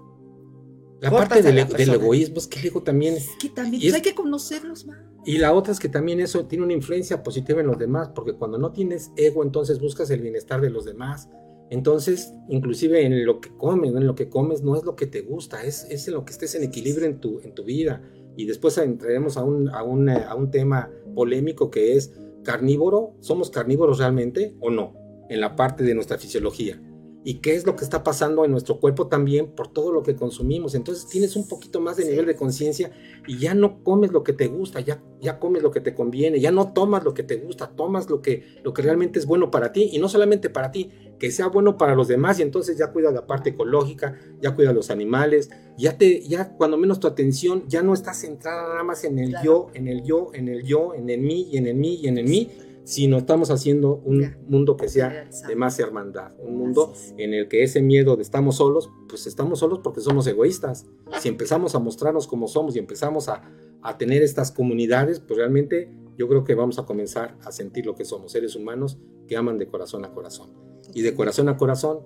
la 1.00 1.10
parte 1.10 1.42
del, 1.42 1.58
egoísmo 1.58 2.38
es 2.38 2.46
que 2.46 2.60
el 2.60 2.66
ego 2.66 2.82
también. 2.82 3.14
Es 3.14 3.28
que 3.38 3.50
también 3.50 3.94
hay 3.94 4.00
que 4.00 4.14
conocerlos 4.14 4.86
más. 4.86 4.98
Y 5.24 5.38
la 5.38 5.54
otra 5.54 5.72
es 5.72 5.80
que 5.80 5.88
también 5.88 6.20
eso 6.20 6.46
tiene 6.46 6.64
una 6.64 6.74
influencia 6.74 7.22
positiva 7.22 7.60
en 7.60 7.66
los 7.66 7.78
demás, 7.78 8.10
porque 8.14 8.34
cuando 8.34 8.58
no 8.58 8.72
tienes 8.72 9.10
ego, 9.16 9.42
entonces 9.42 9.80
buscas 9.80 10.10
el 10.10 10.20
bienestar 10.20 10.60
de 10.60 10.70
los 10.70 10.84
demás. 10.84 11.30
Entonces, 11.70 12.34
inclusive 12.48 13.06
en 13.06 13.24
lo 13.24 13.40
que 13.40 13.48
comes, 13.56 13.94
en 13.94 14.06
lo 14.06 14.14
que 14.14 14.28
comes 14.28 14.62
no 14.62 14.76
es 14.76 14.84
lo 14.84 14.96
que 14.96 15.06
te 15.06 15.22
gusta, 15.22 15.64
es, 15.64 15.86
es 15.90 16.06
lo 16.08 16.24
que 16.24 16.32
estés 16.32 16.54
en 16.54 16.64
equilibrio 16.64 17.06
en 17.06 17.20
tu, 17.20 17.40
en 17.40 17.54
tu 17.54 17.64
vida. 17.64 18.02
Y 18.36 18.44
después 18.44 18.76
entraremos 18.76 19.38
a 19.38 19.44
un, 19.44 19.70
a, 19.70 19.82
un, 19.82 20.10
a 20.10 20.34
un 20.34 20.50
tema 20.50 20.90
polémico 21.14 21.70
que 21.70 21.96
es 21.96 22.12
carnívoro, 22.42 23.16
¿somos 23.20 23.48
carnívoros 23.50 23.98
realmente 23.98 24.54
o 24.60 24.70
no? 24.70 24.94
En 25.30 25.40
la 25.40 25.56
parte 25.56 25.84
de 25.84 25.94
nuestra 25.94 26.18
fisiología 26.18 26.78
y 27.24 27.36
qué 27.36 27.54
es 27.54 27.64
lo 27.64 27.74
que 27.74 27.84
está 27.84 28.04
pasando 28.04 28.44
en 28.44 28.50
nuestro 28.50 28.78
cuerpo 28.78 29.06
también 29.06 29.46
por 29.48 29.68
todo 29.68 29.90
lo 29.90 30.02
que 30.02 30.14
consumimos. 30.14 30.74
Entonces 30.74 31.06
tienes 31.06 31.36
un 31.36 31.48
poquito 31.48 31.80
más 31.80 31.96
de 31.96 32.04
nivel 32.04 32.26
de 32.26 32.36
conciencia 32.36 32.92
y 33.26 33.38
ya 33.38 33.54
no 33.54 33.82
comes 33.82 34.12
lo 34.12 34.22
que 34.22 34.34
te 34.34 34.46
gusta, 34.46 34.80
ya, 34.80 35.02
ya 35.22 35.40
comes 35.40 35.62
lo 35.62 35.70
que 35.70 35.80
te 35.80 35.94
conviene, 35.94 36.38
ya 36.38 36.52
no 36.52 36.74
tomas 36.74 37.02
lo 37.02 37.14
que 37.14 37.22
te 37.22 37.36
gusta, 37.36 37.70
tomas 37.70 38.10
lo 38.10 38.20
que, 38.20 38.44
lo 38.62 38.74
que 38.74 38.82
realmente 38.82 39.18
es 39.18 39.24
bueno 39.24 39.50
para 39.50 39.72
ti 39.72 39.88
y 39.90 39.98
no 39.98 40.10
solamente 40.10 40.50
para 40.50 40.70
ti, 40.70 40.90
que 41.18 41.30
sea 41.30 41.46
bueno 41.46 41.78
para 41.78 41.94
los 41.94 42.08
demás 42.08 42.38
y 42.40 42.42
entonces 42.42 42.76
ya 42.76 42.92
cuida 42.92 43.10
la 43.10 43.26
parte 43.26 43.50
ecológica, 43.50 44.18
ya 44.42 44.54
cuida 44.54 44.74
los 44.74 44.90
animales, 44.90 45.48
ya 45.78 45.96
te, 45.96 46.20
ya 46.28 46.50
cuando 46.50 46.76
menos 46.76 47.00
tu 47.00 47.06
atención 47.06 47.64
ya 47.68 47.82
no 47.82 47.94
está 47.94 48.12
centrada 48.12 48.68
nada 48.68 48.84
más 48.84 49.02
en 49.04 49.18
el 49.18 49.34
yo, 49.42 49.68
en 49.72 49.88
el 49.88 50.04
yo, 50.04 50.30
en 50.34 50.48
el 50.48 50.62
yo, 50.62 50.92
en 50.92 51.08
el 51.08 51.20
mí 51.20 51.48
y 51.50 51.56
en 51.56 51.68
el 51.68 51.74
mí 51.74 52.00
y 52.02 52.08
en 52.08 52.18
el 52.18 52.26
mí 52.26 52.50
si 52.85 53.09
no 53.09 53.16
estamos 53.16 53.51
haciendo 53.51 53.97
un 54.05 54.37
mundo 54.47 54.76
que 54.76 54.89
sea 54.89 55.28
de 55.49 55.57
más 55.57 55.78
hermandad, 55.78 56.32
un 56.39 56.59
mundo 56.59 56.93
en 57.16 57.32
el 57.32 57.49
que 57.49 57.62
ese 57.62 57.80
miedo 57.80 58.16
de 58.16 58.22
estamos 58.22 58.57
solos, 58.57 58.91
pues 59.09 59.26
estamos 59.26 59.61
solos 59.61 59.80
porque 59.82 60.01
somos 60.01 60.26
egoístas. 60.26 60.87
Si 61.20 61.28
empezamos 61.28 61.74
a 61.74 61.78
mostrarnos 61.78 62.26
como 62.26 62.47
somos 62.47 62.76
y 62.76 62.78
empezamos 62.78 63.28
a, 63.28 63.43
a 63.82 63.97
tener 63.97 64.22
estas 64.22 64.53
comunidades, 64.53 65.20
pues 65.20 65.39
realmente 65.39 65.91
yo 66.16 66.28
creo 66.28 66.45
que 66.45 66.55
vamos 66.55 66.78
a 66.78 66.85
comenzar 66.85 67.37
a 67.43 67.53
sentir 67.53 67.87
lo 67.87 67.95
que 67.95 68.05
somos, 68.05 68.32
seres 68.32 68.55
humanos 68.55 68.99
que 69.26 69.37
aman 69.37 69.59
de 69.59 69.66
corazón 69.66 70.05
a 70.05 70.12
corazón. 70.12 70.51
Y 70.93 71.03
de 71.03 71.14
corazón 71.14 71.49
a 71.49 71.57
corazón, 71.57 72.01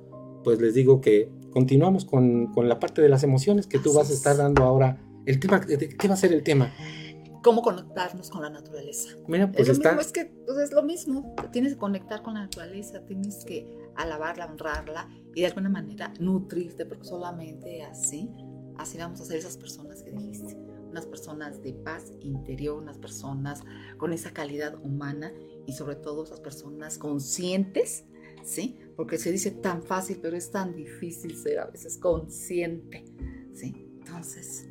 pues 0.44 0.60
les 0.60 0.74
digo 0.74 1.00
que 1.00 1.28
continuamos 1.50 2.04
con, 2.04 2.52
con 2.52 2.68
la 2.68 2.78
parte 2.78 3.02
de 3.02 3.08
las 3.08 3.24
emociones 3.24 3.66
que 3.66 3.78
tú 3.78 3.92
vas 3.92 4.10
a 4.10 4.14
estar 4.14 4.36
dando 4.36 4.62
ahora. 4.62 5.02
El 5.26 5.40
tema, 5.40 5.60
¿Qué 5.60 6.08
va 6.08 6.14
a 6.14 6.16
ser 6.16 6.32
el 6.32 6.42
tema? 6.42 6.72
Cómo 7.42 7.62
conectarnos 7.62 8.30
con 8.30 8.42
la 8.42 8.50
naturaleza. 8.50 9.16
Mira, 9.26 9.50
pues 9.50 9.68
es, 9.68 9.78
es 9.78 10.12
que 10.12 10.26
pues, 10.46 10.58
es 10.58 10.72
lo 10.72 10.82
mismo, 10.82 11.34
tienes 11.52 11.74
que 11.74 11.78
conectar 11.78 12.22
con 12.22 12.34
la 12.34 12.40
naturaleza, 12.40 13.04
tienes 13.04 13.44
que 13.44 13.72
alabarla, 13.96 14.46
honrarla 14.46 15.08
y 15.34 15.40
de 15.40 15.46
alguna 15.46 15.68
manera 15.68 16.12
nutrirte, 16.20 16.86
porque 16.86 17.04
solamente 17.04 17.82
así, 17.82 18.30
así 18.76 18.98
vamos 18.98 19.20
a 19.20 19.24
ser 19.24 19.38
esas 19.38 19.56
personas 19.56 20.02
que 20.02 20.12
dijiste, 20.12 20.56
unas 20.90 21.06
personas 21.06 21.62
de 21.62 21.74
paz 21.74 22.12
interior, 22.20 22.82
unas 22.82 22.98
personas 22.98 23.62
con 23.98 24.12
esa 24.12 24.32
calidad 24.32 24.74
humana 24.82 25.32
y 25.66 25.72
sobre 25.72 25.96
todo 25.96 26.24
esas 26.24 26.40
personas 26.40 26.98
conscientes, 26.98 28.04
¿sí? 28.42 28.78
Porque 28.96 29.18
se 29.18 29.30
dice 29.30 29.50
tan 29.50 29.82
fácil, 29.82 30.18
pero 30.22 30.36
es 30.36 30.50
tan 30.50 30.74
difícil 30.74 31.36
ser 31.36 31.58
a 31.58 31.66
veces 31.66 31.98
consciente, 31.98 33.04
¿sí? 33.52 33.74
Entonces, 33.98 34.68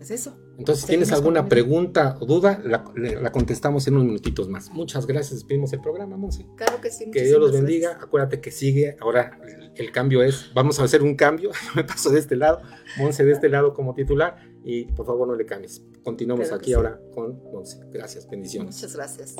pues 0.00 0.12
eso. 0.12 0.34
Entonces, 0.56 0.80
si 0.80 0.88
tienes 0.88 1.12
alguna 1.12 1.46
pregunta 1.46 2.16
o 2.20 2.24
duda, 2.24 2.62
la, 2.64 3.30
contestamos 3.32 3.86
en 3.86 3.96
unos 3.96 4.06
minutitos 4.06 4.48
más. 4.48 4.70
Muchas 4.70 5.06
gracias. 5.06 5.40
Despedimos 5.40 5.74
el 5.74 5.82
programa, 5.82 6.16
Monse. 6.16 6.46
Claro 6.56 6.80
que 6.80 6.90
sí. 6.90 7.10
Que 7.10 7.24
Dios 7.24 7.38
los 7.38 7.52
bendiga. 7.52 7.98
Acuérdate 8.00 8.40
que 8.40 8.50
sigue. 8.50 8.96
Ahora 8.98 9.38
el 9.74 9.92
cambio 9.92 10.22
es, 10.22 10.52
vamos 10.54 10.80
a 10.80 10.84
hacer 10.84 11.02
un 11.02 11.16
cambio. 11.16 11.50
me 11.76 11.84
paso 11.84 12.08
de 12.08 12.18
este 12.18 12.34
lado, 12.34 12.62
Monse 12.96 13.26
de 13.26 13.32
este 13.32 13.50
lado 13.50 13.74
como 13.74 13.92
titular. 13.92 14.38
Y 14.64 14.86
por 14.86 15.04
favor 15.04 15.28
no 15.28 15.34
le 15.34 15.44
cambies. 15.44 15.82
Continuamos 16.02 16.50
aquí 16.50 16.72
ahora 16.72 16.98
con 17.12 17.38
Monse. 17.52 17.80
Gracias, 17.92 18.26
bendiciones. 18.26 18.76
Muchas 18.76 18.96
gracias. 18.96 19.36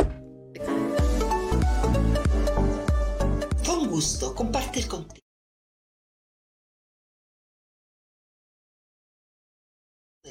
Fue 3.62 3.78
un 3.78 3.88
gusto 3.88 4.34
compartir 4.34 4.86
contigo. 4.88 5.29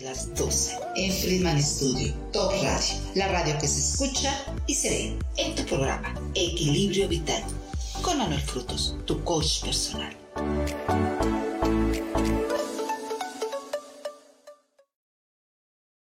Las 0.01 0.33
12 0.35 0.77
en 0.95 1.11
Friedman 1.11 1.61
Studio, 1.61 2.13
Top 2.31 2.51
Radio, 2.51 2.95
la 3.15 3.27
radio 3.27 3.57
que 3.59 3.67
se 3.67 3.79
escucha 3.79 4.33
y 4.65 4.73
se 4.73 4.89
ve 4.89 5.19
en 5.37 5.55
tu 5.55 5.63
programa 5.65 6.13
Equilibrio 6.35 7.07
Vital 7.07 7.43
con 8.01 8.17
Manuel 8.17 8.41
Frutos, 8.41 8.95
tu 9.05 9.23
coach 9.23 9.61
personal. 9.63 10.15